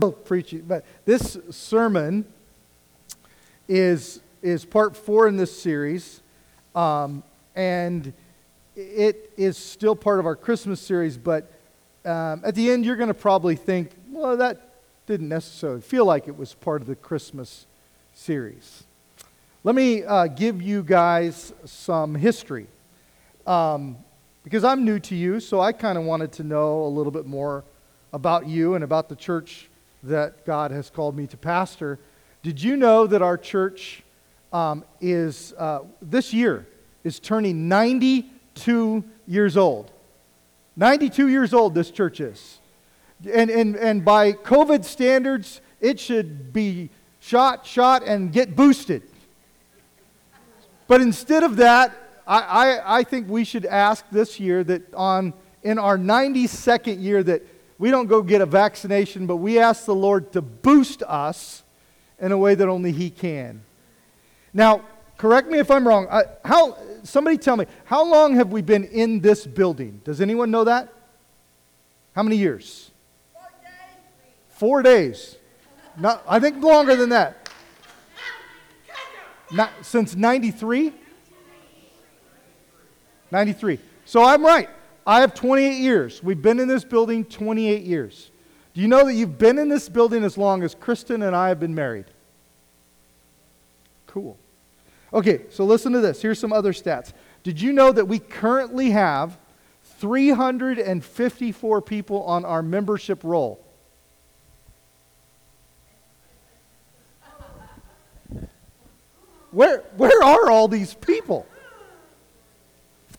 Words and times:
preaching, 0.00 0.64
but 0.66 0.84
this 1.04 1.36
sermon 1.50 2.24
is 3.68 4.20
is 4.42 4.64
part 4.64 4.96
four 4.96 5.28
in 5.28 5.36
this 5.36 5.56
series, 5.60 6.22
um, 6.74 7.22
and 7.54 8.12
it 8.74 9.32
is 9.36 9.58
still 9.58 9.94
part 9.94 10.18
of 10.18 10.26
our 10.26 10.36
Christmas 10.36 10.80
series. 10.80 11.18
But 11.18 11.52
um, 12.04 12.42
at 12.44 12.54
the 12.54 12.70
end, 12.70 12.84
you're 12.84 12.96
going 12.96 13.08
to 13.08 13.14
probably 13.14 13.56
think, 13.56 13.90
well, 14.10 14.36
that 14.38 14.74
didn't 15.06 15.28
necessarily 15.28 15.82
feel 15.82 16.06
like 16.06 16.26
it 16.26 16.36
was 16.36 16.54
part 16.54 16.80
of 16.80 16.86
the 16.86 16.96
Christmas 16.96 17.66
series. 18.14 18.84
Let 19.62 19.74
me 19.74 20.04
uh, 20.04 20.28
give 20.28 20.62
you 20.62 20.82
guys 20.82 21.52
some 21.66 22.14
history. 22.14 22.66
Um, 23.46 23.98
because 24.42 24.64
I'm 24.64 24.84
new 24.84 24.98
to 25.00 25.14
you, 25.14 25.38
so 25.38 25.60
I 25.60 25.72
kind 25.72 25.98
of 25.98 26.04
wanted 26.04 26.32
to 26.32 26.44
know 26.44 26.82
a 26.84 26.88
little 26.88 27.12
bit 27.12 27.26
more 27.26 27.64
about 28.12 28.48
you 28.48 28.74
and 28.74 28.82
about 28.82 29.08
the 29.08 29.16
church 29.16 29.69
that 30.02 30.46
God 30.46 30.70
has 30.70 30.90
called 30.90 31.16
me 31.16 31.26
to 31.28 31.36
pastor. 31.36 31.98
Did 32.42 32.62
you 32.62 32.76
know 32.76 33.06
that 33.06 33.22
our 33.22 33.36
church 33.36 34.02
um, 34.52 34.84
is, 35.00 35.52
uh, 35.58 35.80
this 36.00 36.32
year, 36.32 36.66
is 37.04 37.20
turning 37.20 37.68
92 37.68 39.04
years 39.26 39.56
old? 39.56 39.90
92 40.76 41.28
years 41.28 41.52
old, 41.52 41.74
this 41.74 41.90
church 41.90 42.20
is. 42.20 42.58
And, 43.30 43.50
and, 43.50 43.76
and 43.76 44.04
by 44.04 44.32
COVID 44.32 44.84
standards, 44.84 45.60
it 45.80 46.00
should 46.00 46.52
be 46.52 46.90
shot, 47.20 47.66
shot, 47.66 48.02
and 48.02 48.32
get 48.32 48.56
boosted. 48.56 49.02
But 50.88 51.00
instead 51.00 51.42
of 51.42 51.56
that, 51.56 51.92
I, 52.26 52.40
I, 52.40 52.98
I 52.98 53.04
think 53.04 53.28
we 53.28 53.44
should 53.44 53.66
ask 53.66 54.04
this 54.10 54.40
year 54.40 54.64
that 54.64 54.94
on 54.94 55.34
in 55.62 55.78
our 55.78 55.98
92nd 55.98 57.02
year 57.02 57.22
that 57.22 57.42
we 57.80 57.90
don't 57.90 58.08
go 58.08 58.20
get 58.20 58.42
a 58.42 58.46
vaccination, 58.46 59.26
but 59.26 59.36
we 59.36 59.58
ask 59.58 59.86
the 59.86 59.94
Lord 59.94 60.32
to 60.32 60.42
boost 60.42 61.02
us 61.02 61.62
in 62.18 62.30
a 62.30 62.36
way 62.36 62.54
that 62.54 62.68
only 62.68 62.92
He 62.92 63.08
can. 63.08 63.62
Now, 64.52 64.84
correct 65.16 65.48
me 65.48 65.58
if 65.58 65.70
I'm 65.70 65.88
wrong. 65.88 66.06
I, 66.10 66.24
how, 66.44 66.76
somebody 67.04 67.38
tell 67.38 67.56
me, 67.56 67.64
how 67.86 68.04
long 68.04 68.34
have 68.34 68.52
we 68.52 68.60
been 68.60 68.84
in 68.84 69.20
this 69.20 69.46
building? 69.46 70.02
Does 70.04 70.20
anyone 70.20 70.50
know 70.50 70.64
that? 70.64 70.92
How 72.14 72.22
many 72.22 72.36
years? 72.36 72.90
Four 73.32 73.48
days. 73.62 73.96
Four 74.50 74.82
days. 74.82 75.36
Not, 75.96 76.22
I 76.28 76.38
think 76.38 76.62
longer 76.62 76.96
than 76.96 77.08
that. 77.08 77.48
Not, 79.50 79.70
since 79.80 80.14
93? 80.14 80.92
93. 83.30 83.78
So 84.04 84.22
I'm 84.22 84.44
right. 84.44 84.68
I 85.10 85.20
have 85.22 85.34
28 85.34 85.76
years. 85.76 86.22
We've 86.22 86.40
been 86.40 86.60
in 86.60 86.68
this 86.68 86.84
building 86.84 87.24
28 87.24 87.82
years. 87.82 88.30
Do 88.74 88.80
you 88.80 88.86
know 88.86 89.04
that 89.06 89.14
you've 89.14 89.38
been 89.38 89.58
in 89.58 89.68
this 89.68 89.88
building 89.88 90.22
as 90.22 90.38
long 90.38 90.62
as 90.62 90.76
Kristen 90.76 91.22
and 91.22 91.34
I 91.34 91.48
have 91.48 91.58
been 91.58 91.74
married? 91.74 92.04
Cool. 94.06 94.38
Okay, 95.12 95.46
so 95.50 95.64
listen 95.64 95.92
to 95.94 96.00
this. 96.00 96.22
Here's 96.22 96.38
some 96.38 96.52
other 96.52 96.72
stats. 96.72 97.12
Did 97.42 97.60
you 97.60 97.72
know 97.72 97.90
that 97.90 98.04
we 98.04 98.20
currently 98.20 98.90
have 98.90 99.36
354 99.98 101.82
people 101.82 102.22
on 102.22 102.44
our 102.44 102.62
membership 102.62 103.24
roll? 103.24 103.66
Where, 109.50 109.78
where 109.96 110.22
are 110.22 110.48
all 110.52 110.68
these 110.68 110.94
people? 110.94 111.48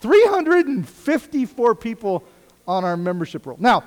354 0.01 1.75
people 1.75 2.23
on 2.67 2.83
our 2.83 2.97
membership 2.97 3.45
roll. 3.45 3.57
Now, 3.59 3.83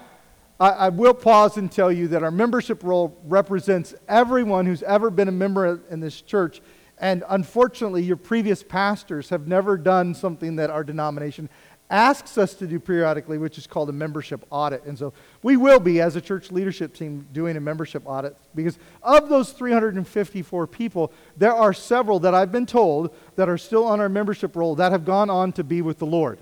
I, 0.59 0.71
I, 0.71 0.89
will 0.89 1.15
pause 1.15 1.56
and 1.56 1.71
tell 1.71 1.91
you 1.91 2.09
that 2.09 2.23
our 2.23 2.31
membership 2.31 2.84
roll 2.84 3.21
represents 3.25 3.95
everyone 4.09 4.67
who's 4.67 4.83
ever 4.84 5.11
been 5.11 5.29
a 5.29 5.33
member 5.33 5.81
in 5.91 6.01
this 6.01 6.21
church. 6.21 6.61
And 6.98 7.25
unfortunately, 7.29 8.05
your 8.05 8.17
previous 8.17 8.62
pastors 8.62 9.29
have 9.31 9.48
never 9.48 9.77
done 9.77 10.15
something 10.15 10.56
that 10.56 10.71
our 10.71 10.84
denomination 10.84 11.50
asks 11.91 12.38
us 12.38 12.55
to 12.55 12.67
do 12.67 12.78
periodically, 12.78 13.37
which 13.37 13.59
is 13.59 13.67
called 13.67 13.88
a 13.88 13.93
membership 13.93 14.47
audit. 14.50 14.84
And 14.84 14.99
so 14.99 15.12
we 15.44 15.59
will 15.59 15.78
be, 15.78 16.00
as 16.00 16.16
a 16.16 16.22
church 16.22 16.50
leadership 16.50 16.94
team, 16.94 17.28
doing 17.34 17.59
a 17.59 17.60
membership 17.60 18.03
audit 18.06 18.34
because 18.55 18.78
of 19.03 19.28
those 19.28 19.53
354 19.53 20.66
people, 20.66 21.12
there 21.37 21.53
are 21.53 21.75
several 21.75 22.19
that 22.21 22.34
I've 22.34 22.50
been 22.50 22.65
told 22.65 23.15
that 23.37 23.47
are 23.47 23.59
still 23.59 23.84
on 23.84 24.00
our 24.00 24.09
membership 24.09 24.56
roll 24.56 24.75
that 24.77 24.91
have 24.91 25.05
gone 25.05 25.28
on 25.28 25.53
to 25.53 25.62
be 25.62 25.82
with 25.82 25.99
the 25.99 26.06
Lord. 26.06 26.38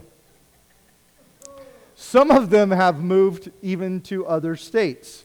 Some 1.96 2.30
of 2.30 2.50
them 2.50 2.70
have 2.70 3.02
moved 3.02 3.50
even 3.60 4.02
to 4.02 4.24
other 4.24 4.54
states, 4.54 5.24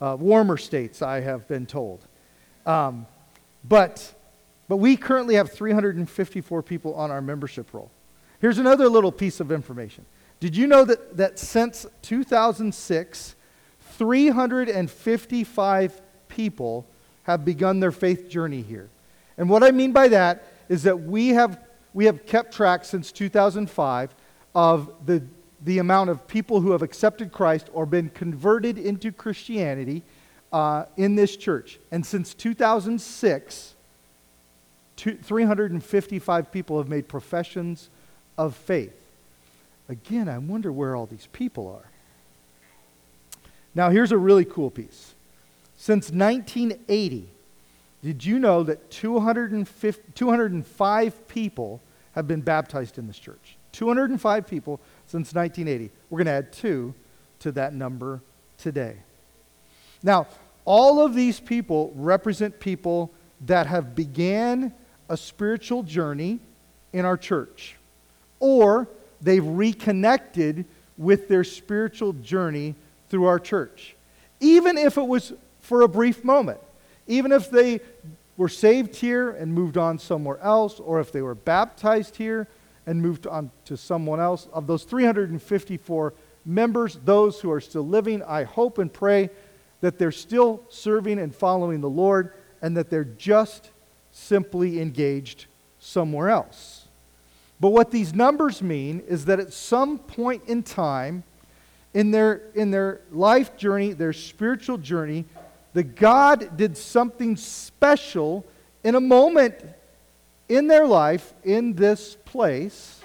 uh, 0.00 0.16
warmer 0.16 0.56
states, 0.56 1.02
I 1.02 1.18
have 1.18 1.48
been 1.48 1.66
told. 1.66 2.06
Um, 2.64 3.08
but, 3.68 4.14
but 4.68 4.76
we 4.76 4.96
currently 4.96 5.34
have 5.34 5.50
354 5.50 6.62
people 6.62 6.94
on 6.94 7.10
our 7.10 7.20
membership 7.20 7.74
roll. 7.74 7.90
Here's 8.38 8.58
another 8.58 8.88
little 8.88 9.10
piece 9.10 9.40
of 9.40 9.50
information. 9.50 10.06
Did 10.46 10.56
you 10.56 10.68
know 10.68 10.84
that, 10.84 11.16
that 11.16 11.40
since 11.40 11.86
2006, 12.02 13.34
355 13.80 16.02
people 16.28 16.86
have 17.24 17.44
begun 17.44 17.80
their 17.80 17.90
faith 17.90 18.28
journey 18.28 18.62
here? 18.62 18.88
And 19.36 19.50
what 19.50 19.64
I 19.64 19.72
mean 19.72 19.90
by 19.90 20.06
that 20.06 20.44
is 20.68 20.84
that 20.84 21.00
we 21.00 21.30
have, 21.30 21.58
we 21.94 22.04
have 22.04 22.26
kept 22.26 22.54
track 22.54 22.84
since 22.84 23.10
2005 23.10 24.14
of 24.54 24.94
the, 25.04 25.24
the 25.64 25.78
amount 25.78 26.10
of 26.10 26.28
people 26.28 26.60
who 26.60 26.70
have 26.70 26.82
accepted 26.82 27.32
Christ 27.32 27.68
or 27.72 27.84
been 27.84 28.08
converted 28.10 28.78
into 28.78 29.10
Christianity 29.10 30.04
uh, 30.52 30.84
in 30.96 31.16
this 31.16 31.36
church. 31.36 31.80
And 31.90 32.06
since 32.06 32.34
2006, 32.34 33.74
two, 34.94 35.16
355 35.16 36.52
people 36.52 36.78
have 36.78 36.88
made 36.88 37.08
professions 37.08 37.90
of 38.38 38.54
faith. 38.54 39.05
Again, 39.88 40.28
I 40.28 40.38
wonder 40.38 40.72
where 40.72 40.96
all 40.96 41.06
these 41.06 41.28
people 41.32 41.68
are. 41.68 41.88
Now, 43.74 43.90
here's 43.90 44.12
a 44.12 44.18
really 44.18 44.44
cool 44.44 44.70
piece. 44.70 45.14
Since 45.76 46.10
1980, 46.10 47.28
did 48.02 48.24
you 48.24 48.38
know 48.38 48.62
that 48.62 48.90
205 48.90 51.28
people 51.28 51.80
have 52.12 52.26
been 52.26 52.40
baptized 52.40 52.98
in 52.98 53.06
this 53.06 53.18
church? 53.18 53.56
205 53.72 54.46
people 54.46 54.80
since 55.06 55.34
1980. 55.34 55.92
We're 56.08 56.18
going 56.18 56.26
to 56.26 56.32
add 56.32 56.52
two 56.52 56.94
to 57.40 57.52
that 57.52 57.74
number 57.74 58.22
today. 58.56 58.96
Now, 60.02 60.26
all 60.64 61.04
of 61.04 61.14
these 61.14 61.38
people 61.38 61.92
represent 61.94 62.58
people 62.58 63.12
that 63.44 63.66
have 63.66 63.94
began 63.94 64.72
a 65.08 65.16
spiritual 65.16 65.82
journey 65.82 66.40
in 66.92 67.04
our 67.04 67.16
church 67.16 67.76
or 68.40 68.88
they've 69.20 69.46
reconnected 69.46 70.64
with 70.96 71.28
their 71.28 71.44
spiritual 71.44 72.12
journey 72.14 72.74
through 73.08 73.24
our 73.24 73.38
church. 73.38 73.94
Even 74.40 74.76
if 74.76 74.96
it 74.96 75.06
was 75.06 75.32
for 75.60 75.82
a 75.82 75.88
brief 75.88 76.24
moment, 76.24 76.60
even 77.06 77.32
if 77.32 77.50
they 77.50 77.80
were 78.36 78.48
saved 78.48 78.96
here 78.96 79.30
and 79.30 79.52
moved 79.52 79.76
on 79.76 79.98
somewhere 79.98 80.38
else, 80.40 80.78
or 80.80 81.00
if 81.00 81.12
they 81.12 81.22
were 81.22 81.34
baptized 81.34 82.16
here 82.16 82.46
and 82.86 83.00
moved 83.00 83.26
on 83.26 83.50
to 83.64 83.76
someone 83.76 84.20
else, 84.20 84.46
of 84.52 84.66
those 84.66 84.84
354 84.84 86.14
members, 86.44 86.98
those 87.04 87.40
who 87.40 87.50
are 87.50 87.60
still 87.60 87.86
living, 87.86 88.22
I 88.22 88.44
hope 88.44 88.78
and 88.78 88.92
pray 88.92 89.30
that 89.80 89.98
they're 89.98 90.12
still 90.12 90.62
serving 90.68 91.18
and 91.18 91.34
following 91.34 91.80
the 91.80 91.90
Lord 91.90 92.32
and 92.62 92.76
that 92.76 92.90
they're 92.90 93.04
just 93.04 93.70
simply 94.12 94.80
engaged 94.80 95.46
somewhere 95.78 96.28
else. 96.28 96.75
But 97.58 97.70
what 97.70 97.90
these 97.90 98.14
numbers 98.14 98.62
mean 98.62 99.02
is 99.06 99.24
that 99.26 99.40
at 99.40 99.52
some 99.52 99.98
point 99.98 100.42
in 100.46 100.62
time 100.62 101.24
in 101.94 102.10
their, 102.10 102.42
in 102.54 102.70
their 102.70 103.00
life 103.10 103.56
journey, 103.56 103.94
their 103.94 104.12
spiritual 104.12 104.76
journey, 104.76 105.24
that 105.72 105.96
God 105.96 106.56
did 106.56 106.76
something 106.76 107.36
special 107.36 108.44
in 108.84 108.94
a 108.94 109.00
moment 109.00 109.54
in 110.48 110.66
their 110.66 110.86
life 110.86 111.32
in 111.42 111.72
this 111.72 112.16
place, 112.26 113.00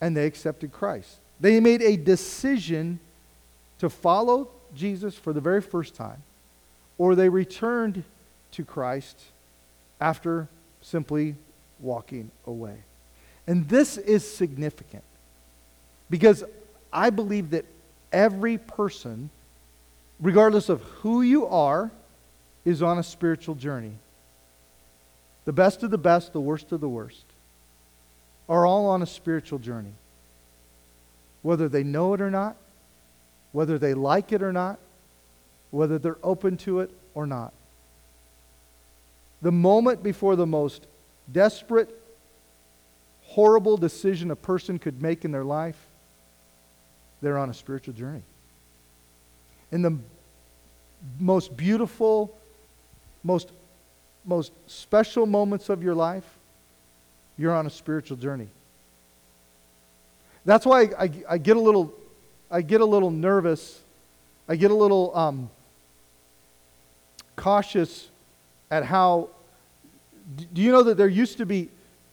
and 0.00 0.16
they 0.16 0.26
accepted 0.26 0.72
Christ. 0.72 1.18
They 1.40 1.58
made 1.58 1.82
a 1.82 1.96
decision 1.96 3.00
to 3.80 3.90
follow 3.90 4.48
Jesus 4.74 5.14
for 5.14 5.32
the 5.32 5.40
very 5.40 5.60
first 5.60 5.94
time, 5.94 6.22
or 6.98 7.16
they 7.16 7.28
returned 7.28 8.04
to 8.52 8.64
Christ 8.64 9.20
after 10.00 10.48
simply 10.82 11.34
walking 11.80 12.30
away. 12.46 12.78
And 13.50 13.68
this 13.68 13.98
is 13.98 14.22
significant 14.32 15.02
because 16.08 16.44
I 16.92 17.10
believe 17.10 17.50
that 17.50 17.64
every 18.12 18.58
person, 18.58 19.28
regardless 20.20 20.68
of 20.68 20.80
who 20.82 21.22
you 21.22 21.48
are, 21.48 21.90
is 22.64 22.80
on 22.80 23.00
a 23.00 23.02
spiritual 23.02 23.56
journey. 23.56 23.94
The 25.46 25.52
best 25.52 25.82
of 25.82 25.90
the 25.90 25.98
best, 25.98 26.32
the 26.32 26.40
worst 26.40 26.70
of 26.70 26.80
the 26.80 26.88
worst, 26.88 27.24
are 28.48 28.64
all 28.64 28.86
on 28.86 29.02
a 29.02 29.06
spiritual 29.06 29.58
journey. 29.58 29.94
Whether 31.42 31.68
they 31.68 31.82
know 31.82 32.14
it 32.14 32.20
or 32.20 32.30
not, 32.30 32.54
whether 33.50 33.80
they 33.80 33.94
like 33.94 34.30
it 34.30 34.44
or 34.44 34.52
not, 34.52 34.78
whether 35.72 35.98
they're 35.98 36.18
open 36.22 36.56
to 36.58 36.78
it 36.78 36.92
or 37.14 37.26
not. 37.26 37.52
The 39.42 39.50
moment 39.50 40.04
before 40.04 40.36
the 40.36 40.46
most 40.46 40.86
desperate, 41.32 41.99
horrible 43.30 43.76
decision 43.76 44.32
a 44.32 44.36
person 44.36 44.76
could 44.76 45.00
make 45.00 45.24
in 45.24 45.30
their 45.30 45.44
life, 45.44 45.76
they're 47.22 47.38
on 47.38 47.48
a 47.48 47.54
spiritual 47.54 47.94
journey. 47.94 48.22
In 49.70 49.82
the 49.82 49.96
most 51.20 51.56
beautiful, 51.56 52.36
most, 53.22 53.52
most 54.24 54.52
special 54.66 55.26
moments 55.26 55.68
of 55.68 55.80
your 55.80 55.94
life, 55.94 56.24
you're 57.38 57.54
on 57.54 57.66
a 57.66 57.70
spiritual 57.70 58.16
journey. 58.16 58.48
That's 60.44 60.66
why 60.66 60.80
I, 60.82 61.04
I, 61.04 61.10
I 61.30 61.38
get 61.38 61.56
a 61.56 61.60
little, 61.60 61.94
I 62.50 62.62
get 62.62 62.80
a 62.80 62.84
little 62.84 63.12
nervous. 63.12 63.80
I 64.48 64.56
get 64.56 64.72
a 64.72 64.74
little 64.74 65.16
um, 65.16 65.50
cautious 67.36 68.08
at 68.72 68.84
how. 68.84 69.28
Do 70.52 70.60
you 70.60 70.72
know 70.72 70.82
that 70.82 70.96
there 70.96 71.08
used 71.08 71.38
to 71.38 71.46
be, 71.46 71.68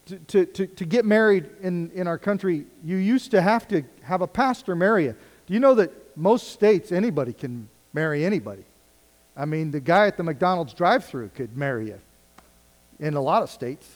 to, 0.08 0.46
to, 0.46 0.68
to, 0.68 0.86
get 0.86 1.06
married 1.06 1.50
in, 1.62 1.92
in 1.92 2.08
our 2.08 2.18
country, 2.18 2.66
you 2.84 2.98
used 2.98 3.32
to 3.32 3.42
have 3.42 3.68
to 3.68 3.84
have 4.04 4.22
a 4.22 4.28
pastor 4.28 4.76
marry 4.76 5.06
you. 5.06 5.16
Do 5.46 5.54
you 5.54 5.60
know 5.60 5.76
that 5.76 6.18
most 6.18 6.52
states, 6.52 6.92
anybody 6.92 7.34
can 7.34 7.70
marry 7.94 8.26
anybody? 8.26 8.64
I 9.36 9.46
mean, 9.46 9.72
the 9.72 9.80
guy 9.80 10.08
at 10.08 10.18
the 10.18 10.24
McDonald's 10.24 10.74
drive 10.74 11.06
through 11.06 11.30
could 11.30 11.56
marry 11.56 11.88
you 11.88 12.00
in 13.00 13.14
a 13.14 13.22
lot 13.22 13.44
of 13.44 13.50
states. 13.50 13.88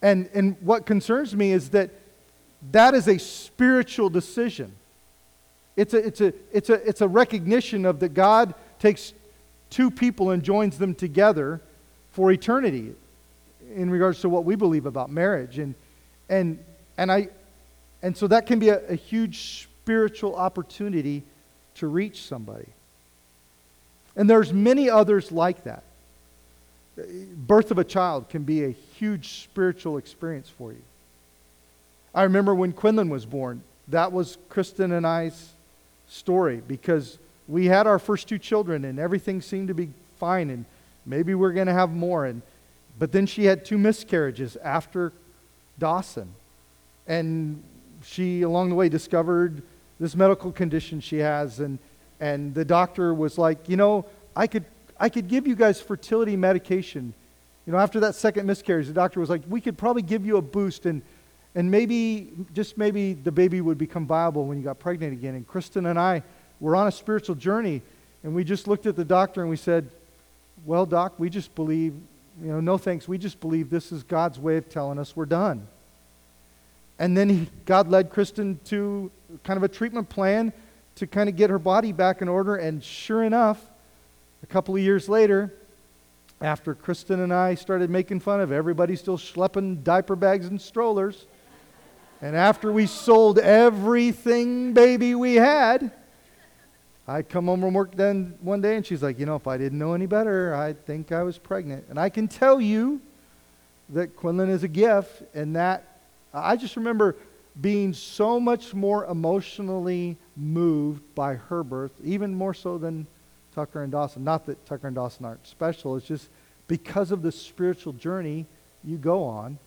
And, 0.00 0.28
and 0.34 0.56
what 0.60 0.84
concerns 0.84 1.34
me 1.34 1.52
is 1.52 1.70
that 1.70 1.90
that 2.72 2.94
is 2.94 3.08
a 3.08 3.18
spiritual 3.18 4.10
decision. 4.10 4.72
It's 5.76 5.94
a, 5.94 6.06
it's, 6.06 6.20
a, 6.20 6.34
it's, 6.52 6.70
a, 6.70 6.88
it's 6.88 7.00
a 7.00 7.08
recognition 7.08 7.86
of 7.86 8.00
that 8.00 8.14
God 8.14 8.54
takes 8.78 9.14
two 9.70 9.90
people 9.90 10.30
and 10.30 10.42
joins 10.42 10.78
them 10.78 10.94
together 10.94 11.60
for 12.10 12.30
eternity 12.30 12.94
in 13.74 13.90
regards 13.90 14.20
to 14.20 14.28
what 14.28 14.44
we 14.44 14.54
believe 14.54 14.86
about 14.86 15.10
marriage. 15.10 15.58
And, 15.58 15.74
and, 16.28 16.58
and, 16.96 17.10
I, 17.10 17.28
and 18.02 18.16
so 18.16 18.26
that 18.28 18.46
can 18.46 18.58
be 18.58 18.68
a, 18.68 18.78
a 18.88 18.94
huge 18.94 19.68
spiritual 19.82 20.36
opportunity 20.36 21.22
to 21.76 21.86
reach 21.86 22.22
somebody. 22.22 22.68
And 24.16 24.28
there's 24.28 24.52
many 24.52 24.90
others 24.90 25.32
like 25.32 25.64
that. 25.64 25.82
Birth 26.96 27.70
of 27.70 27.78
a 27.78 27.84
child 27.84 28.28
can 28.28 28.42
be 28.42 28.64
a 28.64 28.70
huge 28.70 29.42
spiritual 29.44 29.96
experience 29.96 30.48
for 30.48 30.72
you. 30.72 30.82
I 32.14 32.24
remember 32.24 32.54
when 32.54 32.72
Quinlan 32.72 33.08
was 33.08 33.24
born, 33.24 33.62
that 33.88 34.12
was 34.12 34.36
Kristen 34.50 34.92
and 34.92 35.06
I's 35.06 35.52
story 36.08 36.62
because 36.66 37.18
we 37.48 37.66
had 37.66 37.86
our 37.86 37.98
first 37.98 38.28
two 38.28 38.38
children 38.38 38.84
and 38.84 38.98
everything 38.98 39.40
seemed 39.40 39.68
to 39.68 39.74
be 39.74 39.88
fine 40.18 40.50
and 40.50 40.66
maybe 41.06 41.34
we're 41.34 41.52
going 41.52 41.66
to 41.66 41.72
have 41.72 41.90
more 41.90 42.26
and 42.26 42.42
but 42.98 43.12
then 43.12 43.26
she 43.26 43.44
had 43.44 43.64
two 43.64 43.78
miscarriages 43.78 44.56
after 44.56 45.12
Dawson. 45.78 46.34
And 47.06 47.62
she 48.04 48.42
along 48.42 48.68
the 48.68 48.74
way 48.74 48.88
discovered 48.88 49.62
this 49.98 50.14
medical 50.14 50.52
condition 50.52 51.00
she 51.00 51.18
has. 51.18 51.60
And 51.60 51.78
and 52.20 52.54
the 52.54 52.64
doctor 52.64 53.14
was 53.14 53.38
like 53.38 53.68
you 53.68 53.76
know 53.76 54.06
I 54.36 54.46
could 54.46 54.64
I 54.98 55.08
could 55.08 55.28
give 55.28 55.46
you 55.46 55.56
guys 55.56 55.80
fertility 55.80 56.36
medication. 56.36 57.14
You 57.66 57.72
know 57.72 57.78
after 57.78 58.00
that 58.00 58.14
second 58.14 58.46
miscarriage 58.46 58.86
the 58.86 58.92
doctor 58.92 59.20
was 59.20 59.30
like 59.30 59.42
we 59.48 59.60
could 59.60 59.76
probably 59.78 60.02
give 60.02 60.24
you 60.24 60.36
a 60.36 60.42
boost 60.42 60.86
and 60.86 61.02
and 61.54 61.70
maybe, 61.70 62.30
just 62.54 62.78
maybe, 62.78 63.12
the 63.12 63.32
baby 63.32 63.60
would 63.60 63.76
become 63.76 64.06
viable 64.06 64.46
when 64.46 64.56
you 64.56 64.64
got 64.64 64.78
pregnant 64.78 65.12
again. 65.12 65.34
And 65.34 65.46
Kristen 65.46 65.86
and 65.86 65.98
I 65.98 66.22
were 66.60 66.74
on 66.74 66.86
a 66.86 66.92
spiritual 66.92 67.34
journey, 67.34 67.82
and 68.22 68.34
we 68.34 68.42
just 68.42 68.66
looked 68.66 68.86
at 68.86 68.96
the 68.96 69.04
doctor 69.04 69.42
and 69.42 69.50
we 69.50 69.56
said, 69.56 69.90
Well, 70.64 70.86
doc, 70.86 71.14
we 71.18 71.28
just 71.28 71.54
believe, 71.54 71.94
you 72.40 72.48
know, 72.48 72.60
no 72.60 72.78
thanks. 72.78 73.06
We 73.06 73.18
just 73.18 73.40
believe 73.40 73.70
this 73.70 73.92
is 73.92 74.02
God's 74.02 74.38
way 74.38 74.56
of 74.56 74.68
telling 74.68 74.98
us 74.98 75.16
we're 75.16 75.26
done. 75.26 75.66
And 76.98 77.16
then 77.16 77.28
he, 77.28 77.48
God 77.66 77.88
led 77.88 78.10
Kristen 78.10 78.60
to 78.66 79.10
kind 79.44 79.56
of 79.56 79.62
a 79.62 79.68
treatment 79.68 80.08
plan 80.08 80.52
to 80.96 81.06
kind 81.06 81.28
of 81.28 81.36
get 81.36 81.50
her 81.50 81.58
body 81.58 81.92
back 81.92 82.22
in 82.22 82.28
order. 82.28 82.56
And 82.56 82.82
sure 82.82 83.24
enough, 83.24 83.60
a 84.42 84.46
couple 84.46 84.74
of 84.76 84.82
years 84.82 85.08
later, 85.08 85.52
after 86.40 86.74
Kristen 86.74 87.20
and 87.20 87.32
I 87.32 87.54
started 87.54 87.90
making 87.90 88.20
fun 88.20 88.40
of 88.40 88.52
everybody 88.52 88.96
still 88.96 89.18
schlepping 89.18 89.84
diaper 89.84 90.16
bags 90.16 90.46
and 90.46 90.60
strollers, 90.60 91.26
and 92.20 92.36
after 92.36 92.72
we 92.72 92.86
sold 92.86 93.38
everything, 93.38 94.74
baby, 94.74 95.14
we 95.14 95.34
had, 95.34 95.92
I 97.06 97.22
come 97.22 97.46
home 97.46 97.60
from 97.60 97.74
work 97.74 97.96
then 97.96 98.34
one 98.40 98.60
day 98.60 98.76
and 98.76 98.86
she's 98.86 99.02
like, 99.02 99.18
you 99.18 99.26
know, 99.26 99.36
if 99.36 99.46
I 99.46 99.58
didn't 99.58 99.78
know 99.78 99.92
any 99.92 100.06
better, 100.06 100.54
I'd 100.54 100.84
think 100.86 101.10
I 101.10 101.22
was 101.22 101.36
pregnant. 101.36 101.86
And 101.88 101.98
I 101.98 102.08
can 102.08 102.28
tell 102.28 102.60
you 102.60 103.00
that 103.88 104.16
Quinlan 104.16 104.48
is 104.48 104.62
a 104.62 104.68
gift, 104.68 105.22
and 105.34 105.56
that 105.56 105.98
I 106.32 106.56
just 106.56 106.76
remember 106.76 107.16
being 107.60 107.92
so 107.92 108.40
much 108.40 108.72
more 108.72 109.04
emotionally 109.06 110.16
moved 110.36 111.02
by 111.14 111.34
her 111.34 111.62
birth, 111.62 111.92
even 112.02 112.34
more 112.34 112.54
so 112.54 112.78
than 112.78 113.06
Tucker 113.54 113.82
and 113.82 113.92
Dawson. 113.92 114.24
Not 114.24 114.46
that 114.46 114.64
Tucker 114.64 114.86
and 114.86 114.96
Dawson 114.96 115.26
aren't 115.26 115.46
special, 115.46 115.96
it's 115.96 116.06
just 116.06 116.28
because 116.68 117.10
of 117.10 117.22
the 117.22 117.32
spiritual 117.32 117.92
journey 117.92 118.46
you 118.82 118.96
go 118.96 119.24
on 119.24 119.58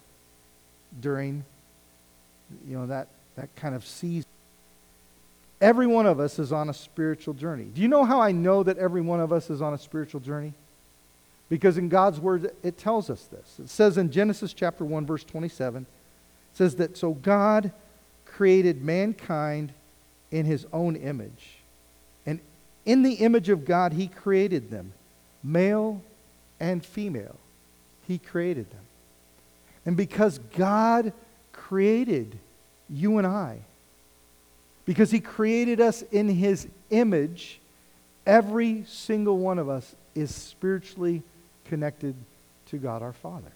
during 1.01 1.43
you 2.67 2.77
know, 2.77 2.87
that, 2.87 3.07
that 3.35 3.55
kind 3.55 3.75
of 3.75 3.85
season. 3.85 4.29
Every 5.61 5.87
one 5.87 6.05
of 6.05 6.19
us 6.19 6.37
is 6.37 6.51
on 6.51 6.69
a 6.69 6.73
spiritual 6.73 7.33
journey. 7.33 7.65
Do 7.65 7.81
you 7.81 7.87
know 7.87 8.03
how 8.03 8.21
I 8.21 8.31
know 8.31 8.63
that 8.63 8.77
every 8.77 9.01
one 9.01 9.19
of 9.19 9.31
us 9.31 9.49
is 9.49 9.61
on 9.61 9.73
a 9.73 9.77
spiritual 9.77 10.19
journey? 10.19 10.53
Because 11.49 11.77
in 11.77 11.89
God's 11.89 12.19
word, 12.19 12.51
it 12.63 12.77
tells 12.77 13.09
us 13.09 13.25
this. 13.25 13.59
It 13.59 13.69
says 13.69 13.97
in 13.97 14.11
Genesis 14.11 14.51
chapter 14.51 14.83
1, 14.83 15.05
verse 15.05 15.23
27, 15.23 15.83
it 15.83 16.57
says 16.57 16.75
that 16.75 16.97
so 16.97 17.13
God 17.13 17.71
created 18.25 18.83
mankind 18.83 19.71
in 20.31 20.45
his 20.45 20.65
own 20.73 20.95
image. 20.95 21.59
And 22.25 22.39
in 22.85 23.03
the 23.03 23.13
image 23.13 23.49
of 23.49 23.63
God, 23.63 23.93
he 23.93 24.07
created 24.07 24.71
them, 24.71 24.91
male 25.43 26.01
and 26.59 26.83
female. 26.83 27.37
He 28.07 28.17
created 28.17 28.69
them. 28.71 28.81
And 29.85 29.95
because 29.95 30.39
God 30.57 31.13
created 31.53 32.37
you 32.89 33.17
and 33.17 33.25
I. 33.25 33.59
Because 34.85 35.11
he 35.11 35.19
created 35.19 35.81
us 35.81 36.03
in 36.11 36.29
his 36.29 36.67
image, 36.89 37.59
every 38.25 38.85
single 38.87 39.37
one 39.37 39.59
of 39.59 39.67
us 39.67 39.95
is 40.13 40.33
spiritually 40.33 41.23
connected 41.65 42.15
to 42.67 42.77
God 42.77 43.01
our 43.01 43.13
Father. 43.13 43.51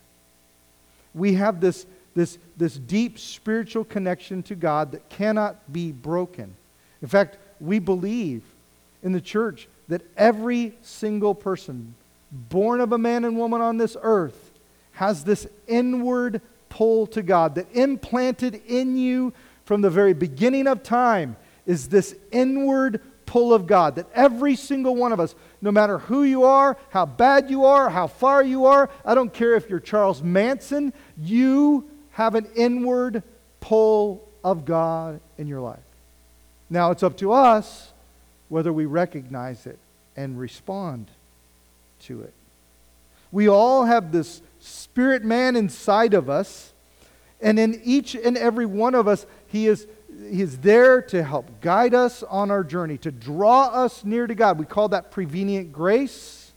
We 1.14 1.34
have 1.34 1.62
this, 1.62 1.86
this, 2.16 2.38
this 2.58 2.76
deep 2.76 3.20
spiritual 3.20 3.84
connection 3.84 4.44
to 4.44 4.56
God 4.56 4.92
that 4.92 5.10
cannot 5.10 5.72
be 5.72 5.92
broken. 5.92 6.56
In 7.02 7.08
fact, 7.08 7.38
we 7.60 7.80
believe 7.80 8.44
in 9.04 9.12
the 9.12 9.22
church 9.22 9.68
that 9.88 10.02
every 10.18 10.74
single 10.82 11.34
person 11.34 11.96
born 12.32 12.80
of 12.80 12.92
a 12.92 12.98
man 12.98 13.26
and 13.26 13.38
woman 13.38 13.62
on 13.62 13.78
this 13.78 13.98
earth 14.02 14.52
has 14.94 15.24
this 15.24 15.48
inward 15.68 16.42
pull 16.70 17.08
to 17.08 17.24
God, 17.24 17.56
that 17.56 17.66
implanted 17.74 18.62
in 18.68 18.96
you 18.96 19.34
from 19.70 19.82
the 19.82 19.90
very 19.92 20.14
beginning 20.14 20.66
of 20.66 20.82
time 20.82 21.38
is 21.68 21.90
this 21.90 22.16
inward 22.32 23.00
pull 23.28 23.54
of 23.54 23.68
God. 23.68 23.98
That 23.98 24.08
every 24.16 24.56
single 24.56 24.96
one 24.96 25.12
of 25.12 25.20
us, 25.20 25.36
no 25.62 25.72
matter 25.72 26.00
who 26.00 26.24
you 26.24 26.44
are, 26.44 26.76
how 26.90 27.06
bad 27.06 27.52
you 27.52 27.66
are, 27.66 27.88
how 27.88 28.08
far 28.08 28.42
you 28.44 28.66
are, 28.66 28.90
I 29.06 29.14
don't 29.14 29.32
care 29.32 29.54
if 29.54 29.70
you're 29.70 29.80
Charles 29.80 30.24
Manson, 30.24 30.92
you 31.22 31.88
have 32.14 32.34
an 32.34 32.48
inward 32.56 33.22
pull 33.60 34.28
of 34.44 34.66
God 34.66 35.22
in 35.38 35.46
your 35.46 35.62
life. 35.62 35.78
Now 36.72 36.90
it's 36.90 37.04
up 37.04 37.16
to 37.18 37.32
us 37.32 37.92
whether 38.48 38.74
we 38.74 38.88
recognize 38.88 39.68
it 39.68 39.78
and 40.18 40.40
respond 40.40 41.12
to 42.06 42.24
it. 42.24 42.34
We 43.32 43.48
all 43.48 43.86
have 43.86 44.12
this 44.12 44.42
spirit 44.60 45.24
man 45.24 45.56
inside 45.56 46.16
of 46.16 46.28
us. 46.28 46.74
And 47.42 47.58
in 47.58 47.80
each 47.86 48.16
and 48.16 48.38
every 48.38 48.66
one 48.66 48.96
of 48.96 49.08
us, 49.08 49.26
he 49.50 49.68
is, 49.68 49.88
he 50.30 50.42
is 50.42 50.60
there 50.60 51.02
to 51.02 51.24
help 51.24 51.62
guide 51.62 51.94
us 51.94 52.24
on 52.24 52.52
our 52.52 52.64
journey, 52.64 52.98
to 53.00 53.12
draw 53.12 53.66
us 53.66 54.06
near 54.06 54.28
to 54.28 54.36
God. 54.36 54.60
We 54.60 54.66
call 54.66 54.90
that 54.90 55.12
prevenient 55.12 55.72
grace. 55.72 56.52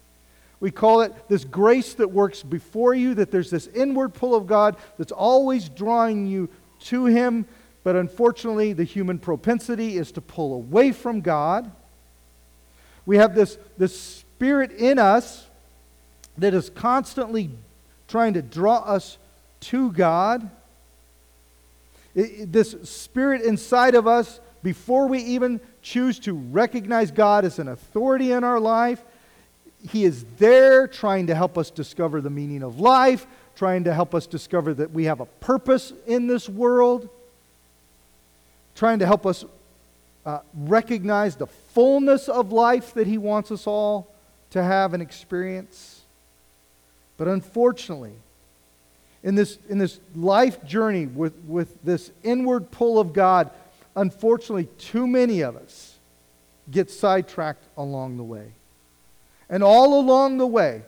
We 0.60 0.70
call 0.70 1.00
it 1.00 1.12
this 1.28 1.44
grace 1.44 1.94
that 1.94 2.10
works 2.10 2.42
before 2.42 2.94
you, 2.94 3.14
that 3.14 3.30
there's 3.30 3.50
this 3.50 3.66
inward 3.68 4.14
pull 4.14 4.34
of 4.34 4.46
God 4.46 4.76
that's 4.98 5.10
always 5.10 5.68
drawing 5.68 6.26
you 6.26 6.48
to 6.80 7.06
Him. 7.06 7.46
But 7.82 7.96
unfortunately, 7.96 8.72
the 8.72 8.84
human 8.84 9.18
propensity 9.18 9.96
is 9.96 10.12
to 10.12 10.20
pull 10.20 10.54
away 10.54 10.92
from 10.92 11.20
God. 11.20 11.72
We 13.06 13.16
have 13.16 13.34
this, 13.34 13.58
this 13.78 13.98
spirit 13.98 14.70
in 14.72 14.98
us 14.98 15.46
that 16.38 16.54
is 16.54 16.70
constantly 16.70 17.50
trying 18.06 18.34
to 18.34 18.42
draw 18.42 18.76
us 18.78 19.18
to 19.60 19.90
God. 19.92 20.50
This 22.14 22.76
spirit 22.82 23.42
inside 23.42 23.94
of 23.94 24.06
us, 24.06 24.40
before 24.62 25.08
we 25.08 25.20
even 25.20 25.60
choose 25.80 26.18
to 26.20 26.34
recognize 26.34 27.10
God 27.10 27.44
as 27.44 27.58
an 27.58 27.68
authority 27.68 28.32
in 28.32 28.44
our 28.44 28.60
life, 28.60 29.02
He 29.88 30.04
is 30.04 30.24
there 30.38 30.86
trying 30.86 31.28
to 31.28 31.34
help 31.34 31.56
us 31.56 31.70
discover 31.70 32.20
the 32.20 32.30
meaning 32.30 32.62
of 32.62 32.78
life, 32.78 33.26
trying 33.56 33.84
to 33.84 33.94
help 33.94 34.14
us 34.14 34.26
discover 34.26 34.74
that 34.74 34.92
we 34.92 35.04
have 35.04 35.20
a 35.20 35.26
purpose 35.26 35.92
in 36.06 36.26
this 36.26 36.48
world, 36.48 37.08
trying 38.74 38.98
to 38.98 39.06
help 39.06 39.26
us 39.26 39.44
uh, 40.24 40.40
recognize 40.54 41.36
the 41.36 41.46
fullness 41.46 42.28
of 42.28 42.52
life 42.52 42.94
that 42.94 43.06
He 43.06 43.18
wants 43.18 43.50
us 43.50 43.66
all 43.66 44.06
to 44.50 44.62
have 44.62 44.94
and 44.94 45.02
experience. 45.02 46.02
But 47.16 47.28
unfortunately, 47.28 48.14
in 49.22 49.34
this, 49.34 49.58
in 49.68 49.78
this 49.78 50.00
life 50.14 50.64
journey 50.64 51.06
with, 51.06 51.34
with 51.46 51.82
this 51.84 52.10
inward 52.22 52.70
pull 52.70 52.98
of 52.98 53.12
God, 53.12 53.50
unfortunately, 53.94 54.68
too 54.78 55.06
many 55.06 55.42
of 55.42 55.56
us 55.56 55.96
get 56.70 56.90
sidetracked 56.90 57.64
along 57.76 58.16
the 58.16 58.24
way. 58.24 58.52
And 59.48 59.62
all 59.62 60.00
along 60.00 60.38
the 60.38 60.46
way, 60.46 60.82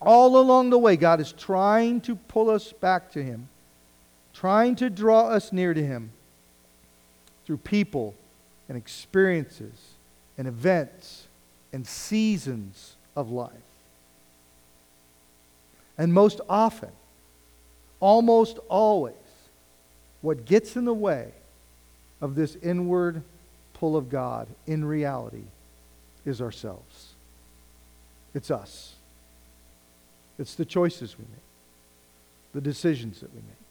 all 0.00 0.38
along 0.38 0.70
the 0.70 0.78
way, 0.78 0.96
God 0.96 1.20
is 1.20 1.32
trying 1.32 2.00
to 2.02 2.16
pull 2.16 2.50
us 2.50 2.72
back 2.72 3.12
to 3.12 3.22
Him, 3.22 3.48
trying 4.34 4.76
to 4.76 4.90
draw 4.90 5.28
us 5.28 5.52
near 5.52 5.74
to 5.74 5.84
Him 5.84 6.10
through 7.46 7.58
people 7.58 8.14
and 8.68 8.76
experiences 8.76 9.94
and 10.38 10.48
events 10.48 11.26
and 11.72 11.86
seasons 11.86 12.96
of 13.14 13.30
life. 13.30 13.69
And 16.00 16.14
most 16.14 16.40
often, 16.48 16.88
almost 18.00 18.58
always, 18.70 19.12
what 20.22 20.46
gets 20.46 20.74
in 20.74 20.86
the 20.86 20.94
way 20.94 21.30
of 22.22 22.34
this 22.34 22.56
inward 22.62 23.22
pull 23.74 23.98
of 23.98 24.08
God 24.08 24.48
in 24.66 24.82
reality 24.82 25.44
is 26.24 26.40
ourselves. 26.40 27.12
It's 28.32 28.50
us. 28.50 28.94
It's 30.38 30.54
the 30.54 30.64
choices 30.64 31.18
we 31.18 31.24
make, 31.24 32.54
the 32.54 32.62
decisions 32.62 33.20
that 33.20 33.30
we 33.34 33.42
make, 33.42 33.66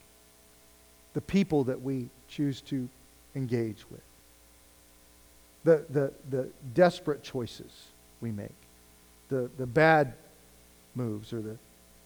the 1.16 1.22
people 1.22 1.64
that 1.64 1.82
we 1.82 2.10
choose 2.28 2.62
to 2.62 2.88
engage 3.36 3.84
with, 3.90 4.04
the, 5.64 5.84
the, 5.90 6.14
the 6.30 6.50
desperate 6.76 7.24
choices 7.24 7.88
we 8.22 8.32
make, 8.32 8.54
the, 9.30 9.50
the 9.58 9.66
bad 9.66 10.14
moves 10.94 11.34
or 11.34 11.42
the 11.42 11.58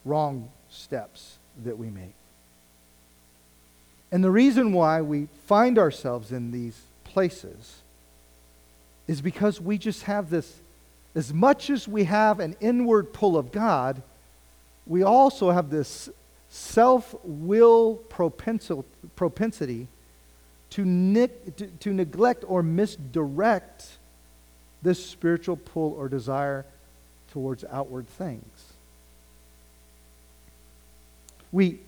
wrong 0.06 0.50
steps 0.70 1.38
that 1.64 1.78
we 1.78 1.90
make. 1.90 2.16
And 4.12 4.24
the 4.24 4.32
reason 4.32 4.74
why 4.74 5.02
we 5.02 5.28
find 5.48 5.80
ourselves 5.80 6.32
in 6.32 6.52
these 6.52 6.80
places 7.04 7.82
is 9.08 9.22
because 9.22 9.60
we 9.60 9.78
just 9.78 10.04
have 10.04 10.30
this, 10.30 10.60
as 11.16 11.34
much 11.34 11.70
as 11.70 11.88
we 11.88 12.04
have 12.06 12.40
an 12.40 12.56
inward 12.60 13.12
pull 13.12 13.38
of 13.38 13.52
God, 13.52 14.02
we 14.86 15.04
also 15.04 15.52
have 15.52 15.70
this 15.70 16.10
self 16.50 17.16
will 17.24 17.96
propensity 17.96 19.88
to, 20.70 20.86
ne- 20.86 21.28
to, 21.58 21.68
to 21.68 21.94
neglect 21.94 22.44
or 22.48 22.62
misdirect 22.62 23.98
this 24.84 25.04
spiritual 25.04 25.56
pull 25.56 25.94
or 25.94 26.10
desire 26.10 26.66
towards 27.32 27.64
outward 27.72 28.08
things. 28.08 28.73
We, 31.54 31.80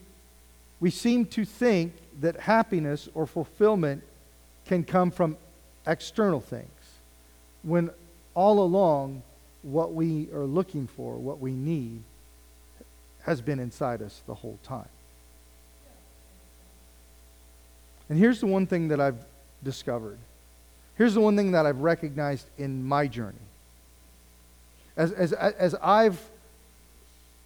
we 0.79 0.91
seem 0.91 1.25
to 1.25 1.43
think 1.43 1.93
that 2.22 2.39
happiness 2.39 3.10
or 3.13 3.27
fulfillment 3.27 4.03
can 4.65 4.86
come 4.86 5.12
from 5.12 5.36
external 5.86 6.39
things, 6.39 6.69
when 7.63 7.89
all 8.34 8.60
along, 8.60 9.24
what 9.63 9.93
we 9.93 10.29
are 10.31 10.45
looking 10.45 10.88
for, 10.88 11.15
what 11.15 11.39
we 11.39 11.51
need, 11.51 12.03
has 13.24 13.41
been 13.41 13.60
inside 13.60 14.01
us 14.01 14.22
the 14.27 14.36
whole 14.36 14.60
time. 14.63 14.88
And 18.07 18.19
here's 18.19 18.39
the 18.39 18.45
one 18.45 18.67
thing 18.67 18.89
that 18.89 19.00
I've 19.00 19.17
discovered. 19.63 20.19
Here's 20.95 21.15
the 21.15 21.22
one 21.22 21.36
thing 21.36 21.51
that 21.53 21.65
I've 21.65 21.81
recognized 21.81 22.45
in 22.57 22.86
my 22.86 23.07
journey. 23.07 23.38
As, 24.95 25.12
as, 25.12 25.34
as 25.34 25.75
I've, 25.81 26.22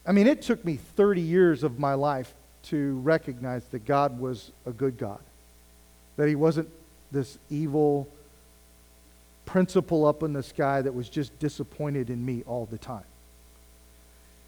I 0.10 0.12
mean, 0.12 0.25
it 0.25 0.42
took 0.42 0.66
me 0.66 0.75
30 0.75 1.22
years 1.22 1.63
of 1.63 1.78
my 1.78 1.94
life 1.94 2.34
to 2.63 3.00
recognize 3.01 3.63
that 3.66 3.86
God 3.86 4.20
was 4.20 4.51
a 4.66 4.72
good 4.72 4.98
God, 4.98 5.20
that 6.18 6.28
He 6.28 6.34
wasn't 6.34 6.68
this 7.12 7.38
evil 7.51 8.08
principle 9.46 10.08
up 10.08 10.24
in 10.24 10.34
the 10.34 10.42
sky 10.42 10.82
that 10.82 10.96
was 10.96 11.10
just 11.10 11.38
disappointed 11.38 12.10
in 12.10 12.25
me 12.25 12.42
all 12.48 12.66
the 12.66 12.80
time. 12.80 13.04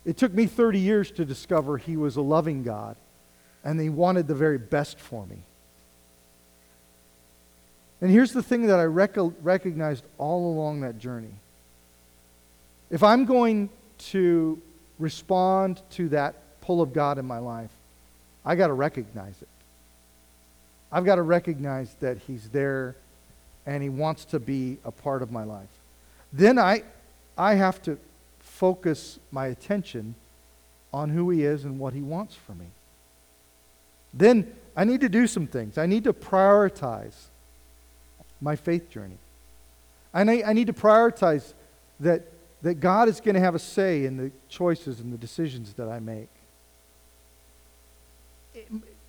It 0.03 0.17
took 0.17 0.33
me 0.33 0.47
30 0.47 0.79
years 0.79 1.11
to 1.11 1.25
discover 1.25 1.77
He 1.77 1.95
was 1.95 2.15
a 2.15 2.23
loving 2.23 2.63
God 2.63 2.95
and 3.63 3.79
He 3.79 3.89
wanted 3.89 4.27
the 4.27 4.33
very 4.33 4.57
best 4.57 4.99
for 4.99 5.27
me. 5.27 5.43
And 8.01 8.09
here's 8.09 8.33
the 8.33 8.41
thing 8.41 8.65
that 8.65 8.79
I 8.79 8.85
rec- 8.85 9.15
recognized 9.43 10.05
all 10.17 10.51
along 10.51 10.81
that 10.81 10.97
journey. 10.97 11.35
If 12.89 13.03
I'm 13.03 13.25
going 13.25 13.69
to 14.09 14.59
respond 15.01 15.81
to 15.91 16.09
that 16.09 16.35
pull 16.61 16.81
of 16.81 16.93
God 16.93 17.17
in 17.17 17.25
my 17.25 17.39
life, 17.39 17.71
I 18.45 18.55
got 18.55 18.67
to 18.67 18.73
recognize 18.73 19.41
it. 19.41 19.47
I've 20.91 21.05
got 21.05 21.15
to 21.15 21.21
recognize 21.21 21.93
that 21.99 22.17
He's 22.27 22.49
there 22.49 22.95
and 23.65 23.81
He 23.81 23.89
wants 23.89 24.25
to 24.25 24.39
be 24.39 24.77
a 24.83 24.91
part 24.91 25.21
of 25.21 25.31
my 25.31 25.43
life. 25.43 25.69
Then 26.33 26.57
I, 26.57 26.83
I 27.37 27.55
have 27.55 27.81
to 27.83 27.97
focus 28.39 29.19
my 29.31 29.47
attention 29.47 30.15
on 30.93 31.09
who 31.09 31.29
He 31.29 31.43
is 31.43 31.63
and 31.63 31.79
what 31.79 31.93
He 31.93 32.01
wants 32.01 32.35
for 32.35 32.53
me. 32.53 32.67
Then 34.13 34.53
I 34.75 34.83
need 34.83 35.01
to 35.01 35.09
do 35.09 35.27
some 35.27 35.47
things. 35.47 35.77
I 35.77 35.85
need 35.85 36.03
to 36.03 36.13
prioritize 36.13 37.15
my 38.41 38.55
faith 38.55 38.89
journey. 38.89 39.17
I 40.13 40.21
I 40.43 40.53
need 40.53 40.67
to 40.67 40.73
prioritize 40.73 41.53
that, 42.01 42.23
that 42.61 42.75
God 42.75 43.07
is 43.07 43.19
going 43.19 43.35
to 43.35 43.41
have 43.41 43.55
a 43.55 43.59
say 43.59 44.05
in 44.05 44.17
the 44.17 44.31
choices 44.49 44.99
and 44.99 45.11
the 45.11 45.17
decisions 45.17 45.73
that 45.73 45.87
I 45.87 45.99
make. 45.99 46.29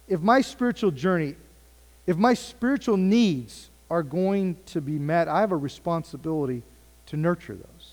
If 0.09 0.21
my 0.21 0.41
spiritual 0.41 0.91
journey, 0.91 1.37
if 2.07 2.17
my 2.17 2.35
spiritual 2.35 2.97
needs 2.97 3.71
are 3.91 4.03
going 4.03 4.57
to 4.67 4.81
be 4.81 4.99
met, 4.99 5.29
I 5.29 5.41
have 5.41 5.53
a 5.53 5.57
responsibility 5.57 6.63
to 7.07 7.17
nurture 7.17 7.55
those 7.55 7.93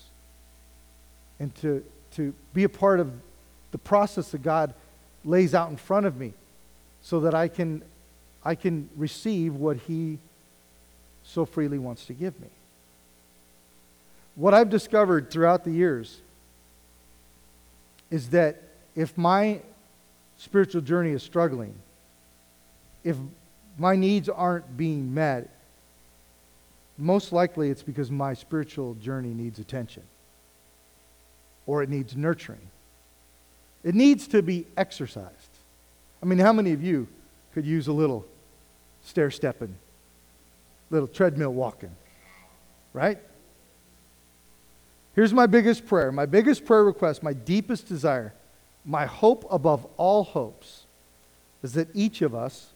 and 1.38 1.54
to, 1.56 1.84
to 2.12 2.34
be 2.54 2.64
a 2.64 2.68
part 2.68 3.00
of 3.00 3.12
the 3.72 3.78
process 3.78 4.30
that 4.30 4.42
God 4.42 4.74
lays 5.24 5.54
out 5.54 5.70
in 5.70 5.76
front 5.76 6.06
of 6.06 6.16
me 6.16 6.32
so 7.02 7.20
that 7.20 7.34
I 7.34 7.48
can, 7.48 7.82
I 8.44 8.54
can 8.54 8.88
receive 8.96 9.54
what 9.54 9.76
He 9.76 10.18
so 11.22 11.44
freely 11.44 11.78
wants 11.78 12.06
to 12.06 12.12
give 12.12 12.38
me. 12.40 12.48
What 14.34 14.54
I've 14.54 14.70
discovered 14.70 15.30
throughout 15.30 15.64
the 15.64 15.70
years 15.70 16.20
is 18.10 18.30
that 18.30 18.62
if 18.94 19.16
my 19.16 19.60
spiritual 20.36 20.80
journey 20.80 21.10
is 21.10 21.22
struggling, 21.22 21.74
if 23.04 23.16
my 23.78 23.96
needs 23.96 24.28
aren't 24.28 24.76
being 24.76 25.12
met, 25.12 25.48
most 26.98 27.32
likely 27.32 27.70
it's 27.70 27.82
because 27.82 28.10
my 28.10 28.34
spiritual 28.34 28.94
journey 28.94 29.32
needs 29.32 29.58
attention 29.58 30.02
or 31.66 31.82
it 31.82 31.88
needs 31.88 32.16
nurturing. 32.16 32.68
It 33.82 33.94
needs 33.94 34.28
to 34.28 34.42
be 34.42 34.66
exercised. 34.76 35.30
I 36.22 36.26
mean, 36.26 36.38
how 36.38 36.52
many 36.52 36.72
of 36.72 36.82
you 36.82 37.08
could 37.54 37.64
use 37.64 37.86
a 37.86 37.92
little 37.92 38.26
stair 39.02 39.30
stepping 39.30 39.74
little 40.90 41.08
treadmill 41.08 41.52
walking, 41.52 41.94
right? 42.92 43.18
Here's 45.20 45.34
my 45.34 45.46
biggest 45.46 45.86
prayer, 45.86 46.10
my 46.10 46.24
biggest 46.24 46.64
prayer 46.64 46.82
request, 46.82 47.22
my 47.22 47.34
deepest 47.34 47.86
desire, 47.86 48.32
my 48.86 49.04
hope 49.04 49.44
above 49.50 49.86
all 49.98 50.24
hopes 50.24 50.86
is 51.62 51.74
that 51.74 51.88
each 51.92 52.22
of 52.22 52.34
us 52.34 52.70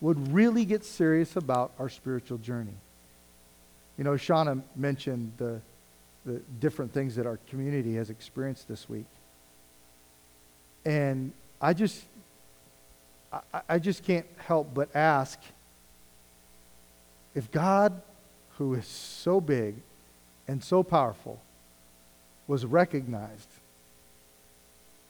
would 0.00 0.32
really 0.32 0.64
get 0.64 0.84
serious 0.84 1.34
about 1.34 1.72
our 1.80 1.88
spiritual 1.88 2.38
journey. 2.38 2.76
You 3.98 4.04
know, 4.04 4.12
Shauna 4.12 4.62
mentioned 4.76 5.32
the, 5.38 5.60
the 6.24 6.40
different 6.60 6.94
things 6.94 7.16
that 7.16 7.26
our 7.26 7.40
community 7.50 7.96
has 7.96 8.10
experienced 8.10 8.68
this 8.68 8.88
week. 8.88 9.06
And 10.84 11.32
I 11.60 11.72
just, 11.72 12.04
I, 13.32 13.40
I 13.70 13.78
just 13.80 14.04
can't 14.04 14.26
help 14.36 14.72
but 14.72 14.94
ask 14.94 15.36
if 17.34 17.50
God, 17.50 18.00
who 18.50 18.74
is 18.74 18.86
so 18.86 19.40
big 19.40 19.74
and 20.46 20.62
so 20.62 20.84
powerful, 20.84 21.40
was 22.46 22.64
recognized 22.64 23.48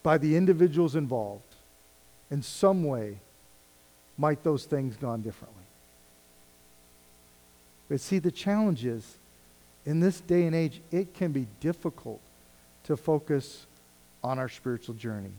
by 0.03 0.19
the 0.19 0.37
individuals 0.37 0.97
involved, 0.97 1.55
in 2.31 2.43
some 2.43 2.85
way 2.85 3.19
might 4.19 4.43
those 4.43 4.65
things 4.65 4.97
gone 4.97 5.23
differently. 5.23 5.63
But 7.89 8.01
see, 8.01 8.19
the 8.19 8.31
challenge 8.31 8.85
is 8.85 9.19
in 9.85 10.01
this 10.01 10.21
day 10.21 10.47
and 10.47 10.55
age, 10.55 10.81
it 10.91 11.15
can 11.15 11.33
be 11.33 11.47
difficult 11.61 12.21
to 12.85 12.97
focus 12.97 13.67
on 14.23 14.39
our 14.39 14.49
spiritual 14.49 14.95
journey. 14.95 15.33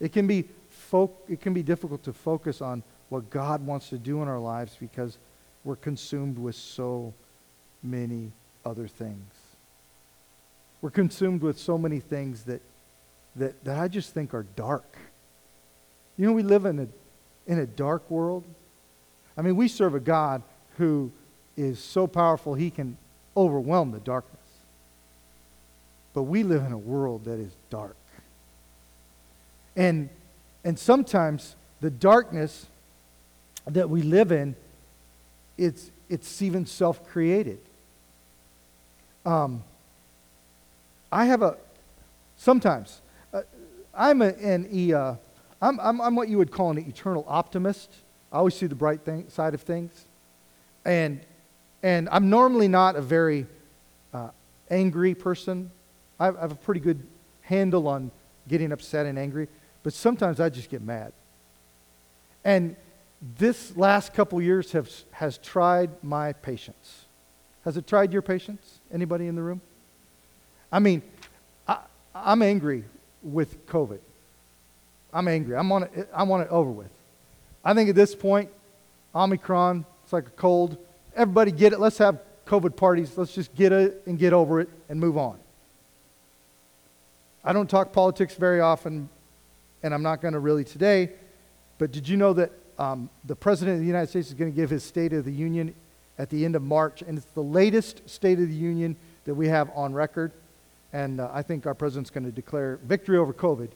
It 0.00 0.12
can 0.12 0.26
be, 0.26 0.44
fo- 0.68 1.12
it 1.28 1.40
can 1.40 1.52
be 1.52 1.62
difficult 1.62 2.02
to 2.04 2.12
focus 2.12 2.60
on 2.60 2.82
what 3.08 3.28
God 3.30 3.64
wants 3.66 3.88
to 3.90 3.98
do 3.98 4.22
in 4.22 4.28
our 4.28 4.38
lives 4.38 4.76
because 4.78 5.18
we're 5.64 5.76
consumed 5.76 6.38
with 6.38 6.54
so 6.54 7.12
many 7.82 8.32
other 8.64 8.88
things. 8.88 9.41
We're 10.82 10.90
consumed 10.90 11.42
with 11.42 11.58
so 11.58 11.78
many 11.78 12.00
things 12.00 12.42
that, 12.44 12.60
that, 13.36 13.64
that 13.64 13.78
I 13.78 13.86
just 13.88 14.12
think 14.12 14.34
are 14.34 14.42
dark. 14.56 14.98
You 16.18 16.26
know, 16.26 16.32
we 16.32 16.42
live 16.42 16.66
in 16.66 16.80
a, 16.80 16.88
in 17.50 17.60
a 17.60 17.66
dark 17.66 18.10
world. 18.10 18.44
I 19.36 19.42
mean, 19.42 19.56
we 19.56 19.68
serve 19.68 19.94
a 19.94 20.00
God 20.00 20.42
who 20.76 21.12
is 21.56 21.78
so 21.78 22.06
powerful 22.06 22.54
he 22.54 22.70
can 22.70 22.98
overwhelm 23.36 23.92
the 23.92 24.00
darkness. 24.00 24.40
But 26.14 26.24
we 26.24 26.42
live 26.42 26.64
in 26.64 26.72
a 26.72 26.78
world 26.78 27.24
that 27.24 27.38
is 27.38 27.52
dark. 27.70 27.96
And, 29.76 30.10
and 30.64 30.78
sometimes 30.78 31.54
the 31.80 31.90
darkness 31.90 32.66
that 33.66 33.88
we 33.88 34.02
live 34.02 34.32
in, 34.32 34.56
it's, 35.56 35.90
it's 36.10 36.42
even 36.42 36.66
self 36.66 37.06
created. 37.08 37.60
Um, 39.24 39.62
I 41.12 41.26
have 41.26 41.42
a, 41.42 41.58
sometimes, 42.36 43.02
uh, 43.34 43.42
I'm 43.94 44.22
a, 44.22 44.28
an, 44.28 44.94
uh, 44.94 45.16
I'm, 45.60 45.78
I'm, 45.78 46.00
I'm 46.00 46.16
what 46.16 46.30
you 46.30 46.38
would 46.38 46.50
call 46.50 46.70
an 46.70 46.78
eternal 46.78 47.26
optimist. 47.28 47.94
I 48.32 48.38
always 48.38 48.54
see 48.54 48.66
the 48.66 48.74
bright 48.74 49.02
thing, 49.02 49.28
side 49.28 49.52
of 49.52 49.60
things. 49.60 50.06
And, 50.86 51.20
and 51.82 52.08
I'm 52.10 52.30
normally 52.30 52.66
not 52.66 52.96
a 52.96 53.02
very 53.02 53.46
uh, 54.14 54.30
angry 54.70 55.14
person. 55.14 55.70
I 56.18 56.24
have, 56.24 56.36
I 56.38 56.40
have 56.40 56.52
a 56.52 56.56
pretty 56.56 56.80
good 56.80 57.06
handle 57.42 57.88
on 57.88 58.10
getting 58.48 58.72
upset 58.72 59.04
and 59.04 59.18
angry, 59.18 59.48
but 59.82 59.92
sometimes 59.92 60.40
I 60.40 60.48
just 60.48 60.70
get 60.70 60.80
mad. 60.80 61.12
And 62.42 62.74
this 63.36 63.76
last 63.76 64.14
couple 64.14 64.40
years 64.40 64.72
have, 64.72 64.90
has 65.12 65.36
tried 65.36 65.90
my 66.02 66.32
patience. 66.32 67.04
Has 67.64 67.76
it 67.76 67.86
tried 67.86 68.12
your 68.14 68.22
patience? 68.22 68.80
Anybody 68.90 69.26
in 69.26 69.36
the 69.36 69.42
room? 69.42 69.60
I 70.72 70.78
mean, 70.78 71.02
I, 71.68 71.78
I'm 72.14 72.42
angry 72.42 72.84
with 73.22 73.66
COVID. 73.66 74.00
I'm 75.12 75.28
angry. 75.28 75.56
I'm 75.56 75.70
on 75.70 75.84
it, 75.84 76.08
I 76.14 76.22
want 76.22 76.44
it 76.44 76.48
over 76.48 76.70
with. 76.70 76.90
I 77.64 77.74
think 77.74 77.90
at 77.90 77.94
this 77.94 78.14
point, 78.14 78.48
Omicron, 79.14 79.84
it's 80.02 80.12
like 80.12 80.26
a 80.26 80.30
cold. 80.30 80.78
Everybody 81.14 81.52
get 81.52 81.74
it. 81.74 81.78
Let's 81.78 81.98
have 81.98 82.18
COVID 82.46 82.74
parties. 82.76 83.16
Let's 83.16 83.34
just 83.34 83.54
get 83.54 83.72
it 83.72 84.02
and 84.06 84.18
get 84.18 84.32
over 84.32 84.60
it 84.60 84.70
and 84.88 84.98
move 84.98 85.18
on. 85.18 85.38
I 87.44 87.52
don't 87.52 87.68
talk 87.68 87.92
politics 87.92 88.34
very 88.34 88.60
often, 88.60 89.08
and 89.82 89.92
I'm 89.92 90.02
not 90.02 90.22
going 90.22 90.34
to 90.34 90.40
really 90.40 90.64
today, 90.64 91.10
but 91.78 91.92
did 91.92 92.08
you 92.08 92.16
know 92.16 92.32
that 92.34 92.52
um, 92.78 93.10
the 93.24 93.36
President 93.36 93.74
of 93.74 93.80
the 93.80 93.86
United 93.86 94.08
States 94.08 94.28
is 94.28 94.34
going 94.34 94.50
to 94.50 94.56
give 94.56 94.70
his 94.70 94.82
State 94.82 95.12
of 95.12 95.24
the 95.24 95.32
Union 95.32 95.74
at 96.18 96.30
the 96.30 96.44
end 96.44 96.56
of 96.56 96.62
March, 96.62 97.02
and 97.02 97.18
it's 97.18 97.26
the 97.32 97.42
latest 97.42 98.08
State 98.08 98.38
of 98.38 98.48
the 98.48 98.54
Union 98.54 98.96
that 99.24 99.34
we 99.34 99.48
have 99.48 99.70
on 99.74 99.92
record. 99.92 100.32
And 100.92 101.20
uh, 101.20 101.30
I 101.32 101.42
think 101.42 101.66
our 101.66 101.74
president's 101.74 102.10
going 102.10 102.24
to 102.24 102.32
declare 102.32 102.78
victory 102.84 103.16
over 103.16 103.32
COVID. 103.32 103.70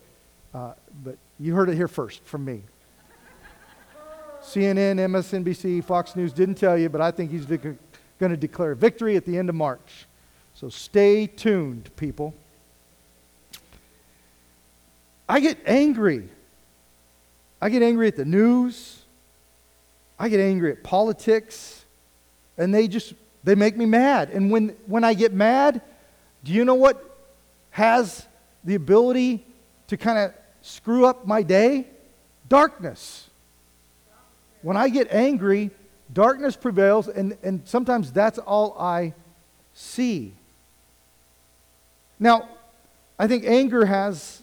Uh, 0.52 0.73
but 1.02 1.16
you 1.38 1.54
heard 1.54 1.68
it 1.68 1.76
here 1.76 1.88
first 1.88 2.23
from 2.25 2.44
me. 2.44 2.62
CNN, 4.42 4.96
MSNBC, 4.99 5.82
Fox 5.82 6.14
News 6.14 6.32
didn't 6.32 6.54
tell 6.54 6.78
you, 6.78 6.88
but 6.88 7.00
I 7.00 7.11
think 7.11 7.30
he's 7.32 7.46
going 7.46 7.78
to 8.20 8.37
declare 8.37 8.75
victory 8.75 9.16
at 9.16 9.25
the 9.25 9.37
end 9.37 9.49
of 9.49 9.54
March. 9.54 10.06
So 10.54 10.68
stay 10.68 11.26
tuned, 11.26 11.94
people. 11.96 12.32
I 15.28 15.40
get 15.40 15.58
angry. 15.66 16.28
I 17.61 17.68
get 17.70 17.83
angry 17.83 18.07
at 18.07 18.16
the 18.16 18.24
news. 18.24 19.02
I 20.18 20.29
get 20.29 20.40
angry 20.40 20.72
at 20.72 20.85
politics. 20.85 21.85
And 22.57 22.72
they 22.72 22.88
just 22.88 23.14
they 23.44 23.55
make 23.55 23.76
me 23.76 23.85
mad. 23.85 24.31
And 24.31 24.50
when 24.50 24.76
when 24.87 25.05
I 25.05 25.14
get 25.14 25.33
mad, 25.33 25.83
do 26.44 26.53
you 26.53 26.64
know 26.64 26.75
what 26.75 27.03
has 27.70 28.27
the 28.64 28.75
ability 28.75 29.46
to 29.88 29.96
kind 29.96 30.18
of 30.18 30.33
screw 30.62 31.07
up 31.07 31.27
my 31.27 31.42
day? 31.42 31.87
Darkness. 32.49 33.29
When 34.62 34.77
I 34.77 34.88
get 34.88 35.12
angry, 35.12 35.70
darkness 36.12 36.57
prevails, 36.57 37.09
and, 37.09 37.37
and 37.42 37.66
sometimes 37.66 38.12
that's 38.12 38.38
all 38.38 38.77
I 38.79 39.14
see. 39.75 40.35
Now, 42.18 42.49
I 43.18 43.29
think 43.29 43.44
anger 43.44 43.87
has 43.87 44.42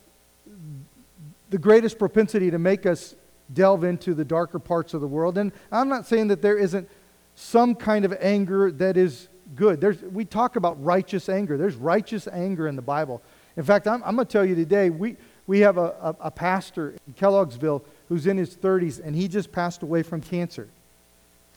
the 1.49 1.58
greatest 1.58 1.99
propensity 1.99 2.51
to 2.51 2.60
make 2.60 2.86
us 2.86 3.15
delve 3.51 3.84
into 3.84 4.13
the 4.13 4.25
darker 4.25 4.60
parts 4.60 4.93
of 4.93 5.01
the 5.01 5.08
world. 5.08 5.38
And 5.38 5.51
I'm 5.71 5.89
not 5.89 6.08
saying 6.08 6.29
that 6.29 6.41
there 6.41 6.58
isn't 6.58 6.89
some 7.36 7.75
kind 7.75 8.06
of 8.06 8.15
anger 8.19 8.71
that 8.71 8.97
is 8.97 9.27
good. 9.55 9.81
There's, 9.81 10.01
we 10.01 10.25
talk 10.25 10.55
about 10.55 10.83
righteous 10.83 11.29
anger. 11.29 11.57
There's 11.57 11.75
righteous 11.75 12.27
anger 12.27 12.67
in 12.67 12.75
the 12.75 12.81
Bible. 12.81 13.21
In 13.55 13.63
fact, 13.63 13.87
I'm, 13.87 14.03
I'm 14.03 14.15
going 14.15 14.27
to 14.27 14.31
tell 14.31 14.45
you 14.45 14.55
today, 14.55 14.89
we, 14.89 15.17
we 15.47 15.59
have 15.59 15.77
a, 15.77 15.95
a, 16.01 16.15
a 16.21 16.31
pastor 16.31 16.95
in 17.07 17.13
Kelloggsville 17.13 17.81
who's 18.09 18.27
in 18.27 18.37
his 18.37 18.55
30s, 18.55 19.03
and 19.03 19.15
he 19.15 19.27
just 19.27 19.51
passed 19.51 19.83
away 19.83 20.03
from 20.03 20.21
cancer. 20.21 20.67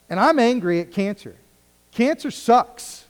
And 0.09 0.21
I'm 0.21 0.39
angry 0.39 0.81
at 0.81 0.93
cancer. 0.93 1.37
Cancer 1.93 2.31
sucks. 2.31 3.05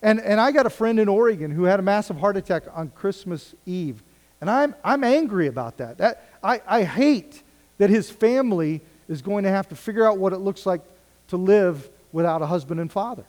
And, 0.00 0.20
and 0.20 0.40
I 0.40 0.52
got 0.52 0.66
a 0.66 0.70
friend 0.70 1.00
in 1.00 1.08
Oregon 1.08 1.50
who 1.50 1.64
had 1.64 1.80
a 1.80 1.82
massive 1.82 2.18
heart 2.18 2.36
attack 2.36 2.64
on 2.72 2.90
Christmas 2.90 3.54
Eve. 3.66 4.02
And 4.40 4.48
I'm, 4.48 4.74
I'm 4.84 5.02
angry 5.02 5.48
about 5.48 5.78
that. 5.78 5.98
that 5.98 6.28
I, 6.42 6.62
I 6.66 6.84
hate 6.84 7.42
that 7.78 7.90
his 7.90 8.08
family 8.10 8.80
is 9.08 9.22
going 9.22 9.44
to 9.44 9.50
have 9.50 9.68
to 9.68 9.76
figure 9.76 10.06
out 10.06 10.18
what 10.18 10.32
it 10.32 10.38
looks 10.38 10.66
like 10.66 10.82
to 11.28 11.36
live 11.36 11.88
without 12.12 12.42
a 12.42 12.46
husband 12.46 12.80
and 12.80 12.90
father. 12.90 13.24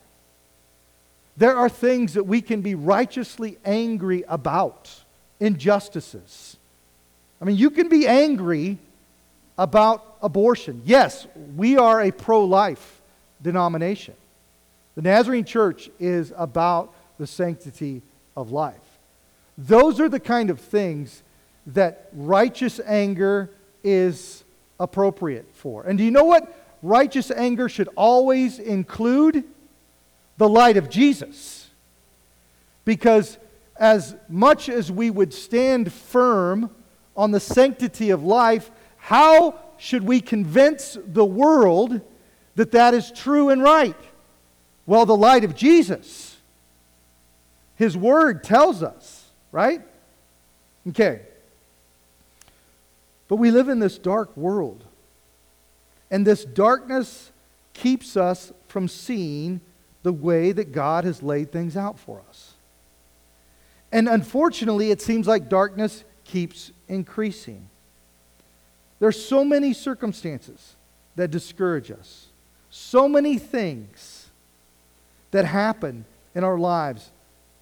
There 1.38 1.56
are 1.56 1.70
things 1.70 2.16
that 2.16 2.26
we 2.26 2.42
can 2.42 2.62
be 2.62 2.76
righteously 2.76 3.58
angry 3.64 4.24
about, 4.28 4.90
injustices. 5.40 6.58
I 7.42 7.46
mean, 7.46 7.56
you 7.56 7.70
can 7.70 7.88
be 7.88 8.08
angry 8.08 8.78
about 9.58 10.18
abortion. 10.22 10.82
Yes, 10.86 11.28
we 11.56 11.78
are 11.78 12.02
a 12.02 12.12
pro 12.12 12.44
life 12.44 13.02
denomination. 13.42 14.16
The 14.96 15.02
Nazarene 15.02 15.46
Church 15.46 15.90
is 16.00 16.34
about 16.36 16.94
the 17.18 17.28
sanctity 17.28 18.02
of 18.36 18.52
life. 18.52 18.76
Those 19.58 20.00
are 20.00 20.10
the 20.10 20.20
kind 20.20 20.50
of 20.50 20.60
things 20.60 21.24
that 21.68 22.10
righteous 22.14 22.80
anger 22.86 23.50
is 23.84 24.44
appropriate 24.80 25.46
for. 25.54 25.84
And 25.84 25.98
do 25.98 26.04
you 26.04 26.12
know 26.12 26.24
what 26.24 26.59
righteous 26.82 27.32
anger 27.32 27.70
should 27.70 27.90
always 27.96 28.60
include? 28.60 29.44
The 30.38 30.50
light 30.50 30.78
of 30.78 30.90
Jesus. 30.90 31.70
Because 32.86 33.38
as 33.78 34.16
much 34.28 34.70
as 34.70 34.92
we 34.92 35.10
would 35.10 35.34
stand 35.34 35.92
firm 35.92 36.70
on 37.16 37.32
the 37.32 37.40
sanctity 37.40 38.10
of 38.10 38.24
life, 38.24 38.72
how 38.98 39.60
should 39.78 40.04
we 40.04 40.22
convince 40.22 40.98
the 41.06 41.26
world 41.26 42.02
that 42.56 42.72
that 42.72 42.94
is 42.94 43.12
true 43.12 43.50
and 43.50 43.62
right? 43.62 43.96
Well, 44.86 45.06
the 45.06 45.16
light 45.16 45.44
of 45.44 45.56
Jesus. 45.56 46.38
His 47.76 47.96
word 47.96 48.44
tells 48.44 48.84
us 48.84 49.20
right? 49.52 49.82
Okay. 50.90 51.22
But 53.28 53.38
we 53.38 53.52
live 53.52 53.70
in 53.70 53.80
this 53.80 53.98
dark 53.98 54.36
world. 54.36 54.84
And 56.12 56.26
this 56.26 56.46
darkness 56.46 57.32
keeps 57.74 58.18
us 58.18 58.52
from 58.68 58.88
seeing 58.88 59.62
the 60.04 60.14
way 60.14 60.52
that 60.52 60.72
God 60.72 61.04
has 61.04 61.22
laid 61.22 61.52
things 61.52 61.76
out 61.76 62.00
for 62.00 62.22
us. 62.30 62.54
And 63.92 64.08
unfortunately, 64.08 64.92
it 64.92 65.02
seems 65.02 65.28
like 65.28 65.50
darkness 65.50 66.04
keeps 66.24 66.72
increasing. 66.88 67.70
There's 69.00 69.24
so 69.24 69.44
many 69.44 69.74
circumstances 69.74 70.76
that 71.16 71.32
discourage 71.32 71.92
us, 71.92 72.28
so 72.70 73.08
many 73.08 73.38
things 73.38 74.30
that 75.32 75.46
happen 75.46 76.06
in 76.36 76.44
our 76.44 76.58
lives 76.58 77.10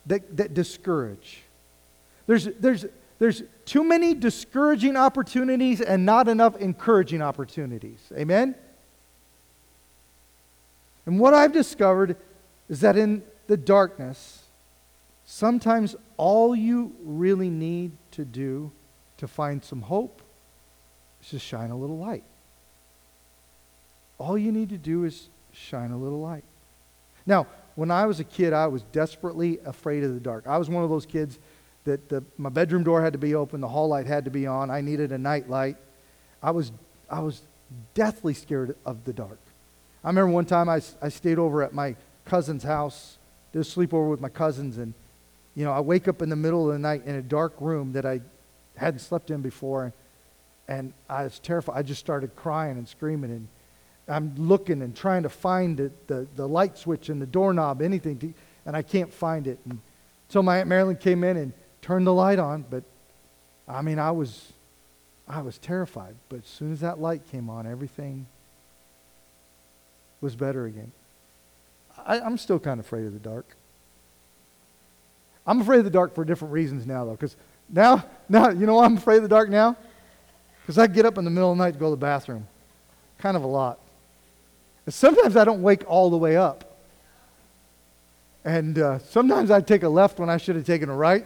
that, 0.06 0.38
that 0.38 0.54
discourage. 0.54 1.42
There's, 2.26 2.46
there's, 2.46 2.86
there's 3.20 3.44
too 3.68 3.84
many 3.84 4.14
discouraging 4.14 4.96
opportunities 4.96 5.82
and 5.82 6.06
not 6.06 6.30
enough 6.30 6.56
encouraging 6.56 7.22
opportunities. 7.22 8.00
Amen? 8.16 8.56
And 11.06 11.20
what 11.20 11.34
I've 11.34 11.52
discovered 11.52 12.16
is 12.70 12.80
that 12.80 12.98
in 12.98 13.24
the 13.48 13.58
darkness, 13.58 14.44
sometimes 15.26 15.96
all 16.16 16.56
you 16.56 16.96
really 17.04 17.50
need 17.50 17.92
to 18.12 18.24
do 18.24 18.72
to 19.18 19.28
find 19.28 19.64
some 19.64 19.82
hope 19.82 20.22
is 21.22 21.32
just 21.32 21.46
shine 21.46 21.70
a 21.70 21.78
little 21.78 21.98
light. 21.98 22.24
All 24.18 24.38
you 24.38 24.52
need 24.54 24.70
to 24.70 24.78
do 24.78 25.04
is 25.04 25.30
shine 25.52 25.92
a 25.92 25.98
little 25.98 26.22
light. 26.22 26.46
Now, 27.26 27.48
when 27.76 27.92
I 27.92 28.06
was 28.06 28.22
a 28.22 28.24
kid, 28.24 28.54
I 28.54 28.68
was 28.68 28.84
desperately 28.84 29.60
afraid 29.66 30.04
of 30.04 30.14
the 30.14 30.20
dark. 30.22 30.48
I 30.48 30.58
was 30.58 30.70
one 30.70 30.84
of 30.84 30.90
those 30.90 31.06
kids 31.06 31.38
that 31.88 32.10
the, 32.10 32.24
my 32.38 32.50
bedroom 32.50 32.84
door 32.84 33.02
had 33.02 33.14
to 33.14 33.20
be 33.20 33.34
open, 33.34 33.60
the 33.60 33.68
hall 33.68 33.88
light 33.88 34.06
had 34.06 34.26
to 34.26 34.32
be 34.32 34.46
on. 34.46 34.70
I 34.70 34.82
needed 34.82 35.12
a 35.12 35.18
night 35.18 35.50
light. 35.50 35.78
I 36.44 36.52
was, 36.52 36.72
I 37.10 37.20
was 37.22 37.42
deathly 37.94 38.34
scared 38.34 38.76
of 38.86 39.04
the 39.04 39.14
dark. 39.14 39.40
I 40.04 40.10
remember 40.10 40.32
one 40.32 40.46
time 40.46 40.70
I, 40.70 40.82
I 41.02 41.10
stayed 41.10 41.40
over 41.40 41.64
at 41.64 41.74
my 41.74 41.96
cousin's 42.26 42.64
house, 42.64 43.18
did 43.52 43.60
a 43.60 43.66
sleepover 43.66 44.10
with 44.10 44.22
my 44.22 44.30
cousins, 44.30 44.78
and 44.78 44.94
you 45.56 45.66
know, 45.66 45.72
I 45.72 45.80
wake 45.80 46.08
up 46.08 46.22
in 46.22 46.30
the 46.30 46.36
middle 46.36 46.68
of 46.68 46.74
the 46.74 46.80
night 46.80 47.06
in 47.06 47.16
a 47.16 47.22
dark 47.22 47.56
room 47.60 47.94
that 47.94 48.06
I 48.06 48.22
hadn't 48.76 49.00
slept 49.00 49.32
in 49.32 49.42
before, 49.42 49.92
and 50.68 50.94
I 51.10 51.24
was 51.24 51.40
terrified. 51.40 51.78
I 51.78 51.82
just 51.82 52.00
started 52.00 52.36
crying 52.36 52.78
and 52.78 52.88
screaming, 52.88 53.32
and 53.32 53.48
I'm 54.08 54.36
looking 54.38 54.82
and 54.82 54.96
trying 54.96 55.24
to 55.24 55.30
find 55.30 55.92
the, 56.06 56.28
the, 56.36 56.48
light 56.48 56.78
switch 56.78 57.10
and 57.10 57.22
the 57.22 57.26
doorknob, 57.26 57.82
anything, 57.82 58.20
to, 58.20 58.34
and 58.66 58.76
I 58.76 58.82
can't 58.82 59.12
find 59.12 59.48
it. 59.48 59.60
And 59.66 59.80
so 60.30 60.44
my 60.44 60.60
Aunt 60.60 60.70
Marilyn 60.70 60.98
came 60.98 61.24
in 61.24 61.38
and 61.38 61.54
turned 61.82 62.08
the 62.08 62.14
light 62.14 62.40
on, 62.40 62.66
but 62.70 62.84
I 63.68 63.82
mean, 63.82 64.00
I 64.00 64.12
was, 64.12 64.54
I 65.28 65.42
was 65.42 65.58
terrified. 65.58 66.16
But 66.30 66.40
as 66.40 66.48
soon 66.48 66.72
as 66.72 66.80
that 66.82 67.00
light 67.00 67.22
came 67.32 67.50
on, 67.50 67.68
everything 67.68 68.28
was 70.22 70.36
better 70.36 70.66
again. 70.66 70.92
I, 72.06 72.20
I'm 72.20 72.38
still 72.38 72.60
kind 72.60 72.80
of 72.80 72.86
afraid 72.86 73.06
of 73.06 73.14
the 73.14 73.20
dark. 73.20 73.56
I'm 75.46 75.62
afraid 75.62 75.80
of 75.80 75.86
the 75.86 75.92
dark 75.92 76.14
for 76.14 76.26
different 76.26 76.54
reasons 76.54 76.86
now, 76.86 77.06
though, 77.06 77.12
because 77.12 77.36
now, 77.70 78.06
now, 78.30 78.50
you 78.50 78.66
know 78.66 78.76
why 78.76 78.86
I'm 78.86 78.98
afraid 78.98 79.18
of 79.18 79.24
the 79.24 79.30
dark 79.30 79.50
now? 79.50 79.76
Because 80.62 80.78
I 80.78 80.88
get 80.88 81.06
up 81.06 81.18
in 81.18 81.24
the 81.24 81.32
middle 81.32 81.52
of 81.52 81.58
the 81.58 81.64
night 81.64 81.72
to 81.72 81.80
go 81.80 81.88
to 81.88 81.92
the 81.92 81.98
bathroom. 81.98 82.48
Kind 83.18 83.38
of 83.38 83.44
a 83.44 83.48
lot. 83.48 83.80
And 84.86 84.94
sometimes 84.94 85.38
I 85.38 85.46
don't 85.46 85.62
wake 85.62 85.84
all 85.88 86.10
the 86.10 86.18
way 86.18 86.36
up. 86.36 86.78
And 88.44 88.80
uh, 88.80 89.00
sometimes 89.00 89.52
I 89.52 89.62
take 89.62 89.84
a 89.84 89.90
left 89.90 90.20
when 90.20 90.30
I 90.30 90.38
should 90.38 90.56
have 90.56 90.66
taken 90.66 90.90
a 90.90 90.96
right. 90.96 91.26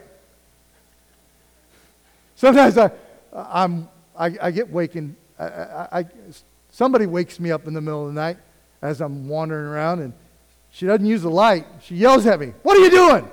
Sometimes 2.36 2.78
I, 2.78 2.92
I'm, 3.34 3.88
I, 4.18 4.36
I 4.42 4.52
get 4.52 4.70
waking. 4.70 5.16
I, 5.38 5.46
I, 5.46 6.00
I, 6.00 6.06
somebody 6.70 7.06
wakes 7.06 7.40
me 7.40 7.52
up 7.52 7.68
in 7.68 7.74
the 7.74 7.82
middle 7.82 8.08
of 8.08 8.14
the 8.14 8.20
night 8.20 8.38
as 8.82 9.02
I'm 9.02 9.28
wandering 9.28 9.68
around, 9.68 10.00
and 10.00 10.14
she 10.72 10.86
doesn't 10.86 11.06
use 11.06 11.22
the 11.22 11.30
light. 11.30 11.66
She 11.84 11.96
yells 11.96 12.26
at 12.26 12.40
me, 12.40 12.54
What 12.64 12.78
are 12.78 12.82
you 12.82 12.90
doing? 12.90 13.30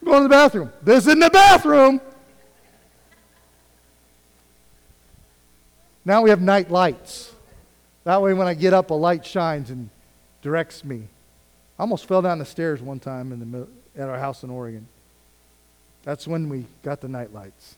I'm 0.00 0.08
going 0.08 0.18
to 0.18 0.22
the 0.24 0.28
bathroom. 0.28 0.72
This 0.82 1.06
isn't 1.06 1.18
the 1.18 1.30
bathroom. 1.30 2.00
Now 6.04 6.22
we 6.22 6.30
have 6.30 6.42
night 6.42 6.70
lights. 6.70 7.32
That 8.04 8.20
way, 8.20 8.34
when 8.34 8.46
I 8.46 8.52
get 8.52 8.74
up, 8.74 8.90
a 8.90 8.94
light 8.94 9.24
shines 9.24 9.70
and 9.70 9.88
directs 10.42 10.84
me. 10.84 11.08
I 11.78 11.82
almost 11.82 12.06
fell 12.06 12.20
down 12.20 12.38
the 12.38 12.44
stairs 12.44 12.82
one 12.82 13.00
time 13.00 13.32
in 13.32 13.50
the, 13.50 13.66
at 13.96 14.08
our 14.08 14.18
house 14.18 14.42
in 14.42 14.50
Oregon. 14.50 14.86
That's 16.04 16.26
when 16.28 16.48
we 16.48 16.66
got 16.82 17.00
the 17.00 17.08
night 17.08 17.32
lights. 17.32 17.76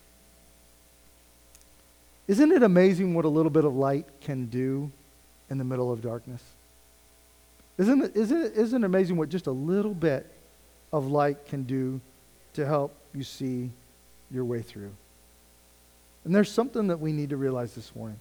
Isn't 2.29 2.51
it 2.51 2.63
amazing 2.63 3.15
what 3.15 3.25
a 3.25 3.29
little 3.29 3.51
bit 3.51 3.65
of 3.65 3.75
light 3.75 4.07
can 4.21 4.47
do 4.47 4.91
in 5.49 5.59
the 5.59 5.65
middle 5.65 5.93
of 5.93 6.03
darkness? 6.03 6.43
Isn't 7.79 8.03
it, 8.03 8.17
isn't 8.17 8.43
it, 8.43 8.53
isn't 8.57 8.83
it 8.83 8.87
amazing 8.87 9.17
what 9.17 9.29
just 9.29 9.47
a 9.47 9.53
little 9.53 9.95
bit 9.95 10.27
of 10.93 11.07
light 11.07 11.47
can 11.47 11.63
do 11.63 12.01
to 12.55 12.67
help 12.67 12.95
you 13.15 13.23
see 13.23 13.71
your 14.31 14.45
way 14.45 14.63
through? 14.63 14.91
And 16.25 16.35
there's 16.35 16.51
something 16.51 16.89
that 16.89 16.99
we 16.99 17.13
need 17.13 17.31
to 17.31 17.37
realize 17.37 17.75
this 17.75 17.95
morning. 17.95 18.19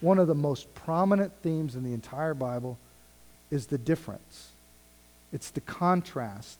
One 0.00 0.18
of 0.18 0.26
the 0.26 0.34
most 0.34 0.72
prominent 0.74 1.32
themes 1.42 1.74
in 1.74 1.84
the 1.84 1.94
entire 1.94 2.34
Bible 2.34 2.78
is 3.50 3.66
the 3.66 3.78
difference. 3.78 4.50
It's 5.32 5.50
the 5.50 5.62
contrast 5.62 6.58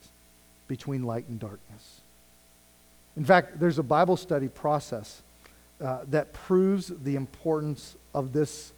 between 0.66 1.02
light 1.02 1.28
and 1.28 1.38
darkness. 1.38 2.00
In 3.16 3.24
fact, 3.24 3.58
there's 3.58 3.78
a 3.78 3.82
Bible 3.82 4.16
study 4.16 4.48
process 4.48 5.22
uh, 5.80 6.00
that 6.08 6.32
proves 6.32 6.88
the 6.88 7.16
importance 7.16 7.96
of 8.14 8.32
this, 8.32 8.72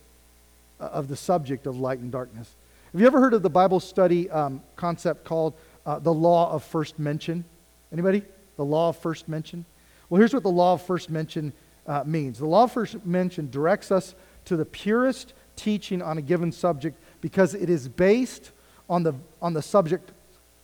uh, 0.81 0.85
of 0.85 1.09
the 1.09 1.17
subject 1.17 1.67
of 1.67 1.79
light 1.79 1.99
and 1.99 2.13
darkness. 2.13 2.55
Have 2.93 3.01
you 3.01 3.07
ever 3.07 3.21
heard 3.21 3.35
of 3.35 3.43
the 3.43 3.51
Bible 3.51 3.81
study 3.81 4.29
um, 4.31 4.63
concept 4.77 5.25
called 5.25 5.55
uh, 5.87 5.99
the 5.99 6.13
law 6.13 6.53
of 6.53 6.65
first 6.65 6.99
mention? 6.99 7.45
Anybody? 7.93 8.23
The 8.57 8.65
law 8.65 8.91
of 8.91 8.97
first 8.97 9.29
mention? 9.29 9.65
Well, 10.09 10.19
here's 10.19 10.35
what 10.35 10.43
the 10.43 10.51
law 10.51 10.75
of 10.75 10.83
first 10.83 11.09
mention 11.09 11.53
uh, 11.87 12.03
means. 12.05 12.39
The 12.39 12.47
law 12.47 12.65
of 12.65 12.73
first 12.73 13.05
mention 13.07 13.51
directs 13.51 13.91
us 13.91 14.15
to 14.47 14.57
the 14.57 14.65
purest 14.65 15.33
teaching 15.57 16.03
on 16.03 16.19
a 16.19 16.23
given 16.23 16.53
subject 16.53 17.01
because 17.21 17.55
it 17.55 17.71
is 17.71 17.89
based 17.89 18.51
on 18.89 19.03
the, 19.03 19.15
on 19.41 19.53
the 19.53 19.63
subject 19.63 20.11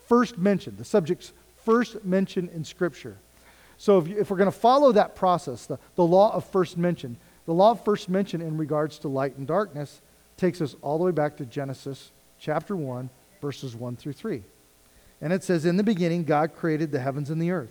first 0.07 0.39
mentioned, 0.39 0.79
the 0.79 0.85
subject's 0.85 1.33
first 1.65 2.05
mention 2.05 2.49
in 2.55 2.65
Scripture. 2.65 3.17
So 3.79 3.99
if, 3.99 4.09
you, 4.09 4.19
if 4.19 4.31
we're 4.31 4.37
going 4.37 4.51
to 4.51 4.59
follow 4.59 4.93
that 4.93 5.15
process, 5.15 5.67
the, 5.67 5.79
the 5.95 6.05
law 6.05 6.35
of 6.35 6.45
first 6.47 6.77
mention, 6.77 7.17
the 7.45 7.53
law 7.53 7.73
of 7.73 7.85
first 7.85 8.09
mention 8.09 8.41
in 8.41 8.57
regards 8.57 8.99
to 9.01 9.09
light 9.09 9.37
and 9.37 9.47
darkness 9.47 10.01
takes 10.37 10.61
us 10.61 10.77
all 10.83 10.99
the 10.99 11.05
way 11.05 11.13
back 11.13 11.37
to 11.37 11.47
Genesis 11.47 12.11
chapter 12.39 12.77
1, 12.77 13.09
verses 13.41 13.75
1 13.75 13.97
through 13.97 14.13
3. 14.13 14.43
And 15.21 15.33
it 15.33 15.43
says, 15.43 15.65
In 15.65 15.77
the 15.77 15.83
beginning, 15.83 16.25
God 16.25 16.55
created 16.55 16.93
the 16.93 17.01
heavens 17.01 17.31
and 17.31 17.41
the 17.41 17.51
earth. 17.51 17.71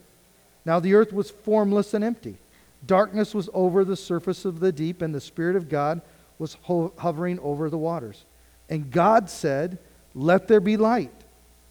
Now 0.63 0.79
the 0.79 0.95
earth 0.95 1.13
was 1.13 1.29
formless 1.29 1.93
and 1.93 2.03
empty. 2.03 2.37
Darkness 2.85 3.33
was 3.33 3.49
over 3.53 3.83
the 3.83 3.95
surface 3.95 4.45
of 4.45 4.59
the 4.59 4.71
deep, 4.71 5.01
and 5.01 5.13
the 5.13 5.21
Spirit 5.21 5.55
of 5.55 5.69
God 5.69 6.01
was 6.37 6.57
ho- 6.63 6.93
hovering 6.97 7.39
over 7.39 7.69
the 7.69 7.77
waters. 7.77 8.25
And 8.69 8.91
God 8.91 9.29
said, 9.29 9.77
Let 10.13 10.47
there 10.47 10.59
be 10.59 10.77
light. 10.77 11.11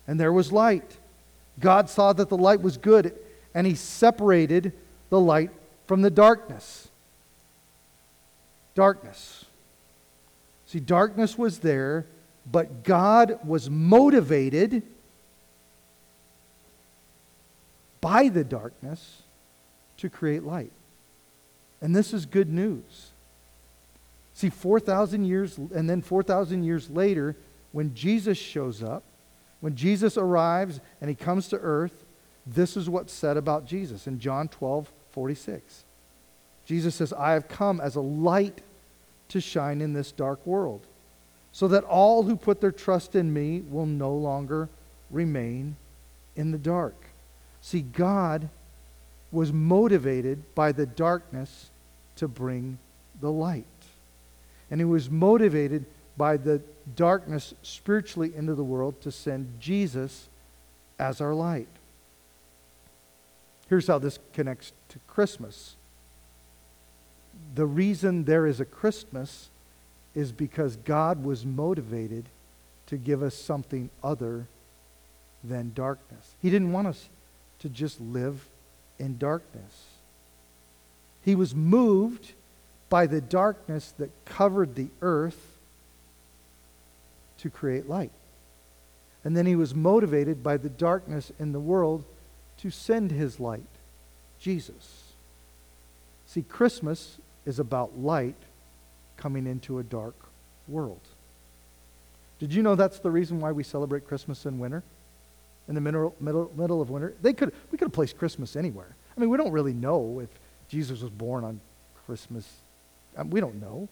And 0.07 0.20
there 0.20 0.33
was 0.33 0.53
light. 0.53 0.99
God 1.59 1.88
saw 1.88 2.12
that 2.12 2.29
the 2.29 2.37
light 2.37 2.61
was 2.61 2.77
good 2.77 3.16
and 3.55 3.67
he 3.67 3.75
separated 3.75 4.73
the 5.11 5.21
light 5.21 5.51
from 5.87 6.03
the 6.03 6.11
darkness. 6.11 6.88
Darkness. 8.75 9.45
See, 10.67 10.81
darkness 10.81 11.38
was 11.38 11.61
there, 11.61 12.07
but 12.51 12.83
God 12.83 13.38
was 13.47 13.71
motivated 13.71 14.83
by 18.01 18.29
the 18.29 18.45
darkness 18.45 19.23
to 19.99 20.11
create 20.11 20.43
light. 20.43 20.73
And 21.81 21.95
this 21.95 22.12
is 22.12 22.27
good 22.27 22.51
news. 22.51 23.12
See, 24.35 24.51
4,000 24.51 25.25
years, 25.25 25.57
and 25.57 25.88
then 25.88 26.03
4,000 26.03 26.64
years 26.64 26.90
later, 26.90 27.37
when 27.73 27.95
Jesus 27.95 28.37
shows 28.37 28.83
up, 28.83 29.05
when 29.61 29.77
Jesus 29.77 30.19
arrives 30.19 30.81
and 31.01 31.09
he 31.09 31.14
comes 31.14 31.49
to 31.49 31.57
earth, 31.57 32.04
this 32.47 32.77
is 32.77 32.91
what's 32.91 33.13
said 33.13 33.37
about 33.37 33.67
Jesus 33.67 34.07
in 34.07 34.19
John 34.19 34.49
12, 34.49 34.91
46. 35.13 35.85
Jesus 36.67 36.95
says, 36.95 37.13
I 37.13 37.33
have 37.33 37.49
come 37.49 37.81
as 37.81 37.97
a 37.97 38.01
light 38.01 38.63
to 39.29 39.41
shine 39.41 39.81
in 39.81 39.93
this 39.93 40.13
dark 40.13 40.45
world, 40.47 40.87
so 41.53 41.69
that 41.69 41.85
all 41.85 42.23
who 42.23 42.37
put 42.37 42.61
their 42.61 42.73
trust 42.73 43.15
in 43.15 43.33
me 43.33 43.63
will 43.69 43.87
no 43.87 44.15
longer 44.15 44.69
remain 45.11 45.77
in 46.37 46.51
the 46.51 46.59
dark. 46.59 46.95
See, 47.61 47.81
God 47.81 48.49
was 49.33 49.53
motivated 49.53 50.55
by 50.55 50.73
the 50.73 50.87
darkness 50.87 51.71
to 52.17 52.29
bring 52.29 52.79
the 53.21 53.31
light. 53.31 53.65
And 54.71 54.81
he 54.81 54.85
was 54.85 55.11
motivated 55.11 55.85
by 56.17 56.37
the 56.37 56.61
darkness 56.95 57.55
spiritually 57.63 58.33
into 58.35 58.55
the 58.55 58.65
world 58.65 59.01
to 59.01 59.11
send 59.11 59.61
Jesus 59.61 60.29
as 60.99 61.21
our 61.21 61.35
light. 61.35 61.69
Here's 63.68 63.87
how 63.87 63.98
this 63.98 64.18
connects 64.33 64.72
to 64.90 64.98
Christmas. 65.07 65.77
The 67.55 67.66
reason 67.66 68.24
there 68.24 68.46
is 68.46 68.61
a 68.61 68.64
Christmas 68.64 69.48
is 70.14 70.33
because 70.33 70.77
God 70.77 71.24
was 71.24 71.44
motivated 71.44 72.27
to 72.87 72.96
give 72.96 73.22
us 73.22 73.35
something 73.35 73.90
other 74.03 74.46
than 75.42 75.72
darkness. 75.74 76.35
He 76.40 76.50
didn't 76.50 76.72
want 76.72 76.87
us 76.87 77.09
to 77.61 77.68
just 77.68 78.00
live 78.00 78.46
in 78.98 79.18
darkness. 79.18 79.85
He 81.24 81.35
was 81.35 81.55
moved 81.55 82.33
by 82.88 83.07
the 83.07 83.20
darkness 83.20 83.92
that 83.98 84.11
covered 84.24 84.74
the 84.74 84.88
earth 85.00 85.59
to 87.38 87.50
create 87.50 87.88
light. 87.88 88.12
And 89.24 89.37
then 89.37 89.46
he 89.46 89.57
was 89.57 89.74
motivated 89.74 90.42
by 90.42 90.59
the 90.59 90.68
darkness 90.68 91.33
in 91.38 91.53
the 91.53 91.61
world 91.61 92.05
to 92.64 92.70
send 92.70 93.11
his 93.11 93.38
light, 93.38 93.61
Jesus. 94.40 95.12
See, 96.24 96.40
Christmas 96.40 97.18
is 97.44 97.59
about 97.59 97.98
light 97.98 98.38
coming 99.18 99.46
into 99.46 99.81
a 99.81 99.83
dark 99.83 100.14
world. 100.66 101.03
Did 102.38 102.55
you 102.55 102.62
know 102.62 102.74
that's 102.74 103.00
the 103.00 103.11
reason 103.11 103.38
why 103.38 103.53
we 103.53 103.64
celebrate 103.64 104.09
Christmas 104.09 104.46
in 104.46 104.59
winter? 104.59 104.83
In 105.68 105.74
the 105.74 105.81
middle, 105.83 106.16
middle, 106.20 106.50
middle 106.57 106.81
of 106.81 106.88
winter? 106.88 107.12
They 107.20 107.35
could, 107.35 107.53
we 107.70 107.77
could 107.77 107.85
have 107.85 107.92
placed 107.92 108.16
Christmas 108.16 108.57
anywhere. 108.57 108.96
I 109.14 109.20
mean, 109.20 109.29
we 109.29 109.37
don't 109.37 109.53
really 109.53 109.74
know 109.74 110.20
if 110.20 110.31
Jesus 110.70 111.03
was 111.03 111.11
born 111.11 111.44
on 111.44 111.61
Christmas. 112.07 112.50
Um, 113.14 113.29
we 113.29 113.40
don't 113.40 113.61
know. 113.61 113.90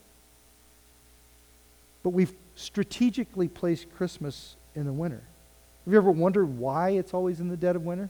But 2.02 2.10
we've 2.10 2.32
strategically 2.54 3.48
placed 3.48 3.94
Christmas 3.98 4.56
in 4.74 4.86
the 4.86 4.94
winter. 4.94 5.20
Have 5.84 5.92
you 5.92 5.98
ever 5.98 6.10
wondered 6.10 6.46
why 6.46 6.92
it's 6.92 7.12
always 7.12 7.38
in 7.38 7.48
the 7.48 7.56
dead 7.58 7.76
of 7.76 7.84
winter? 7.84 8.08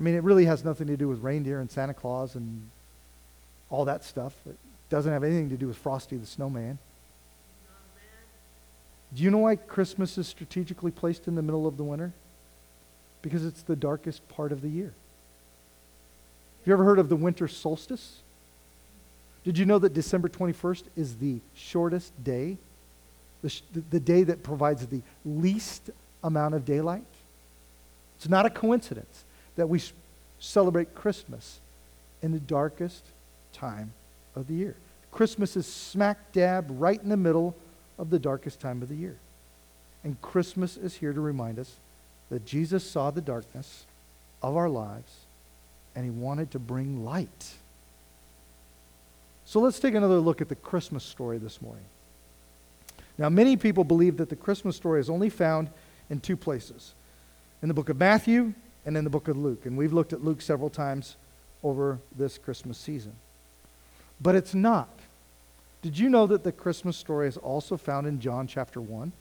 I 0.00 0.02
mean, 0.02 0.14
it 0.14 0.22
really 0.22 0.46
has 0.46 0.64
nothing 0.64 0.86
to 0.86 0.96
do 0.96 1.08
with 1.08 1.22
reindeer 1.22 1.60
and 1.60 1.70
Santa 1.70 1.92
Claus 1.92 2.34
and 2.34 2.70
all 3.68 3.84
that 3.84 4.02
stuff. 4.02 4.32
It 4.48 4.56
doesn't 4.88 5.12
have 5.12 5.22
anything 5.22 5.50
to 5.50 5.58
do 5.58 5.68
with 5.68 5.76
Frosty 5.76 6.16
the 6.16 6.24
Snowman. 6.24 6.78
Do 9.14 9.22
you 9.22 9.30
know 9.30 9.38
why 9.38 9.56
Christmas 9.56 10.16
is 10.16 10.26
strategically 10.26 10.90
placed 10.90 11.28
in 11.28 11.34
the 11.34 11.42
middle 11.42 11.66
of 11.66 11.76
the 11.76 11.84
winter? 11.84 12.14
Because 13.20 13.44
it's 13.44 13.60
the 13.60 13.76
darkest 13.76 14.26
part 14.30 14.52
of 14.52 14.62
the 14.62 14.70
year. 14.70 14.94
Have 16.60 16.66
you 16.66 16.72
ever 16.72 16.84
heard 16.84 16.98
of 16.98 17.10
the 17.10 17.16
winter 17.16 17.46
solstice? 17.46 18.20
Did 19.44 19.58
you 19.58 19.66
know 19.66 19.78
that 19.80 19.92
December 19.92 20.30
21st 20.30 20.84
is 20.96 21.16
the 21.16 21.40
shortest 21.54 22.12
day? 22.24 22.56
The, 23.42 23.50
sh- 23.50 23.62
the 23.90 24.00
day 24.00 24.22
that 24.22 24.42
provides 24.42 24.86
the 24.86 25.02
least 25.26 25.90
amount 26.24 26.54
of 26.54 26.64
daylight? 26.64 27.04
It's 28.16 28.30
not 28.30 28.46
a 28.46 28.50
coincidence 28.50 29.24
that 29.60 29.66
we 29.66 29.82
celebrate 30.38 30.94
Christmas 30.94 31.60
in 32.22 32.32
the 32.32 32.40
darkest 32.40 33.04
time 33.52 33.92
of 34.34 34.46
the 34.46 34.54
year. 34.54 34.74
Christmas 35.12 35.54
is 35.54 35.66
smack 35.66 36.32
dab 36.32 36.64
right 36.70 36.98
in 37.02 37.10
the 37.10 37.16
middle 37.18 37.54
of 37.98 38.08
the 38.08 38.18
darkest 38.18 38.58
time 38.58 38.80
of 38.80 38.88
the 38.88 38.94
year. 38.94 39.16
And 40.02 40.18
Christmas 40.22 40.78
is 40.78 40.94
here 40.94 41.12
to 41.12 41.20
remind 41.20 41.58
us 41.58 41.74
that 42.30 42.46
Jesus 42.46 42.90
saw 42.90 43.10
the 43.10 43.20
darkness 43.20 43.84
of 44.42 44.56
our 44.56 44.70
lives 44.70 45.12
and 45.94 46.06
he 46.06 46.10
wanted 46.10 46.52
to 46.52 46.58
bring 46.58 47.04
light. 47.04 47.52
So 49.44 49.60
let's 49.60 49.78
take 49.78 49.94
another 49.94 50.20
look 50.20 50.40
at 50.40 50.48
the 50.48 50.54
Christmas 50.54 51.04
story 51.04 51.36
this 51.36 51.60
morning. 51.60 51.84
Now, 53.18 53.28
many 53.28 53.58
people 53.58 53.84
believe 53.84 54.16
that 54.16 54.30
the 54.30 54.36
Christmas 54.36 54.74
story 54.74 55.00
is 55.00 55.10
only 55.10 55.28
found 55.28 55.68
in 56.08 56.18
two 56.18 56.38
places 56.38 56.94
in 57.60 57.68
the 57.68 57.74
book 57.74 57.90
of 57.90 57.98
Matthew 57.98 58.54
and 58.84 58.96
in 58.96 59.04
the 59.04 59.10
book 59.10 59.28
of 59.28 59.36
Luke. 59.36 59.66
And 59.66 59.76
we've 59.76 59.92
looked 59.92 60.12
at 60.12 60.24
Luke 60.24 60.40
several 60.40 60.70
times 60.70 61.16
over 61.62 61.98
this 62.16 62.38
Christmas 62.38 62.78
season. 62.78 63.14
But 64.20 64.34
it's 64.34 64.54
not. 64.54 64.88
Did 65.82 65.98
you 65.98 66.10
know 66.10 66.26
that 66.26 66.44
the 66.44 66.52
Christmas 66.52 66.96
story 66.96 67.28
is 67.28 67.36
also 67.36 67.76
found 67.76 68.06
in 68.06 68.20
John 68.20 68.46
chapter 68.46 68.80
1? 68.80 69.12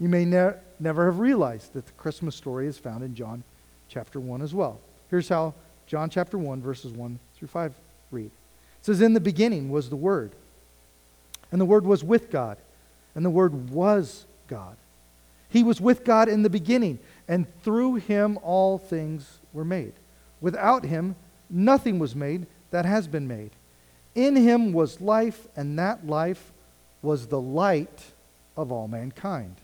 You 0.00 0.08
may 0.08 0.24
ne- 0.24 0.54
never 0.80 1.06
have 1.06 1.20
realized 1.20 1.72
that 1.74 1.86
the 1.86 1.92
Christmas 1.92 2.34
story 2.34 2.66
is 2.66 2.78
found 2.78 3.04
in 3.04 3.14
John 3.14 3.44
chapter 3.88 4.18
1 4.18 4.42
as 4.42 4.52
well. 4.52 4.80
Here's 5.10 5.28
how 5.28 5.54
John 5.86 6.10
chapter 6.10 6.38
1, 6.38 6.60
verses 6.60 6.92
1 6.92 7.18
through 7.36 7.48
5 7.48 7.74
read. 8.10 8.26
It 8.26 8.32
says, 8.86 9.00
In 9.00 9.14
the 9.14 9.20
beginning 9.20 9.70
was 9.70 9.90
the 9.90 9.96
Word, 9.96 10.32
and 11.52 11.60
the 11.60 11.66
Word 11.66 11.86
was 11.86 12.02
with 12.02 12.30
God, 12.30 12.58
and 13.14 13.24
the 13.24 13.30
Word 13.30 13.70
was 13.70 14.26
God. 14.48 14.76
He 15.52 15.62
was 15.62 15.82
with 15.82 16.02
God 16.02 16.30
in 16.30 16.42
the 16.42 16.48
beginning, 16.48 16.98
and 17.28 17.46
through 17.62 17.96
him 17.96 18.38
all 18.42 18.78
things 18.78 19.38
were 19.52 19.66
made. 19.66 19.92
Without 20.40 20.84
him, 20.84 21.14
nothing 21.50 21.98
was 21.98 22.16
made 22.16 22.46
that 22.70 22.86
has 22.86 23.06
been 23.06 23.28
made. 23.28 23.50
In 24.14 24.34
him 24.34 24.72
was 24.72 25.02
life, 25.02 25.46
and 25.54 25.78
that 25.78 26.06
life 26.06 26.52
was 27.02 27.26
the 27.26 27.40
light 27.40 28.12
of 28.56 28.72
all 28.72 28.88
mankind. 28.88 29.56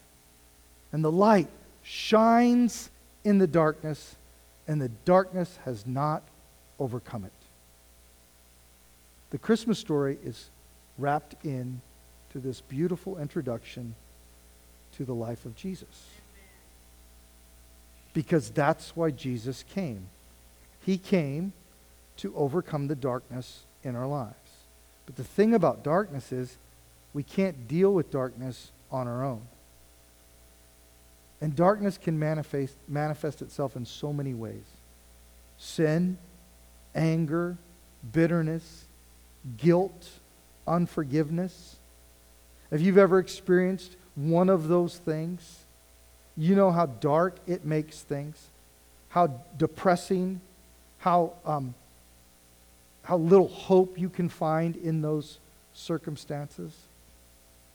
And 0.93 1.03
the 1.03 1.11
light 1.11 1.49
shines 1.83 2.91
in 3.25 3.39
the 3.39 3.47
darkness, 3.47 4.17
and 4.67 4.83
the 4.83 4.91
darkness 5.07 5.59
has 5.65 5.87
not 5.87 6.23
overcome 6.79 7.25
it. 7.25 7.33
The 9.31 9.39
Christmas 9.39 9.79
story 9.79 10.19
is 10.23 10.51
wrapped 10.99 11.35
in 11.45 11.81
to 12.33 12.41
this 12.41 12.61
beautiful 12.61 13.17
introduction 13.17 13.95
to 14.99 15.05
the 15.05 15.15
life 15.15 15.47
of 15.47 15.57
Jesus. 15.57 16.07
Because 18.13 18.51
that's 18.51 18.95
why 18.95 19.11
Jesus 19.11 19.65
came. 19.73 20.09
He 20.85 20.99
came 20.99 21.53
to 22.19 22.35
overcome 22.35 22.89
the 22.89 22.97
darkness 22.97 23.61
in 23.85 23.95
our 23.95 24.07
lives. 24.07 24.35
But 25.07 25.17
the 25.17 25.25
thing 25.25 25.55
about 25.55 25.85
darkness 25.85 26.33
is 26.33 26.57
we 27.15 27.23
can't 27.23 27.69
deal 27.69 27.95
with 27.95 28.11
darkness 28.11 28.73
on 28.91 29.07
our 29.07 29.25
own. 29.25 29.43
And 31.41 31.55
darkness 31.55 31.97
can 31.97 32.19
manifest, 32.19 32.75
manifest 32.89 33.41
itself 33.41 33.77
in 33.77 33.87
so 33.87 34.13
many 34.13 34.35
ways 34.35 34.65
sin, 35.61 36.19
anger, 36.95 37.57
bitterness, 38.13 38.85
guilt, 39.57 40.09
unforgiveness. 40.67 41.77
If 42.71 42.81
you've 42.81 42.99
ever 42.99 43.19
experienced 43.19 43.97
one 44.19 44.49
of 44.49 44.67
those 44.67 44.99
things, 44.99 45.61
you 46.37 46.57
know 46.57 46.73
how 46.73 46.87
dark 46.87 47.37
it 47.47 47.65
makes 47.65 48.01
things, 48.01 48.49
how 49.11 49.29
depressing, 49.57 50.41
how, 50.99 51.35
um, 51.45 51.73
how 53.03 53.17
little 53.17 53.47
hope 53.47 53.97
you 53.97 54.09
can 54.09 54.29
find 54.29 54.75
in 54.75 55.03
those 55.03 55.39
circumstances. 55.73 56.75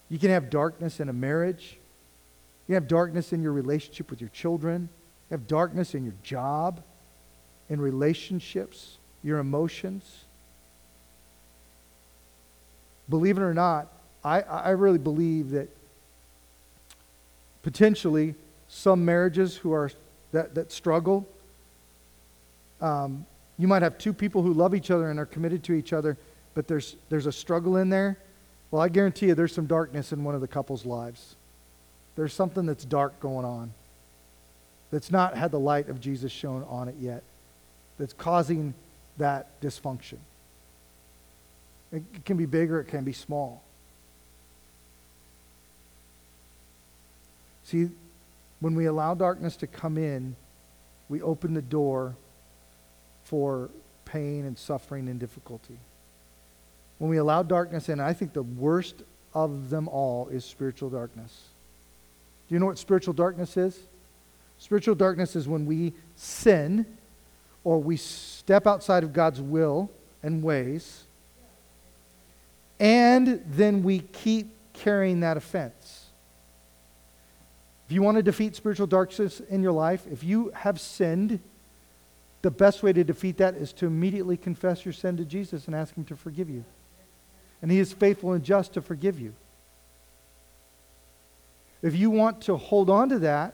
You 0.10 0.19
can 0.19 0.32
have 0.32 0.49
darkness 0.49 0.99
in 0.99 1.08
a 1.08 1.13
marriage. 1.13 1.77
You 2.67 2.75
have 2.75 2.89
darkness 2.89 3.32
in 3.32 3.41
your 3.41 3.53
relationship 3.53 4.10
with 4.10 4.19
your 4.19 4.29
children. 4.32 4.89
You 5.29 5.38
have 5.38 5.47
darkness 5.47 5.95
in 5.95 6.03
your 6.03 6.15
job, 6.23 6.84
in 7.69 7.79
relationships, 7.79 8.97
your 9.23 9.39
emotions. 9.39 10.25
Believe 13.10 13.38
it 13.38 13.41
or 13.41 13.53
not, 13.53 13.88
I, 14.25 14.41
I 14.41 14.69
really 14.71 14.97
believe 14.97 15.51
that 15.51 15.69
potentially 17.63 18.36
some 18.67 19.04
marriages 19.04 19.58
who 19.58 19.73
are 19.73 19.91
that, 20.32 20.56
that 20.56 20.71
struggle. 20.71 21.28
Um, 22.82 23.26
you 23.58 23.67
might 23.67 23.82
have 23.82 23.97
two 23.97 24.13
people 24.13 24.41
who 24.41 24.54
love 24.54 24.76
each 24.76 24.91
other 24.91 25.10
and 25.10 25.19
are 25.19 25.26
committed 25.26 25.63
to 25.65 25.73
each 25.73 25.93
other 25.93 26.17
but 26.54 26.67
there's 26.67 26.95
there's 27.10 27.26
a 27.26 27.32
struggle 27.32 27.78
in 27.78 27.89
there. 27.89 28.17
Well 28.71 28.82
i 28.82 28.89
guarantee 28.89 29.28
you 29.28 29.36
there's 29.36 29.54
some 29.54 29.67
darkness 29.67 30.12
in 30.12 30.23
one 30.23 30.36
of 30.36 30.41
the 30.41 30.47
couple's 30.47 30.86
lives. 30.86 31.36
There's 32.15 32.34
something 32.34 32.65
that's 32.65 32.86
dark 32.86 33.19
going 33.19 33.45
on 33.45 33.73
that's 34.91 35.12
not 35.12 35.36
had 35.36 35.52
the 35.52 35.60
light 35.60 35.89
of 35.89 35.99
jesus 35.99 36.32
shown 36.32 36.63
on 36.69 36.88
it 36.88 36.95
yet 36.99 37.23
that's 37.97 38.13
causing 38.13 38.73
that 39.17 39.60
dysfunction. 39.62 40.17
It 41.91 42.26
can 42.26 42.38
be 42.38 42.45
big 42.45 42.71
or 42.71 42.80
it 42.80 42.86
can 42.86 43.04
be 43.04 43.13
small 43.13 43.63
See, 47.63 47.89
when 48.60 48.76
we 48.76 48.86
allow 48.86 49.13
darkness 49.13 49.56
to 49.58 49.67
come 49.67 49.97
in, 49.97 50.36
we 51.10 51.21
open 51.21 51.54
the 51.54 51.62
door 51.62 52.15
for 53.23 53.69
pain 54.06 54.45
and 54.45 54.58
suffering 54.58 55.08
and 55.10 55.19
difficulty. 55.19 55.78
When 56.97 57.10
we 57.10 57.17
allow 57.17 57.43
darkness 57.43 57.89
in, 57.89 57.99
I 57.99 58.13
think 58.13 58.34
the 58.34 58.43
worst 58.43 59.04
of 59.34 59.69
them 59.69 59.88
all 59.88 60.28
is 60.30 60.45
spiritual 60.45 60.89
darkness. 60.89 61.49
Do 62.47 62.56
you 62.56 62.60
know 62.60 62.67
what 62.67 62.78
spiritual 62.78 63.13
darkness 63.13 63.58
is? 63.58 63.80
Spiritual 64.58 64.95
darkness 64.95 65.36
is 65.36 65.47
when 65.47 65.65
we 65.65 65.93
sin 66.15 66.86
or 67.63 67.80
we 67.80 67.97
step 67.97 68.67
outside 68.67 69.04
of 69.04 69.13
God's 69.13 69.41
will 69.41 69.89
and 70.21 70.43
ways, 70.43 71.04
and 72.80 73.43
then 73.47 73.84
we 73.84 73.99
keep 73.99 74.49
carrying 74.73 75.21
that 75.21 75.38
offense. 75.38 75.83
If 77.93 77.95
you 77.95 78.01
want 78.01 78.17
to 78.17 78.23
defeat 78.23 78.56
spiritual 78.56 78.88
darkness 78.88 79.39
in 79.39 79.62
your 79.62 79.71
life, 79.71 80.08
if 80.12 80.23
you 80.23 80.49
have 80.56 80.79
sinned, 80.79 81.39
the 82.41 82.49
best 82.49 82.82
way 82.82 82.91
to 82.91 83.03
defeat 83.03 83.38
that 83.38 83.53
is 83.53 83.71
to 83.73 83.86
immediately 83.86 84.36
confess 84.36 84.84
your 84.84 84.93
sin 84.93 85.15
to 85.17 85.23
Jesus 85.23 85.67
and 85.67 85.75
ask 85.75 85.95
Him 85.95 86.03
to 86.06 86.15
forgive 86.15 86.49
you. 86.49 86.65
And 87.62 87.69
He 87.69 87.77
is 87.77 87.93
faithful 87.93 88.34
and 88.34 88.43
just 88.43 88.73
to 88.73 88.82
forgive 88.82 89.19
you. 89.19 89.36
If 91.84 91.95
you 91.95 92.10
want 92.10 92.41
to 92.41 92.58
hold 92.58 92.89
on 92.89 93.10
to 93.10 93.19
that, 93.19 93.53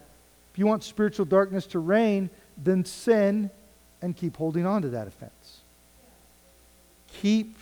if 0.54 0.58
you 0.58 0.66
want 0.66 0.86
spiritual 0.86 1.26
darkness 1.26 1.66
to 1.66 1.80
reign, 1.80 2.30
then 2.56 2.86
sin 2.86 3.50
and 4.02 4.16
keep 4.16 4.38
holding 4.38 4.66
on 4.66 4.84
to 4.84 4.90
that 4.92 5.06
offense. 5.06 5.60
Keep, 7.12 7.58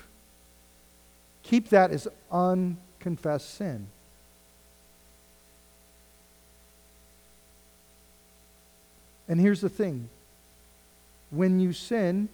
keep 1.42 1.70
that 1.70 1.90
as 1.90 2.08
unconfessed 2.32 3.56
sin. 3.56 3.88
And 9.28 9.40
here's 9.40 9.62
the 9.62 9.70
thing 9.70 10.10
when 11.30 11.60
you 11.60 11.74
sin, 11.74 12.30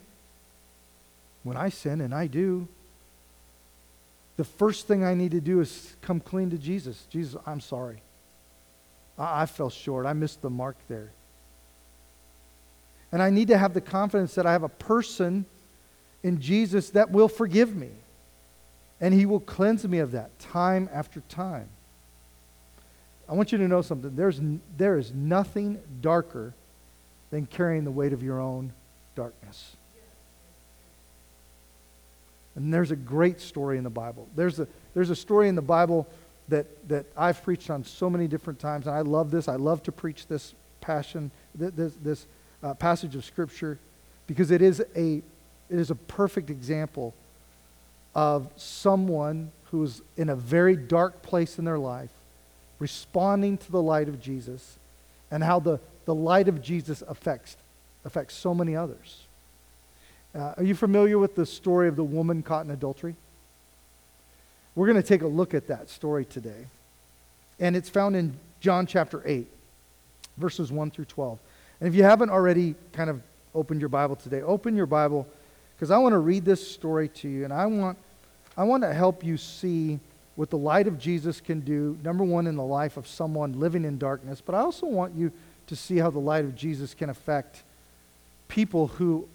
when 1.43 1.57
I 1.57 1.69
sin, 1.69 2.01
and 2.01 2.13
I 2.13 2.27
do, 2.27 2.67
the 4.37 4.43
first 4.43 4.87
thing 4.87 5.03
I 5.03 5.13
need 5.13 5.31
to 5.31 5.41
do 5.41 5.59
is 5.59 5.95
come 6.01 6.19
clean 6.19 6.49
to 6.51 6.57
Jesus. 6.57 7.05
Jesus, 7.09 7.39
I'm 7.45 7.59
sorry. 7.59 8.01
I, 9.17 9.43
I 9.43 9.45
fell 9.45 9.69
short. 9.69 10.05
I 10.05 10.13
missed 10.13 10.41
the 10.41 10.49
mark 10.49 10.75
there. 10.87 11.11
And 13.11 13.21
I 13.21 13.29
need 13.29 13.49
to 13.49 13.57
have 13.57 13.73
the 13.75 13.81
confidence 13.81 14.35
that 14.35 14.47
I 14.47 14.53
have 14.53 14.63
a 14.63 14.69
person 14.69 15.45
in 16.23 16.39
Jesus 16.41 16.91
that 16.91 17.11
will 17.11 17.27
forgive 17.27 17.75
me. 17.75 17.91
And 18.99 19.13
he 19.13 19.25
will 19.25 19.39
cleanse 19.39 19.87
me 19.87 19.99
of 19.99 20.11
that 20.11 20.37
time 20.39 20.89
after 20.91 21.21
time. 21.29 21.67
I 23.29 23.33
want 23.33 23.51
you 23.51 23.57
to 23.59 23.67
know 23.67 23.81
something. 23.81 24.15
There's, 24.15 24.39
there 24.77 24.97
is 24.97 25.13
nothing 25.13 25.79
darker 26.01 26.53
than 27.33 27.47
carrying 27.47 27.83
the 27.83 27.89
weight 27.89 28.13
of 28.13 28.21
your 28.21 28.39
own 28.39 28.71
darkness. 29.15 29.75
And 32.55 32.71
there's 32.71 32.91
a 32.91 32.95
great 32.95 33.41
story 33.41 33.79
in 33.79 33.83
the 33.83 33.89
Bible. 33.89 34.27
There's 34.35 34.59
a, 34.59 34.67
there's 34.93 35.09
a 35.09 35.15
story 35.15 35.49
in 35.49 35.55
the 35.55 35.61
Bible 35.63 36.07
that, 36.49 36.67
that 36.89 37.07
I've 37.17 37.41
preached 37.41 37.71
on 37.71 37.85
so 37.85 38.07
many 38.07 38.27
different 38.27 38.59
times, 38.59 38.85
and 38.85 38.95
I 38.95 39.01
love 39.01 39.31
this. 39.31 39.47
I 39.47 39.55
love 39.55 39.81
to 39.83 39.91
preach 39.91 40.27
this 40.27 40.53
passion, 40.79 41.31
this, 41.55 41.95
this 42.03 42.27
uh, 42.61 42.75
passage 42.75 43.15
of 43.15 43.25
Scripture, 43.25 43.79
because 44.27 44.51
it 44.51 44.61
is, 44.61 44.83
a, 44.95 45.15
it 45.15 45.23
is 45.71 45.89
a 45.89 45.95
perfect 45.95 46.51
example 46.51 47.15
of 48.13 48.47
someone 48.57 49.51
who's 49.71 50.03
in 50.17 50.29
a 50.29 50.35
very 50.35 50.75
dark 50.75 51.23
place 51.23 51.57
in 51.57 51.65
their 51.65 51.79
life, 51.79 52.11
responding 52.77 53.57
to 53.57 53.71
the 53.71 53.81
light 53.81 54.07
of 54.07 54.21
Jesus, 54.21 54.77
and 55.31 55.43
how 55.43 55.59
the, 55.59 55.79
the 56.05 56.15
light 56.15 56.47
of 56.47 56.61
Jesus 56.61 57.03
affects, 57.07 57.57
affects 58.05 58.35
so 58.35 58.53
many 58.53 58.75
others. 58.75 59.23
Uh, 60.35 60.53
are 60.57 60.63
you 60.63 60.75
familiar 60.75 61.19
with 61.19 61.35
the 61.35 61.45
story 61.45 61.87
of 61.87 61.95
the 61.95 62.03
woman 62.03 62.41
caught 62.41 62.65
in 62.65 62.71
adultery? 62.71 63.15
We're 64.75 64.87
going 64.87 65.01
to 65.01 65.07
take 65.07 65.21
a 65.21 65.27
look 65.27 65.53
at 65.53 65.67
that 65.67 65.89
story 65.89 66.25
today. 66.25 66.65
And 67.59 67.75
it's 67.75 67.89
found 67.89 68.15
in 68.15 68.37
John 68.59 68.87
chapter 68.87 69.21
8, 69.25 69.47
verses 70.37 70.71
1 70.71 70.91
through 70.91 71.05
12. 71.05 71.37
And 71.79 71.87
if 71.87 71.95
you 71.95 72.03
haven't 72.03 72.31
already 72.31 72.75
kind 72.91 73.09
of 73.09 73.21
opened 73.53 73.79
your 73.79 73.89
Bible 73.89 74.15
today, 74.15 74.41
open 74.41 74.75
your 74.75 74.87
Bible 74.87 75.27
because 75.75 75.91
I 75.91 75.97
want 75.97 76.13
to 76.13 76.19
read 76.19 76.45
this 76.45 76.67
story 76.67 77.09
to 77.09 77.29
you 77.29 77.43
and 77.43 77.53
I 77.53 77.65
want, 77.67 77.97
I 78.57 78.63
want 78.63 78.83
to 78.83 78.93
help 78.93 79.23
you 79.23 79.37
see 79.37 79.99
what 80.35 80.49
the 80.49 80.57
light 80.57 80.87
of 80.87 80.97
Jesus 80.97 81.39
can 81.39 81.59
do, 81.59 81.97
number 82.03 82.23
one, 82.23 82.47
in 82.47 82.55
the 82.55 82.63
life 82.63 82.97
of 82.97 83.07
someone 83.07 83.59
living 83.59 83.85
in 83.85 83.99
darkness, 83.99 84.41
but 84.43 84.55
I 84.55 84.59
also 84.59 84.87
want 84.87 85.15
you 85.15 85.31
to 85.67 85.75
see 85.75 85.97
how 85.97 86.09
the 86.09 86.19
light 86.19 86.45
of 86.45 86.55
Jesus 86.55 86.93
can 86.93 87.09
affect 87.09 87.63
people 88.47 88.87
who 88.87 89.27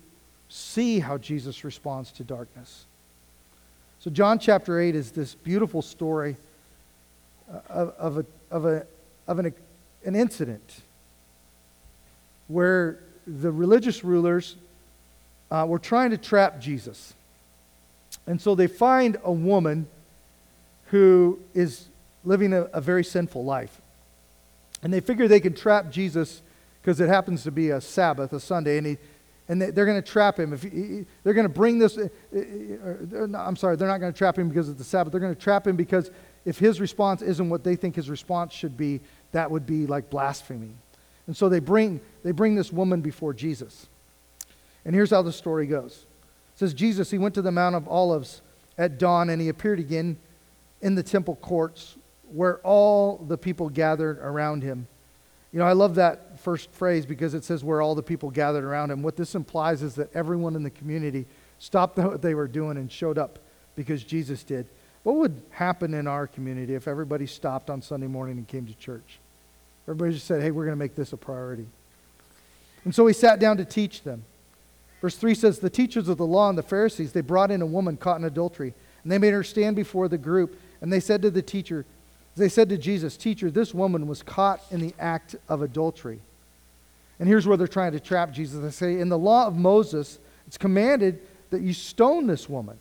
see 0.49 0.99
how 1.01 1.19
Jesus 1.19 1.65
responds 1.65 2.13
to 2.13 2.25
darkness. 2.25 2.87
So, 4.01 4.11
John 4.11 4.39
chapter 4.39 4.79
8 4.79 4.95
is 4.95 5.11
this 5.11 5.35
beautiful 5.35 5.83
story 5.83 6.37
of, 7.69 7.89
of, 7.99 8.19
a, 8.19 8.27
of, 8.51 8.65
a, 8.65 8.87
of 9.27 9.39
an, 9.39 9.55
an 10.05 10.15
incident 10.15 10.83
where 12.47 12.99
the 13.27 13.51
religious 13.51 14.05
rulers 14.05 14.57
uh, 15.51 15.67
were 15.69 15.79
trying 15.79 16.11
to 16.11 16.19
trap 16.19 16.61
Jesus. 16.61 17.15
And 18.27 18.41
so 18.41 18.55
they 18.55 18.67
find 18.67 19.17
a 19.25 19.33
woman 19.33 19.87
who 20.87 21.39
is 21.55 21.89
living 22.25 22.53
a, 22.53 22.63
a 22.65 22.81
very 22.81 23.05
sinful 23.05 23.45
life. 23.45 23.81
And 24.83 24.93
they 24.93 25.01
figure 25.01 25.29
they 25.29 25.41
can 25.41 25.55
trap 25.55 25.91
Jesus 25.91 26.43
because 26.81 27.01
it 27.01 27.09
happens 27.09 27.43
to 27.43 27.51
be 27.51 27.71
a 27.71 27.81
Sabbath, 27.81 28.33
a 28.33 28.41
Sunday, 28.41 28.79
and 28.79 28.87
he, 28.87 28.99
and 29.49 29.61
they, 29.61 29.69
are 29.69 29.87
going 29.87 30.01
to 30.01 30.07
trap 30.07 30.39
him. 30.39 30.53
If 30.53 30.63
he, 30.63 31.05
they're 31.23 31.35
going 31.35 31.47
to 31.47 31.53
bring 31.53 31.79
this, 31.79 31.97
uh, 31.97 32.09
uh, 32.35 33.39
I'm 33.39 33.57
sorry, 33.57 33.77
they're 33.77 33.89
not 33.89 33.99
going 33.99 34.13
to 34.13 34.17
trap 34.17 34.39
him 34.39 34.49
because 34.49 34.69
it's 34.69 34.79
the 34.79 34.85
Sabbath. 34.85 35.11
They're 35.11 35.21
going 35.21 35.35
to 35.35 35.41
trap 35.41 35.67
him 35.67 35.77
because 35.77 36.11
if 36.45 36.59
his 36.59 36.81
response 36.81 37.21
isn't 37.21 37.49
what 37.49 37.65
they 37.65 37.77
think 37.77 37.97
his 37.97 38.09
response 38.09 38.53
should 38.53 38.77
be, 38.77 39.01
that 39.33 39.51
would 39.51 39.67
be 39.67 39.87
like 39.87 40.09
blasphemy. 40.09 40.71
And 41.27 41.37
so 41.37 41.51
they 41.51 41.59
bring, 41.59 42.01
they 42.25 42.31
bring 42.31 42.55
this 42.55 42.73
woman 42.73 43.03
before 43.03 43.35
Jesus. 43.35 43.87
And 44.87 44.95
here's 44.95 45.11
how 45.11 45.21
the 45.21 45.33
story 45.33 45.67
goes. 45.67 46.07
It 46.55 46.59
says, 46.59 46.73
Jesus, 46.73 47.11
he 47.11 47.19
went 47.19 47.35
to 47.35 47.43
the 47.43 47.53
Mount 47.53 47.75
of 47.75 47.87
Olives 47.87 48.41
at 48.79 48.99
dawn, 48.99 49.29
and 49.29 49.43
he 49.43 49.51
appeared 49.51 49.79
again 49.79 50.17
in 50.81 50.95
the 50.95 51.03
temple 51.03 51.37
courts 51.37 51.98
where 52.33 52.59
all 52.59 53.19
the 53.19 53.39
people 53.39 53.69
gathered 53.69 54.19
around 54.19 54.63
him. 54.63 54.87
You 55.53 55.59
know, 55.59 55.65
I 55.65 55.73
love 55.73 55.95
that 55.95 56.39
first 56.41 56.71
phrase 56.73 57.07
because 57.07 57.35
it 57.35 57.45
says 57.45 57.65
where 57.65 57.81
all 57.81 57.95
the 57.95 58.03
people 58.03 58.31
gathered 58.31 58.65
around 58.65 58.91
him. 58.91 59.03
What 59.03 59.17
this 59.17 59.35
implies 59.35 59.83
is 59.83 59.95
that 59.95 60.15
everyone 60.15 60.57
in 60.57 60.63
the 60.63 60.71
community 60.71 61.27
stopped 61.59 61.99
what 61.99 62.23
they 62.23 62.35
were 62.35 62.49
doing 62.49 62.77
and 62.77 62.91
showed 62.91 63.19
up 63.19 63.39
because 63.75 64.03
Jesus 64.05 64.43
did. 64.43 64.67
What 65.05 65.17
would 65.17 65.41
happen 65.51 65.95
in 65.95 66.07
our 66.07 66.27
community 66.27 66.75
if 66.75 66.87
everybody 66.87 67.27
stopped 67.27 67.71
on 67.71 67.81
Sunday 67.81 68.09
morning 68.09 68.37
and 68.37 68.47
came 68.47 68.67
to 68.67 68.75
church? 68.75 69.21
Everybody 69.85 70.13
just 70.13 70.27
said, 70.27 70.43
hey, 70.43 70.51
we're 70.51 70.65
going 70.65 70.77
to 70.77 70.79
make 70.79 70.95
this 70.95 71.15
a 71.15 71.17
priority. 71.17 71.67
And 72.85 72.95
so 72.95 73.07
he 73.07 73.15
sat 73.15 73.39
down 73.39 73.57
to 73.57 73.65
teach 73.65 74.03
them. 74.03 74.25
Verse 75.01 75.17
3 75.17 75.35
says, 75.35 75.61
The 75.61 75.71
teachers 75.71 76.09
of 76.09 76.19
the 76.19 76.27
law 76.27 76.49
and 76.49 76.59
the 76.59 76.63
Pharisees, 76.63 77.13
they 77.13 77.21
brought 77.21 77.51
in 77.51 77.63
a 77.63 77.67
woman 77.67 77.97
caught 77.97 78.19
in 78.19 78.25
adultery, 78.25 78.75
and 79.03 79.13
they 79.13 79.19
made 79.19 79.33
her 79.33 79.45
stand 79.45 79.77
before 79.77 80.09
the 80.09 80.19
group, 80.19 80.61
and 80.81 80.93
they 80.93 81.01
said 81.01 81.23
to 81.23 81.31
the 81.31 81.43
teacher, 81.43 81.87
they 82.39 82.49
said 82.49 82.69
to 82.71 82.79
Jesus, 82.79 83.17
Teacher, 83.17 83.51
this 83.51 83.75
woman 83.75 84.07
was 84.07 84.23
caught 84.23 84.61
in 84.71 84.81
the 84.81 84.95
act 84.99 85.37
of 85.49 85.63
adultery. 85.63 86.21
And 87.19 87.29
here's 87.29 87.47
where 87.47 87.57
they're 87.57 87.67
trying 87.67 87.93
to 87.93 88.01
trap 88.01 88.33
Jesus. 88.33 88.61
They 88.61 88.71
say, 88.71 89.01
In 89.01 89.09
the 89.09 89.19
law 89.19 89.47
of 89.47 89.57
Moses, 89.57 90.19
it's 90.47 90.59
commanded 90.59 91.21
that 91.51 91.63
you 91.63 91.73
stone 91.73 92.27
this 92.27 92.49
woman. 92.49 92.79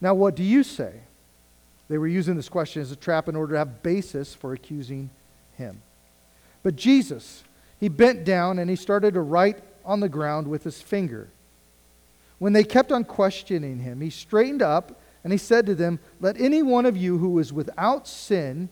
Now, 0.00 0.14
what 0.14 0.36
do 0.36 0.42
you 0.42 0.62
say? 0.62 0.92
They 1.88 1.98
were 1.98 2.08
using 2.08 2.36
this 2.36 2.48
question 2.48 2.82
as 2.82 2.92
a 2.92 2.96
trap 2.96 3.28
in 3.28 3.36
order 3.36 3.54
to 3.54 3.58
have 3.58 3.82
basis 3.82 4.34
for 4.34 4.52
accusing 4.52 5.10
him. 5.56 5.82
But 6.62 6.76
Jesus, 6.76 7.44
he 7.80 7.88
bent 7.88 8.24
down 8.24 8.58
and 8.58 8.68
he 8.68 8.76
started 8.76 9.14
to 9.14 9.20
write 9.20 9.58
on 9.84 10.00
the 10.00 10.08
ground 10.08 10.46
with 10.46 10.64
his 10.64 10.80
finger. 10.80 11.28
When 12.38 12.52
they 12.52 12.64
kept 12.64 12.92
on 12.92 13.04
questioning 13.04 13.78
him, 13.78 14.00
he 14.00 14.10
straightened 14.10 14.62
up 14.62 15.00
and 15.24 15.32
he 15.32 15.38
said 15.38 15.66
to 15.66 15.74
them, 15.74 15.98
Let 16.20 16.40
any 16.40 16.62
one 16.62 16.86
of 16.86 16.96
you 16.96 17.18
who 17.18 17.38
is 17.38 17.52
without 17.52 18.06
sin 18.06 18.68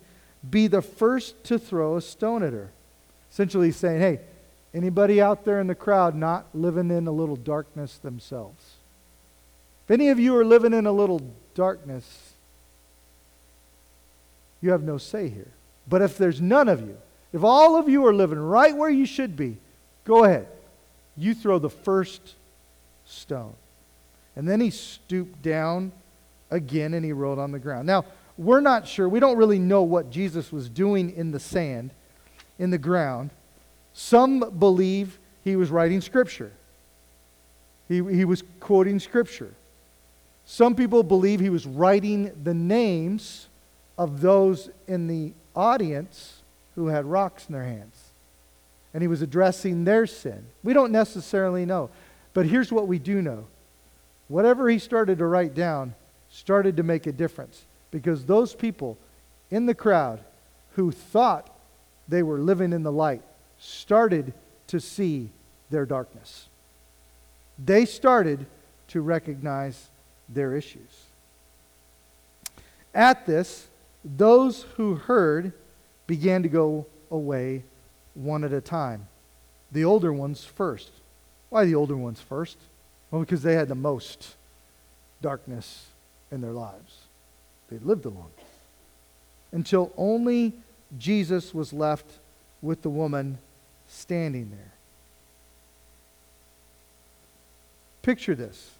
be 0.48 0.66
the 0.66 0.82
first 0.82 1.42
to 1.44 1.58
throw 1.58 1.96
a 1.96 2.00
stone 2.00 2.42
at 2.42 2.52
her. 2.52 2.70
Essentially 3.30 3.68
he's 3.68 3.76
saying, 3.76 4.00
Hey, 4.00 4.20
anybody 4.72 5.20
out 5.20 5.44
there 5.44 5.60
in 5.60 5.66
the 5.66 5.74
crowd 5.74 6.14
not 6.14 6.46
living 6.54 6.90
in 6.90 7.06
a 7.06 7.12
little 7.12 7.36
darkness 7.36 7.98
themselves? 7.98 8.76
If 9.84 9.90
any 9.90 10.08
of 10.08 10.18
you 10.18 10.36
are 10.36 10.44
living 10.44 10.72
in 10.72 10.86
a 10.86 10.92
little 10.92 11.20
darkness, 11.54 12.32
you 14.60 14.70
have 14.70 14.82
no 14.82 14.98
say 14.98 15.28
here. 15.28 15.52
But 15.88 16.02
if 16.02 16.18
there's 16.18 16.40
none 16.40 16.68
of 16.68 16.80
you, 16.80 16.96
if 17.32 17.44
all 17.44 17.76
of 17.76 17.88
you 17.88 18.06
are 18.06 18.14
living 18.14 18.38
right 18.38 18.76
where 18.76 18.90
you 18.90 19.06
should 19.06 19.36
be, 19.36 19.58
go 20.04 20.24
ahead. 20.24 20.48
You 21.16 21.34
throw 21.34 21.58
the 21.58 21.70
first 21.70 22.34
stone. 23.04 23.54
And 24.34 24.48
then 24.48 24.60
he 24.60 24.70
stooped 24.70 25.40
down 25.42 25.92
again 26.50 26.94
and 26.94 27.04
he 27.04 27.12
rolled 27.12 27.38
on 27.38 27.52
the 27.52 27.58
ground. 27.58 27.86
Now, 27.86 28.04
we're 28.38 28.60
not 28.60 28.86
sure. 28.86 29.08
We 29.08 29.20
don't 29.20 29.36
really 29.36 29.58
know 29.58 29.82
what 29.82 30.10
Jesus 30.10 30.52
was 30.52 30.68
doing 30.68 31.14
in 31.16 31.30
the 31.30 31.40
sand, 31.40 31.90
in 32.58 32.70
the 32.70 32.78
ground. 32.78 33.30
Some 33.94 34.50
believe 34.58 35.18
he 35.42 35.56
was 35.56 35.70
writing 35.70 36.00
scripture, 36.00 36.52
he, 37.88 37.96
he 37.96 38.24
was 38.24 38.42
quoting 38.60 38.98
scripture. 38.98 39.54
Some 40.48 40.76
people 40.76 41.02
believe 41.02 41.40
he 41.40 41.50
was 41.50 41.66
writing 41.66 42.30
the 42.44 42.54
names 42.54 43.48
of 43.98 44.20
those 44.20 44.70
in 44.86 45.08
the 45.08 45.32
audience 45.56 46.42
who 46.76 46.86
had 46.86 47.04
rocks 47.04 47.46
in 47.48 47.52
their 47.52 47.64
hands. 47.64 48.12
And 48.94 49.02
he 49.02 49.08
was 49.08 49.22
addressing 49.22 49.84
their 49.84 50.06
sin. 50.06 50.46
We 50.62 50.72
don't 50.72 50.92
necessarily 50.92 51.66
know. 51.66 51.90
But 52.32 52.46
here's 52.46 52.70
what 52.70 52.86
we 52.86 52.98
do 52.98 53.22
know 53.22 53.46
whatever 54.28 54.68
he 54.68 54.78
started 54.78 55.18
to 55.18 55.26
write 55.26 55.54
down, 55.54 55.94
started 56.36 56.76
to 56.76 56.82
make 56.82 57.06
a 57.06 57.12
difference 57.12 57.64
because 57.90 58.26
those 58.26 58.54
people 58.54 58.98
in 59.50 59.64
the 59.64 59.74
crowd 59.74 60.20
who 60.74 60.90
thought 60.90 61.48
they 62.08 62.22
were 62.22 62.38
living 62.38 62.74
in 62.74 62.82
the 62.82 62.92
light 62.92 63.22
started 63.58 64.34
to 64.66 64.78
see 64.78 65.30
their 65.70 65.86
darkness. 65.86 66.48
They 67.58 67.86
started 67.86 68.44
to 68.88 69.00
recognize 69.00 69.88
their 70.28 70.54
issues. 70.54 71.06
At 72.94 73.24
this, 73.24 73.68
those 74.04 74.66
who 74.76 74.96
heard 74.96 75.54
began 76.06 76.42
to 76.42 76.50
go 76.50 76.86
away 77.10 77.64
one 78.14 78.44
at 78.44 78.52
a 78.52 78.60
time. 78.60 79.08
The 79.72 79.86
older 79.86 80.12
ones 80.12 80.44
first. 80.44 80.90
Why 81.48 81.64
the 81.64 81.74
older 81.74 81.96
ones 81.96 82.20
first? 82.20 82.58
Well, 83.10 83.22
because 83.22 83.42
they 83.42 83.54
had 83.54 83.68
the 83.68 83.74
most 83.74 84.34
darkness 85.22 85.86
in 86.30 86.40
their 86.40 86.52
lives. 86.52 86.98
They 87.70 87.78
lived 87.78 88.04
longest. 88.10 88.46
Until 89.52 89.92
only 89.96 90.52
Jesus 90.98 91.54
was 91.54 91.72
left 91.72 92.06
with 92.62 92.82
the 92.82 92.90
woman 92.90 93.38
standing 93.88 94.50
there. 94.50 94.72
Picture 98.02 98.34
this. 98.34 98.70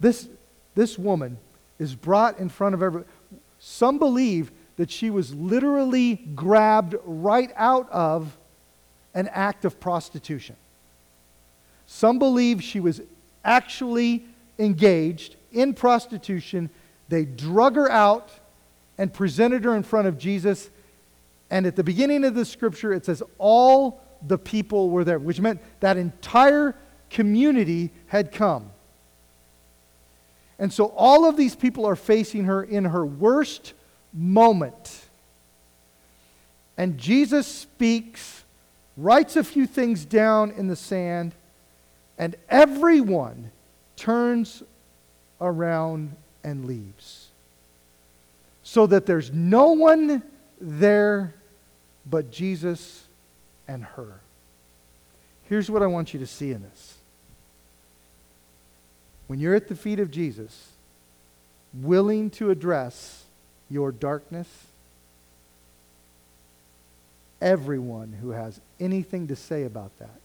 This, 0.00 0.28
this 0.74 0.98
woman 0.98 1.38
is 1.78 1.94
brought 1.94 2.38
in 2.38 2.48
front 2.48 2.74
of 2.74 2.82
everyone. 2.82 3.08
Some 3.58 3.98
believe 3.98 4.50
that 4.76 4.90
she 4.90 5.10
was 5.10 5.34
literally 5.34 6.16
grabbed 6.34 6.94
right 7.04 7.52
out 7.56 7.90
of 7.90 8.36
an 9.14 9.28
act 9.32 9.64
of 9.64 9.80
prostitution. 9.80 10.56
Some 11.86 12.18
believe 12.18 12.62
she 12.62 12.80
was 12.80 13.00
actually 13.44 14.24
engaged 14.58 15.36
in 15.52 15.74
prostitution. 15.74 16.70
They 17.08 17.24
drug 17.24 17.76
her 17.76 17.90
out 17.90 18.30
and 18.98 19.12
presented 19.12 19.64
her 19.64 19.76
in 19.76 19.82
front 19.82 20.08
of 20.08 20.18
Jesus, 20.18 20.70
And 21.50 21.66
at 21.66 21.76
the 21.76 21.84
beginning 21.84 22.24
of 22.24 22.34
the 22.34 22.44
scripture, 22.44 22.92
it 22.92 23.06
says, 23.06 23.22
all 23.38 24.02
the 24.26 24.38
people 24.38 24.90
were 24.90 25.04
there, 25.04 25.18
which 25.18 25.40
meant 25.40 25.60
that 25.80 25.96
entire 25.96 26.74
community 27.10 27.90
had 28.08 28.32
come. 28.32 28.70
And 30.58 30.72
so 30.72 30.86
all 30.96 31.24
of 31.28 31.36
these 31.36 31.54
people 31.54 31.86
are 31.86 31.96
facing 31.96 32.44
her 32.44 32.62
in 32.62 32.86
her 32.86 33.06
worst 33.06 33.72
moment. 34.12 35.06
And 36.76 36.98
Jesus 36.98 37.46
speaks, 37.46 38.44
writes 38.96 39.36
a 39.36 39.44
few 39.44 39.66
things 39.66 40.04
down 40.04 40.50
in 40.50 40.66
the 40.66 40.76
sand, 40.76 41.34
and 42.18 42.34
everyone 42.48 43.52
turns 43.96 44.62
around 45.40 46.14
and 46.44 46.64
leaves. 46.64 47.28
So 48.62 48.86
that 48.86 49.06
there's 49.06 49.32
no 49.32 49.72
one 49.72 50.22
there 50.60 51.34
but 52.04 52.30
Jesus 52.30 53.04
and 53.66 53.84
her. 53.84 54.20
Here's 55.44 55.70
what 55.70 55.82
I 55.82 55.86
want 55.86 56.12
you 56.12 56.20
to 56.20 56.26
see 56.26 56.50
in 56.50 56.62
this. 56.62 56.98
When 59.26 59.40
you're 59.40 59.54
at 59.54 59.68
the 59.68 59.76
feet 59.76 60.00
of 60.00 60.10
Jesus, 60.10 60.70
willing 61.74 62.30
to 62.30 62.50
address 62.50 63.24
your 63.70 63.92
darkness, 63.92 64.48
everyone 67.40 68.16
who 68.20 68.30
has 68.30 68.60
anything 68.80 69.28
to 69.28 69.36
say 69.36 69.64
about 69.64 69.96
that 69.98 70.20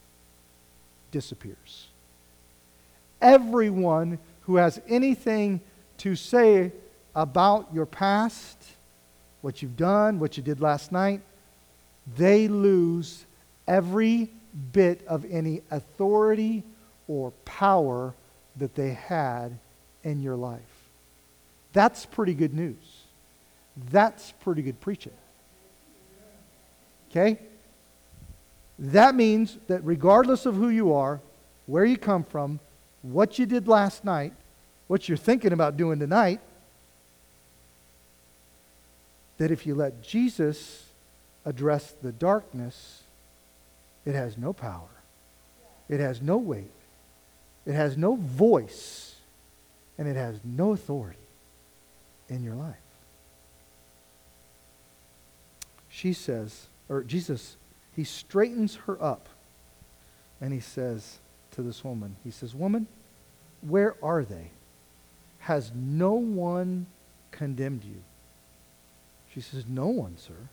disappears. 1.12 1.88
Everyone 3.22 4.20
who 4.46 4.58
has 4.58 4.82
anything 4.88 5.62
to 6.00 6.16
say 6.16 6.72
about 7.16 7.74
your 7.74 7.86
past, 7.86 8.58
what 9.42 9.62
you've 9.62 9.78
done, 9.78 10.20
what 10.20 10.38
you 10.38 10.44
did 10.44 10.60
last 10.60 10.92
night, 10.92 11.22
they 12.18 12.48
lose 12.48 13.26
every 13.68 14.30
bit 14.72 15.06
of 15.08 15.26
any 15.30 15.62
authority 15.72 16.64
or 17.08 17.32
power 17.46 18.14
that 18.58 18.76
they 18.76 18.92
had 18.92 19.58
in 20.04 20.22
your 20.22 20.36
life. 20.36 20.62
That's 21.72 22.06
pretty 22.06 22.34
good 22.34 22.54
news. 22.54 23.04
That's 23.90 24.32
pretty 24.44 24.62
good 24.62 24.80
preaching. 24.80 25.14
Okay? 27.10 27.40
That 28.78 29.16
means 29.16 29.58
that 29.68 29.84
regardless 29.84 30.46
of 30.46 30.56
who 30.56 30.70
you 30.70 30.94
are, 30.94 31.22
where 31.66 31.86
you 31.86 31.98
come 31.98 32.24
from, 32.24 32.60
what 33.04 33.38
you 33.38 33.46
did 33.46 33.68
last 33.68 34.04
night, 34.04 34.34
what 34.88 35.08
you're 35.08 35.18
thinking 35.18 35.54
about 35.54 35.78
doing 35.78 36.00
tonight, 36.00 36.40
that 39.38 39.52
if 39.52 39.68
you 39.68 39.76
let 39.76 40.02
Jesus 40.02 40.86
address 41.46 41.94
the 42.02 42.12
darkness, 42.12 43.04
it 44.06 44.16
has 44.16 44.38
no 44.38 44.52
power, 44.52 44.90
it 45.88 46.00
has 46.00 46.22
no 46.22 46.38
weight, 46.38 46.72
it 47.66 47.74
has 47.74 47.96
no 47.96 48.16
voice, 48.16 49.16
and 49.98 50.08
it 50.08 50.16
has 50.16 50.40
no 50.44 50.72
authority 50.72 51.20
in 52.30 52.44
your 52.44 52.56
life. 52.56 52.76
She 55.90 56.14
says, 56.14 56.68
or 56.90 57.04
Jesus, 57.04 57.56
he 57.96 58.04
straightens 58.04 58.76
her 58.88 59.02
up. 59.02 59.30
And 60.42 60.52
he 60.52 60.60
says 60.60 61.20
to 61.54 61.62
this 61.62 61.84
woman, 61.84 62.16
he 62.24 62.32
says, 62.32 62.54
Woman, 62.54 62.88
where 63.62 63.96
are 64.04 64.24
they? 64.24 64.52
Has 65.40 65.72
no 65.76 66.14
one 66.14 66.86
condemned 67.32 67.84
you? 67.84 68.02
She 69.34 69.42
says, 69.42 69.66
No 69.68 69.88
one, 69.88 70.18
sir. 70.18 70.50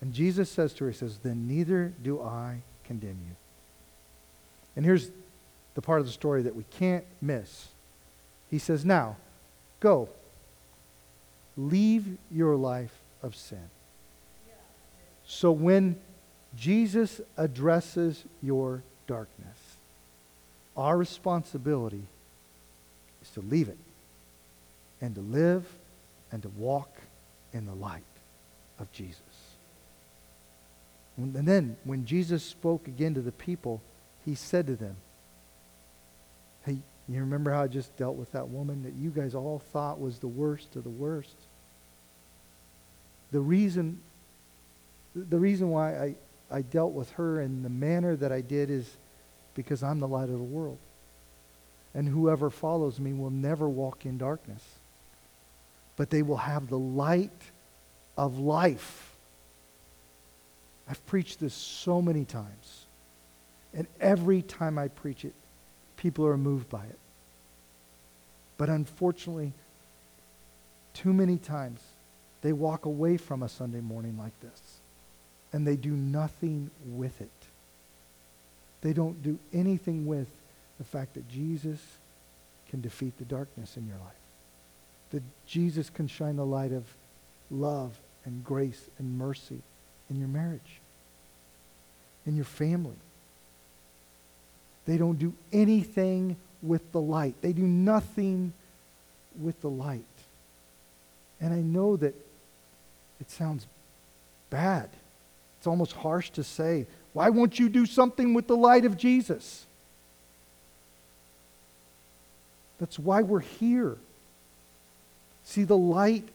And 0.00 0.12
Jesus 0.12 0.50
says 0.50 0.72
to 0.74 0.84
her, 0.84 0.90
He 0.90 0.96
says, 0.96 1.18
Then 1.18 1.48
neither 1.48 1.92
do 2.02 2.20
I 2.20 2.62
condemn 2.84 3.18
you. 3.28 3.36
And 4.76 4.84
here's 4.84 5.10
the 5.74 5.82
part 5.82 6.00
of 6.00 6.06
the 6.06 6.12
story 6.12 6.42
that 6.42 6.54
we 6.54 6.64
can't 6.70 7.04
miss. 7.20 7.68
He 8.50 8.58
says, 8.58 8.84
Now, 8.84 9.16
go. 9.80 10.08
Leave 11.56 12.18
your 12.30 12.54
life 12.54 12.94
of 13.22 13.34
sin. 13.34 13.70
So 15.26 15.50
when 15.50 15.96
Jesus 16.56 17.20
addresses 17.36 18.24
your 18.42 18.82
darkness, 19.08 19.58
our 20.76 20.96
responsibility 20.96 22.04
is 23.20 23.30
to 23.30 23.40
leave 23.40 23.68
it 23.68 23.78
and 25.00 25.16
to 25.16 25.20
live 25.20 25.66
and 26.30 26.42
to 26.42 26.48
walk 26.50 26.94
in 27.52 27.66
the 27.66 27.74
light 27.74 28.02
of 28.78 28.92
Jesus. 28.92 29.20
And 31.16 31.34
then 31.34 31.76
when 31.82 32.06
Jesus 32.06 32.44
spoke 32.44 32.86
again 32.86 33.14
to 33.14 33.20
the 33.20 33.32
people, 33.32 33.82
he 34.24 34.36
said 34.36 34.68
to 34.68 34.76
them, 34.76 34.96
Hey, 36.64 36.78
you 37.08 37.20
remember 37.20 37.50
how 37.50 37.62
I 37.62 37.66
just 37.66 37.96
dealt 37.96 38.16
with 38.16 38.30
that 38.32 38.48
woman 38.50 38.84
that 38.84 38.92
you 38.92 39.10
guys 39.10 39.34
all 39.34 39.60
thought 39.72 40.00
was 40.00 40.18
the 40.18 40.28
worst 40.28 40.76
of 40.76 40.84
the 40.84 40.90
worst? 40.90 41.34
The 43.32 43.40
reason, 43.40 44.00
the 45.16 45.38
reason 45.38 45.70
why 45.70 45.96
I, 45.96 46.14
I 46.50 46.62
dealt 46.62 46.92
with 46.92 47.10
her 47.12 47.40
in 47.40 47.62
the 47.62 47.68
manner 47.68 48.16
that 48.16 48.32
I 48.32 48.40
did 48.40 48.70
is 48.70 48.96
because 49.54 49.82
I'm 49.82 50.00
the 50.00 50.08
light 50.08 50.30
of 50.30 50.38
the 50.38 50.38
world. 50.38 50.78
And 51.94 52.08
whoever 52.08 52.50
follows 52.50 53.00
me 53.00 53.12
will 53.12 53.30
never 53.30 53.68
walk 53.68 54.06
in 54.06 54.18
darkness, 54.18 54.62
but 55.96 56.10
they 56.10 56.22
will 56.22 56.36
have 56.36 56.68
the 56.68 56.78
light 56.78 57.32
of 58.16 58.38
life. 58.38 59.16
I've 60.88 61.04
preached 61.06 61.40
this 61.40 61.54
so 61.54 62.00
many 62.00 62.24
times. 62.24 62.86
And 63.74 63.86
every 64.00 64.42
time 64.42 64.78
I 64.78 64.88
preach 64.88 65.24
it, 65.24 65.34
people 65.96 66.26
are 66.26 66.36
moved 66.36 66.70
by 66.70 66.84
it. 66.84 66.98
But 68.56 68.68
unfortunately, 68.68 69.52
too 70.94 71.12
many 71.12 71.36
times, 71.36 71.80
they 72.40 72.52
walk 72.52 72.86
away 72.86 73.16
from 73.16 73.42
a 73.42 73.48
Sunday 73.48 73.80
morning 73.80 74.16
like 74.18 74.38
this 74.40 74.77
and 75.52 75.66
they 75.66 75.76
do 75.76 75.90
nothing 75.90 76.70
with 76.86 77.20
it. 77.20 77.30
They 78.80 78.92
don't 78.92 79.22
do 79.22 79.38
anything 79.52 80.06
with 80.06 80.28
the 80.78 80.84
fact 80.84 81.14
that 81.14 81.28
Jesus 81.28 81.80
can 82.70 82.80
defeat 82.80 83.18
the 83.18 83.24
darkness 83.24 83.76
in 83.76 83.86
your 83.86 83.96
life. 83.96 84.12
That 85.10 85.22
Jesus 85.46 85.90
can 85.90 86.06
shine 86.06 86.36
the 86.36 86.46
light 86.46 86.72
of 86.72 86.84
love 87.50 87.98
and 88.24 88.44
grace 88.44 88.88
and 88.98 89.18
mercy 89.18 89.60
in 90.10 90.18
your 90.18 90.28
marriage, 90.28 90.80
in 92.26 92.36
your 92.36 92.44
family. 92.44 92.96
They 94.86 94.96
don't 94.96 95.18
do 95.18 95.34
anything 95.52 96.36
with 96.62 96.92
the 96.92 97.00
light. 97.00 97.34
They 97.40 97.52
do 97.52 97.62
nothing 97.62 98.52
with 99.40 99.60
the 99.60 99.70
light. 99.70 100.04
And 101.40 101.52
I 101.52 101.58
know 101.58 101.96
that 101.96 102.14
it 103.20 103.30
sounds 103.30 103.66
bad. 104.50 104.88
It's 105.58 105.66
almost 105.66 105.92
harsh 105.92 106.30
to 106.30 106.44
say, 106.44 106.86
why 107.12 107.30
won't 107.30 107.58
you 107.58 107.68
do 107.68 107.84
something 107.84 108.32
with 108.32 108.46
the 108.46 108.56
light 108.56 108.84
of 108.84 108.96
Jesus? 108.96 109.66
That's 112.78 112.98
why 112.98 113.22
we're 113.22 113.40
here. 113.40 113.96
See, 115.44 115.64
the 115.64 115.76
light 115.76 116.28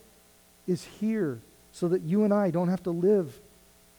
is 0.67 0.83
here 0.99 1.39
so 1.71 1.87
that 1.87 2.01
you 2.01 2.23
and 2.23 2.33
I 2.33 2.51
don't 2.51 2.67
have 2.67 2.83
to 2.83 2.91
live 2.91 3.39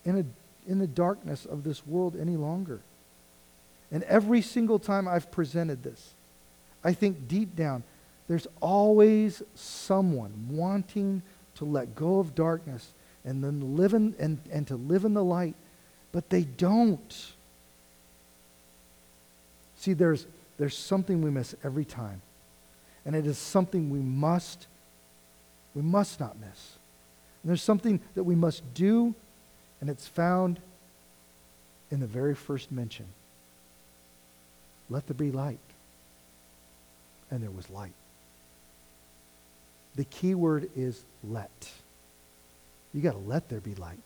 in, 0.05 0.19
a, 0.19 0.71
in 0.71 0.79
the 0.79 0.87
darkness 0.87 1.47
of 1.47 1.65
this 1.65 1.87
world 1.87 2.17
any 2.21 2.37
longer. 2.37 2.81
And 3.91 4.03
every 4.05 4.43
single 4.43 4.79
time 4.79 5.09
I've 5.09 5.31
presented 5.31 5.83
this, 5.83 6.13
I 6.83 6.93
think 6.93 7.29
deep 7.29 7.57
down, 7.57 7.83
there's 8.29 8.47
always 8.61 9.43
someone 9.55 10.49
wanting 10.51 11.23
to 11.57 11.65
let 11.65 11.95
go 11.95 12.19
of 12.19 12.35
darkness 12.35 12.93
and 13.25 13.43
then 13.43 13.77
live 13.77 13.95
in, 13.95 14.15
and, 14.19 14.39
and 14.51 14.67
to 14.69 14.77
live 14.77 15.05
in 15.05 15.15
the 15.15 15.25
light, 15.25 15.55
but 16.13 16.31
they 16.31 16.43
don't. 16.43 17.33
See, 19.79 19.93
there's, 19.93 20.27
there's 20.59 20.77
something 20.77 21.23
we 21.23 21.31
miss 21.31 21.55
every 21.65 21.85
time. 21.85 22.23
And 23.07 23.15
it 23.15 23.27
is 23.27 23.39
something 23.39 23.91
we 23.91 23.99
must, 23.99 24.67
we 25.75 25.83
must 25.83 26.21
not 26.21 26.39
miss. 26.39 26.79
And 27.43 27.51
there's 27.51 27.63
something 27.63 28.01
that 28.15 28.25
we 28.25 28.35
must 28.35 28.63
do, 28.75 29.15
and 29.81 29.91
it's 29.91 30.07
found 30.07 30.59
in 31.91 32.01
the 32.01 32.07
very 32.07 32.35
first 32.35 32.73
mention. 32.73 33.07
Let 34.89 35.07
there 35.07 35.15
be 35.15 35.31
light. 35.31 35.59
And 37.31 37.43
there 37.43 37.51
was 37.51 37.69
light. 37.71 37.93
The 39.97 40.05
key 40.05 40.35
word 40.35 40.71
is 40.77 41.05
let. 41.23 41.71
You 42.95 43.03
got 43.03 43.13
to 43.13 43.19
let 43.19 43.49
there 43.49 43.61
be 43.61 43.75
light. 43.75 43.99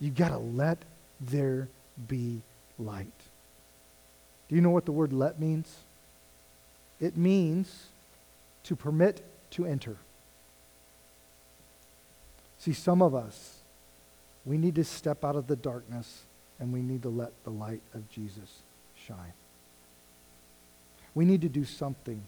You 0.00 0.10
got 0.10 0.30
to 0.30 0.38
let 0.38 0.78
there 1.20 1.68
be 2.08 2.40
light. 2.78 3.12
Do 4.48 4.54
you 4.54 4.62
know 4.62 4.70
what 4.70 4.86
the 4.86 4.92
word 4.92 5.12
let 5.12 5.38
means? 5.38 5.76
It 6.98 7.16
means 7.16 7.86
to 8.64 8.74
permit 8.74 9.22
to 9.50 9.66
enter. 9.66 9.96
See, 12.58 12.72
some 12.72 13.02
of 13.02 13.14
us, 13.14 13.58
we 14.44 14.56
need 14.56 14.74
to 14.76 14.84
step 14.84 15.24
out 15.24 15.36
of 15.36 15.46
the 15.46 15.56
darkness 15.56 16.22
and 16.58 16.72
we 16.72 16.80
need 16.80 17.02
to 17.02 17.08
let 17.08 17.32
the 17.44 17.50
light 17.50 17.82
of 17.94 18.08
Jesus 18.10 18.62
shine. 18.96 19.34
We 21.14 21.24
need 21.24 21.42
to 21.42 21.48
do 21.48 21.64
something, 21.64 22.22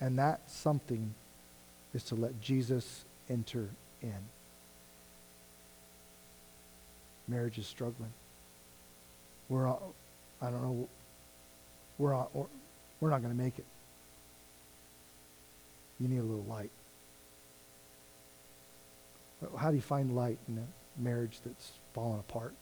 and 0.00 0.18
that 0.18 0.50
something 0.50 1.14
is 1.94 2.02
to 2.04 2.14
let 2.14 2.40
Jesus 2.40 3.04
enter 3.28 3.68
in. 4.02 4.14
Marriage 7.26 7.58
is 7.58 7.66
struggling. 7.66 8.12
We're 9.48 9.66
all, 9.66 9.94
I 10.40 10.50
don't 10.50 10.62
know, 10.62 10.88
we're, 11.98 12.14
all, 12.14 12.48
we're, 13.00 13.10
not 13.10 13.22
going 13.22 13.36
to 13.36 13.42
make 13.42 13.58
it. 13.58 13.66
You 16.00 16.08
need 16.08 16.18
a 16.18 16.22
little 16.22 16.44
light. 16.48 16.70
How 19.56 19.70
do 19.70 19.76
you 19.76 19.82
find 19.82 20.14
light 20.14 20.38
in 20.48 20.58
a 20.58 21.02
marriage 21.02 21.38
that's 21.44 21.72
fallen 21.94 22.18
apart? 22.20 22.54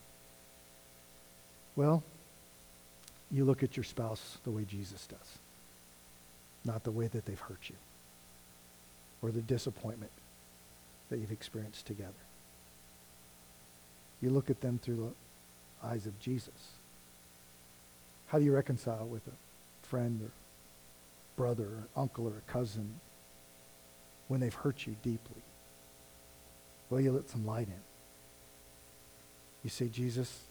Well, 1.74 2.03
you 3.30 3.45
look 3.45 3.62
at 3.62 3.76
your 3.76 3.84
spouse 3.84 4.39
the 4.45 4.51
way 4.51 4.64
Jesus 4.64 5.07
does, 5.07 5.39
not 6.64 6.84
the 6.84 6.91
way 6.91 7.07
that 7.09 7.26
they've 7.26 7.39
hurt 7.39 7.68
you 7.68 7.76
or 9.22 9.30
the 9.30 9.43
disappointment 9.43 10.12
that 11.09 11.18
you've 11.18 11.32
experienced 11.32 11.86
together. 11.86 12.12
You 14.20 14.30
look 14.30 14.50
at 14.50 14.61
them 14.61 14.78
through 14.78 15.14
the 15.82 15.86
eyes 15.86 16.07
of 16.07 16.18
Jesus. 16.18 16.78
How 18.26 18.38
do 18.38 18.44
you 18.44 18.52
reconcile 18.52 19.07
with 19.07 19.26
a 19.26 19.86
friend 19.86 20.20
or 20.22 20.30
brother 21.36 21.64
or 21.64 21.88
uncle 21.96 22.26
or 22.26 22.38
a 22.38 22.52
cousin 22.52 23.00
when 24.28 24.40
they've 24.40 24.54
hurt 24.54 24.86
you 24.86 24.96
deeply? 25.02 25.42
Well, 26.90 27.00
you 27.00 27.12
let 27.12 27.28
some 27.28 27.46
light 27.46 27.68
in. 27.68 27.80
You 29.62 29.70
say, 29.70 29.88
Jesus, 29.88 30.42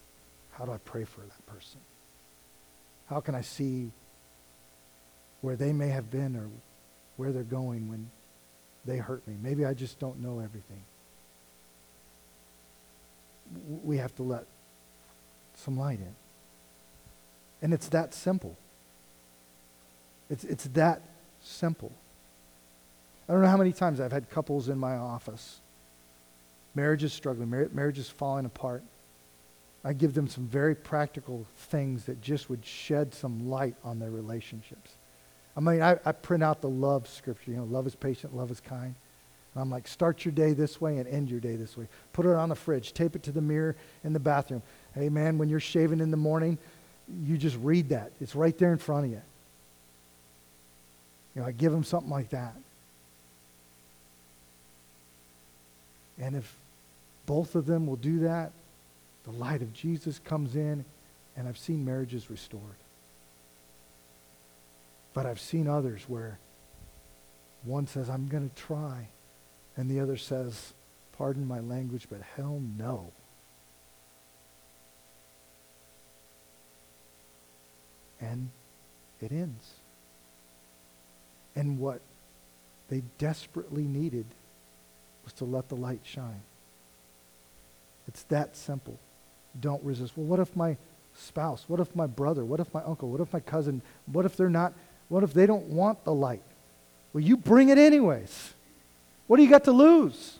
how 0.51 0.65
do 0.65 0.71
I 0.71 0.77
pray 0.77 1.05
for 1.05 1.21
that 1.21 1.45
person? 1.45 1.79
How 3.07 3.19
can 3.19 3.35
I 3.35 3.41
see 3.41 3.91
where 5.41 5.55
they 5.55 5.73
may 5.73 5.89
have 5.89 6.09
been 6.09 6.35
or 6.35 6.49
where 7.17 7.31
they're 7.31 7.43
going 7.43 7.87
when 7.89 8.09
they 8.85 8.97
hurt 8.97 9.27
me? 9.27 9.35
Maybe 9.41 9.65
I 9.65 9.73
just 9.73 9.99
don't 9.99 10.19
know 10.19 10.39
everything. 10.39 10.83
We 13.83 13.97
have 13.97 14.15
to 14.15 14.23
let 14.23 14.45
some 15.55 15.77
light 15.77 15.99
in. 15.99 16.15
And 17.61 17.73
it's 17.73 17.89
that 17.89 18.13
simple. 18.13 18.57
It's, 20.29 20.43
it's 20.43 20.65
that 20.73 21.01
simple. 21.41 21.91
I 23.27 23.33
don't 23.33 23.41
know 23.41 23.47
how 23.47 23.57
many 23.57 23.73
times 23.73 23.99
I've 23.99 24.11
had 24.11 24.29
couples 24.29 24.69
in 24.69 24.77
my 24.77 24.95
office. 24.95 25.59
Marriage 26.75 27.03
is 27.03 27.13
struggling, 27.13 27.49
Mar- 27.49 27.69
marriage 27.71 27.97
is 27.97 28.09
falling 28.09 28.45
apart. 28.45 28.83
I 29.83 29.93
give 29.93 30.13
them 30.15 30.27
some 30.27 30.47
very 30.47 30.73
practical 30.73 31.45
things 31.55 32.05
that 32.05 32.19
just 32.19 32.49
would 32.49 32.65
shed 32.65 33.13
some 33.13 33.49
light 33.49 33.75
on 33.83 33.99
their 33.99 34.09
relationships. 34.09 34.95
I 35.55 35.59
mean, 35.61 35.81
I, 35.81 35.97
I 36.05 36.11
print 36.11 36.43
out 36.43 36.61
the 36.61 36.69
love 36.69 37.07
scripture, 37.07 37.51
you 37.51 37.57
know, 37.57 37.63
love 37.63 37.87
is 37.87 37.95
patient, 37.95 38.35
love 38.35 38.51
is 38.51 38.59
kind. 38.59 38.93
And 39.53 39.61
I'm 39.61 39.71
like, 39.71 39.87
start 39.87 40.25
your 40.25 40.33
day 40.33 40.51
this 40.51 40.81
way 40.81 40.97
and 40.97 41.07
end 41.07 41.29
your 41.29 41.39
day 41.39 41.55
this 41.55 41.77
way. 41.77 41.87
Put 42.11 42.25
it 42.25 42.33
on 42.33 42.49
the 42.49 42.55
fridge, 42.55 42.93
tape 42.93 43.15
it 43.15 43.23
to 43.23 43.31
the 43.31 43.41
mirror 43.41 43.75
in 44.03 44.11
the 44.11 44.19
bathroom. 44.19 44.61
Hey, 44.93 45.07
man, 45.07 45.37
when 45.37 45.47
you're 45.47 45.61
shaving 45.61 46.01
in 46.01 46.11
the 46.11 46.17
morning, 46.17 46.57
you 47.23 47.37
just 47.37 47.57
read 47.61 47.89
that. 47.89 48.11
It's 48.19 48.35
right 48.35 48.57
there 48.57 48.73
in 48.73 48.79
front 48.79 49.05
of 49.05 49.11
you. 49.11 49.21
You 51.35 51.41
know, 51.41 51.47
I 51.47 51.51
give 51.51 51.71
them 51.71 51.83
something 51.83 52.09
like 52.09 52.29
that. 52.31 52.53
And 56.19 56.35
if 56.35 56.53
both 57.25 57.55
of 57.55 57.65
them 57.65 57.87
will 57.87 57.97
do 57.97 58.19
that, 58.19 58.51
the 59.23 59.31
light 59.31 59.61
of 59.61 59.73
Jesus 59.73 60.19
comes 60.19 60.55
in, 60.55 60.85
and 61.35 61.47
I've 61.47 61.57
seen 61.57 61.83
marriages 61.83 62.29
restored. 62.29 62.61
But 65.15 65.25
I've 65.25 65.39
seen 65.39 65.67
others 65.67 66.03
where 66.07 66.37
one 67.63 67.87
says, 67.87 68.09
I'm 68.09 68.27
going 68.27 68.47
to 68.47 68.55
try, 68.55 69.07
and 69.75 69.89
the 69.89 70.01
other 70.01 70.17
says, 70.17 70.73
pardon 71.17 71.47
my 71.47 71.61
language, 71.61 72.07
but 72.09 72.19
hell 72.35 72.61
no. 72.77 73.11
And 78.19 78.49
it 79.21 79.31
ends. 79.31 79.71
And 81.55 81.79
what 81.79 82.01
they 82.89 83.01
desperately 83.17 83.83
needed 83.83 84.25
was 85.23 85.31
to 85.33 85.45
let 85.45 85.69
the 85.69 85.75
light 85.75 86.01
shine. 86.03 86.41
It's 88.07 88.23
that 88.23 88.57
simple. 88.57 88.99
Don't 89.59 89.81
resist. 89.81 90.17
Well, 90.17 90.25
what 90.25 90.39
if 90.39 90.53
my 90.57 90.75
spouse, 91.17 91.63
what 91.67 91.79
if 91.79 91.95
my 91.95 92.05
brother, 92.05 92.43
what 92.43 92.59
if 92.59 92.73
my 92.73 92.83
uncle, 92.83 93.09
what 93.09 93.21
if 93.21 93.31
my 93.31 93.39
cousin, 93.39 93.81
what 94.07 94.25
if 94.25 94.35
they're 94.35 94.49
not, 94.49 94.73
what 95.09 95.23
if 95.23 95.33
they 95.33 95.45
don't 95.45 95.67
want 95.67 96.03
the 96.03 96.13
light? 96.13 96.43
Well, 97.13 97.23
you 97.23 97.37
bring 97.37 97.69
it 97.69 97.77
anyways. 97.77 98.53
What 99.27 99.37
do 99.37 99.43
you 99.43 99.49
got 99.49 99.63
to 99.65 99.71
lose? 99.71 100.39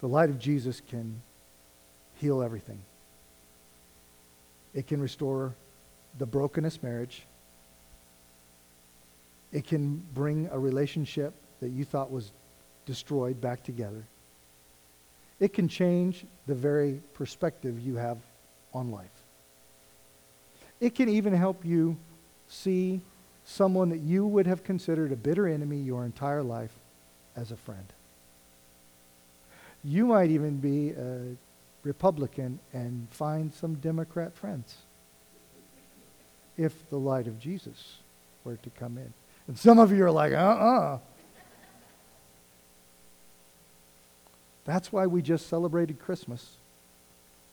The 0.00 0.08
light 0.08 0.30
of 0.30 0.38
Jesus 0.38 0.80
can 0.88 1.20
heal 2.16 2.42
everything. 2.42 2.80
It 4.74 4.86
can 4.86 5.00
restore 5.00 5.54
the 6.18 6.26
brokenest 6.26 6.82
marriage. 6.82 7.22
It 9.52 9.66
can 9.66 10.02
bring 10.14 10.48
a 10.52 10.58
relationship 10.58 11.32
that 11.60 11.70
you 11.70 11.84
thought 11.84 12.10
was 12.10 12.30
destroyed 12.84 13.40
back 13.40 13.62
together. 13.62 14.04
It 15.40 15.52
can 15.52 15.68
change 15.68 16.24
the 16.46 16.54
very 16.54 17.00
perspective 17.14 17.80
you 17.80 17.96
have 17.96 18.18
on 18.72 18.90
life. 18.90 19.15
It 20.80 20.94
can 20.94 21.08
even 21.08 21.32
help 21.32 21.64
you 21.64 21.96
see 22.48 23.00
someone 23.44 23.88
that 23.90 24.00
you 24.00 24.26
would 24.26 24.46
have 24.46 24.64
considered 24.64 25.12
a 25.12 25.16
bitter 25.16 25.46
enemy 25.46 25.78
your 25.78 26.04
entire 26.04 26.42
life 26.42 26.72
as 27.36 27.52
a 27.52 27.56
friend. 27.56 27.92
You 29.84 30.06
might 30.06 30.30
even 30.30 30.58
be 30.58 30.90
a 30.90 31.36
Republican 31.84 32.58
and 32.72 33.06
find 33.10 33.54
some 33.54 33.74
Democrat 33.76 34.34
friends 34.34 34.76
if 36.56 36.88
the 36.90 36.96
light 36.96 37.26
of 37.26 37.38
Jesus 37.38 37.98
were 38.44 38.56
to 38.56 38.70
come 38.70 38.98
in. 38.98 39.12
And 39.46 39.56
some 39.56 39.78
of 39.78 39.92
you 39.92 40.04
are 40.04 40.10
like, 40.10 40.32
uh 40.32 40.36
uh-uh. 40.36 40.94
uh 40.94 40.98
That's 44.64 44.90
why 44.90 45.06
we 45.06 45.22
just 45.22 45.48
celebrated 45.48 46.00
Christmas. 46.00 46.56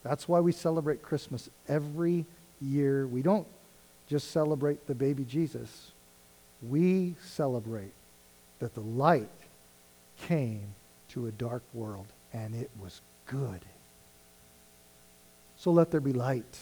That's 0.02 0.28
why 0.28 0.40
we 0.40 0.52
celebrate 0.52 1.04
Christmas 1.04 1.50
every 1.68 2.26
year. 2.64 3.06
We 3.08 3.22
don't 3.22 3.48
just 4.08 4.32
celebrate 4.32 4.88
the 4.88 4.96
baby 4.96 5.24
Jesus. 5.24 5.92
We 6.62 7.16
celebrate 7.24 7.94
that 8.60 8.74
the 8.74 8.82
light 8.82 9.30
came 10.28 10.76
to 11.10 11.28
a 11.28 11.32
dark 11.32 11.64
world 11.74 12.08
and 12.32 12.56
it 12.56 12.70
was 12.80 13.02
good. 13.26 13.60
So 15.58 15.72
let 15.72 15.92
there 15.92 16.00
be 16.00 16.14
light. 16.14 16.58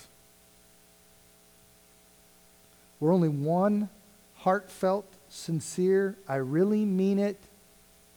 We're 2.99 3.14
only 3.14 3.30
one 3.30 3.89
heartfelt, 4.36 5.06
sincere, 5.30 6.16
I 6.28 6.36
really 6.36 6.86
mean 6.86 7.20
it. 7.20 7.38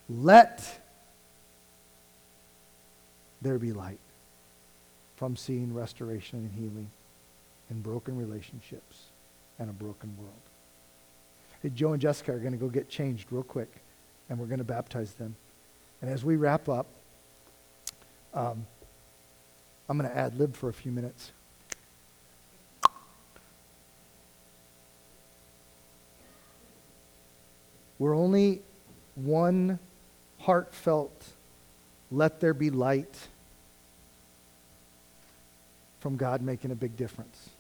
Let 0.09 0.81
there 3.41 3.59
be 3.59 3.73
light 3.73 3.99
from 5.17 5.37
seeing 5.37 5.75
restoration 5.75 6.39
and 6.41 6.53
healing 6.53 6.91
in 7.75 7.81
broken 7.81 8.17
relationships 8.17 9.07
and 9.59 9.69
a 9.69 9.73
broken 9.73 10.17
world. 10.17 10.33
Hey, 11.63 11.71
Joe 11.71 11.93
and 11.93 12.01
Jessica 12.01 12.33
are 12.33 12.39
going 12.39 12.53
to 12.53 12.59
go 12.59 12.69
get 12.69 12.89
changed 12.89 13.33
real 13.33 13.43
quick, 13.43 13.71
and 14.29 14.39
we're 14.39 14.47
going 14.47 14.59
to 14.59 14.65
baptize 14.65 15.15
them. 15.15 15.35
And 16.01 16.11
as 16.11 16.25
we 16.25 16.37
wrap 16.37 16.69
up, 16.69 16.87
um, 18.33 18.67
I'm 19.89 19.99
going 19.99 20.09
to 20.09 20.17
ad 20.17 20.39
lib 20.39 20.55
for 20.55 20.69
a 20.69 20.73
few 20.73 20.93
minutes. 20.93 21.33
We're 27.99 28.17
only 28.17 28.63
one 29.15 29.79
heartfelt, 30.39 31.27
let 32.11 32.41
there 32.41 32.55
be 32.55 32.71
light 32.71 33.17
from 36.01 36.17
God 36.17 36.43
making 36.43 36.71
a 36.71 36.75
big 36.75 36.97
difference. 36.97 37.54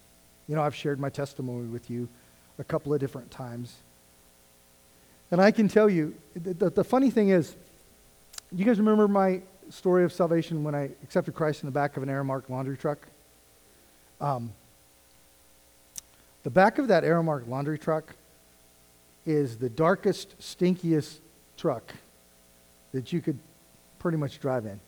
You 0.49 0.55
know, 0.55 0.63
I've 0.63 0.75
shared 0.75 1.01
my 1.01 1.11
testimony 1.11 1.67
with 1.67 1.91
you 1.91 2.09
a 2.59 2.65
couple 2.65 2.93
of 2.93 3.01
different 3.01 3.31
times. 3.31 3.75
And 5.31 5.41
I 5.41 5.51
can 5.51 5.69
tell 5.69 5.89
you, 5.89 6.15
the, 6.35 6.71
the, 6.71 6.85
funny 6.85 7.11
thing 7.11 7.31
is, 7.31 7.57
you 8.53 8.65
guys 8.65 8.79
remember 8.79 9.09
my 9.09 9.41
story 9.71 10.05
of 10.05 10.13
salvation 10.13 10.63
when 10.63 10.75
I 10.75 10.91
accepted 11.03 11.35
Christ 11.35 11.63
in 11.63 11.67
the 11.67 11.73
back 11.73 11.97
of 11.97 12.03
an 12.03 12.09
Aramark 12.09 12.49
laundry 12.51 12.77
truck? 12.77 12.99
Um, 14.21 14.53
the 16.43 16.51
back 16.51 16.79
of 16.79 16.89
that 16.89 17.05
Aramark 17.05 17.49
laundry 17.49 17.79
truck 17.79 18.15
is 19.27 19.57
the 19.57 19.71
darkest, 19.71 20.39
stinkiest 20.39 21.19
truck 21.57 21.95
that 22.93 23.13
you 23.13 23.21
could 23.21 23.39
pretty 23.99 24.19
much 24.19 24.39
drive 24.41 24.67
in. 24.67 24.79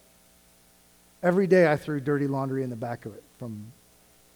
Every 1.23 1.47
day 1.47 1.71
I 1.71 1.77
threw 1.77 1.99
dirty 1.99 2.27
laundry 2.27 2.63
in 2.63 2.71
the 2.71 2.77
back 2.77 3.07
of 3.07 3.15
it 3.15 3.25
from 3.39 3.73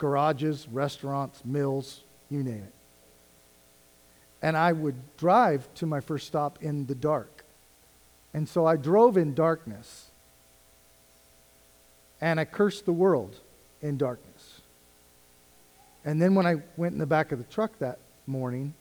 garages, 0.00 0.66
restaurants, 0.72 1.44
mills, 1.44 2.00
you 2.30 2.42
name 2.42 2.64
it. 2.64 2.74
And 4.42 4.56
I 4.56 4.72
would 4.72 4.96
drive 5.18 5.72
to 5.74 5.86
my 5.86 6.00
first 6.00 6.26
stop 6.26 6.58
in 6.62 6.86
the 6.86 6.94
dark. 6.94 7.44
And 8.32 8.48
so 8.48 8.64
I 8.64 8.76
drove 8.76 9.18
in 9.18 9.34
darkness. 9.34 10.06
And 12.20 12.40
I 12.40 12.46
cursed 12.46 12.86
the 12.86 12.92
world 12.92 13.36
in 13.82 13.98
darkness. 13.98 14.62
And 16.02 16.20
then 16.20 16.34
when 16.34 16.46
I 16.46 16.56
went 16.78 16.94
in 16.94 16.98
the 16.98 17.06
back 17.06 17.30
of 17.30 17.38
the 17.38 17.44
truck 17.44 17.78
that 17.80 17.98
morning, 18.26 18.72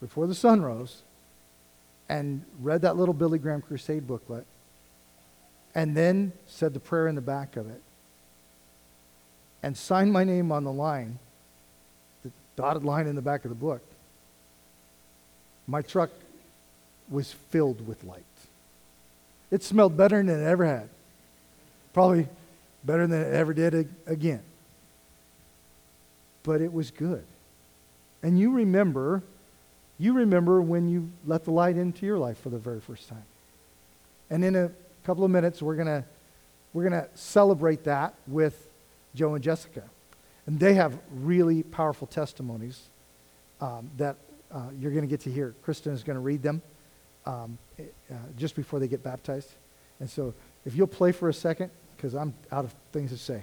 before 0.00 0.28
the 0.28 0.34
sun 0.34 0.62
rose, 0.62 1.02
and 2.08 2.44
read 2.60 2.82
that 2.82 2.96
little 2.96 3.14
Billy 3.14 3.40
Graham 3.40 3.62
Crusade 3.62 4.06
booklet, 4.06 4.46
and 5.74 5.96
then 5.96 6.32
said 6.46 6.72
the 6.72 6.78
prayer 6.78 7.08
in 7.08 7.16
the 7.16 7.20
back 7.20 7.56
of 7.56 7.68
it, 7.68 7.82
and 9.62 9.76
signed 9.76 10.12
my 10.12 10.24
name 10.24 10.52
on 10.52 10.64
the 10.64 10.72
line, 10.72 11.18
the 12.22 12.30
dotted 12.56 12.84
line 12.84 13.06
in 13.06 13.16
the 13.16 13.22
back 13.22 13.44
of 13.44 13.48
the 13.50 13.56
book, 13.56 13.82
my 15.66 15.82
truck 15.82 16.10
was 17.08 17.32
filled 17.50 17.86
with 17.86 18.04
light. 18.04 18.22
It 19.50 19.62
smelled 19.62 19.96
better 19.96 20.22
than 20.22 20.28
it 20.28 20.44
ever 20.44 20.64
had. 20.64 20.88
Probably 21.92 22.28
better 22.84 23.06
than 23.06 23.22
it 23.22 23.32
ever 23.32 23.54
did 23.54 23.88
again. 24.06 24.42
But 26.42 26.60
it 26.60 26.72
was 26.72 26.90
good. 26.90 27.24
And 28.22 28.38
you 28.38 28.50
remember, 28.50 29.22
you 29.98 30.12
remember 30.12 30.60
when 30.60 30.88
you 30.88 31.10
let 31.26 31.44
the 31.44 31.50
light 31.50 31.76
into 31.76 32.06
your 32.06 32.18
life 32.18 32.38
for 32.40 32.50
the 32.50 32.58
very 32.58 32.80
first 32.80 33.08
time. 33.08 33.24
And 34.30 34.44
in 34.44 34.56
a 34.56 34.70
couple 35.04 35.24
of 35.24 35.30
minutes, 35.30 35.62
we're 35.62 35.76
going 35.76 35.86
to 35.86 36.04
we're 36.72 36.88
going 36.88 37.02
to 37.02 37.08
celebrate 37.14 37.84
that 37.84 38.12
with 38.26 38.65
Joe 39.16 39.34
and 39.34 39.42
Jessica. 39.42 39.82
And 40.46 40.60
they 40.60 40.74
have 40.74 40.96
really 41.10 41.64
powerful 41.64 42.06
testimonies 42.06 42.88
um, 43.60 43.90
that 43.96 44.16
uh, 44.52 44.68
you're 44.78 44.92
going 44.92 45.02
to 45.02 45.08
get 45.08 45.20
to 45.20 45.30
hear. 45.30 45.54
Kristen 45.62 45.92
is 45.92 46.04
going 46.04 46.14
to 46.14 46.20
read 46.20 46.42
them 46.42 46.62
um, 47.24 47.58
uh, 47.80 48.14
just 48.36 48.54
before 48.54 48.78
they 48.78 48.86
get 48.86 49.02
baptized. 49.02 49.50
And 49.98 50.08
so 50.08 50.34
if 50.64 50.76
you'll 50.76 50.86
play 50.86 51.10
for 51.10 51.28
a 51.28 51.34
second, 51.34 51.70
because 51.96 52.14
I'm 52.14 52.34
out 52.52 52.64
of 52.64 52.74
things 52.92 53.10
to 53.10 53.18
say. 53.18 53.42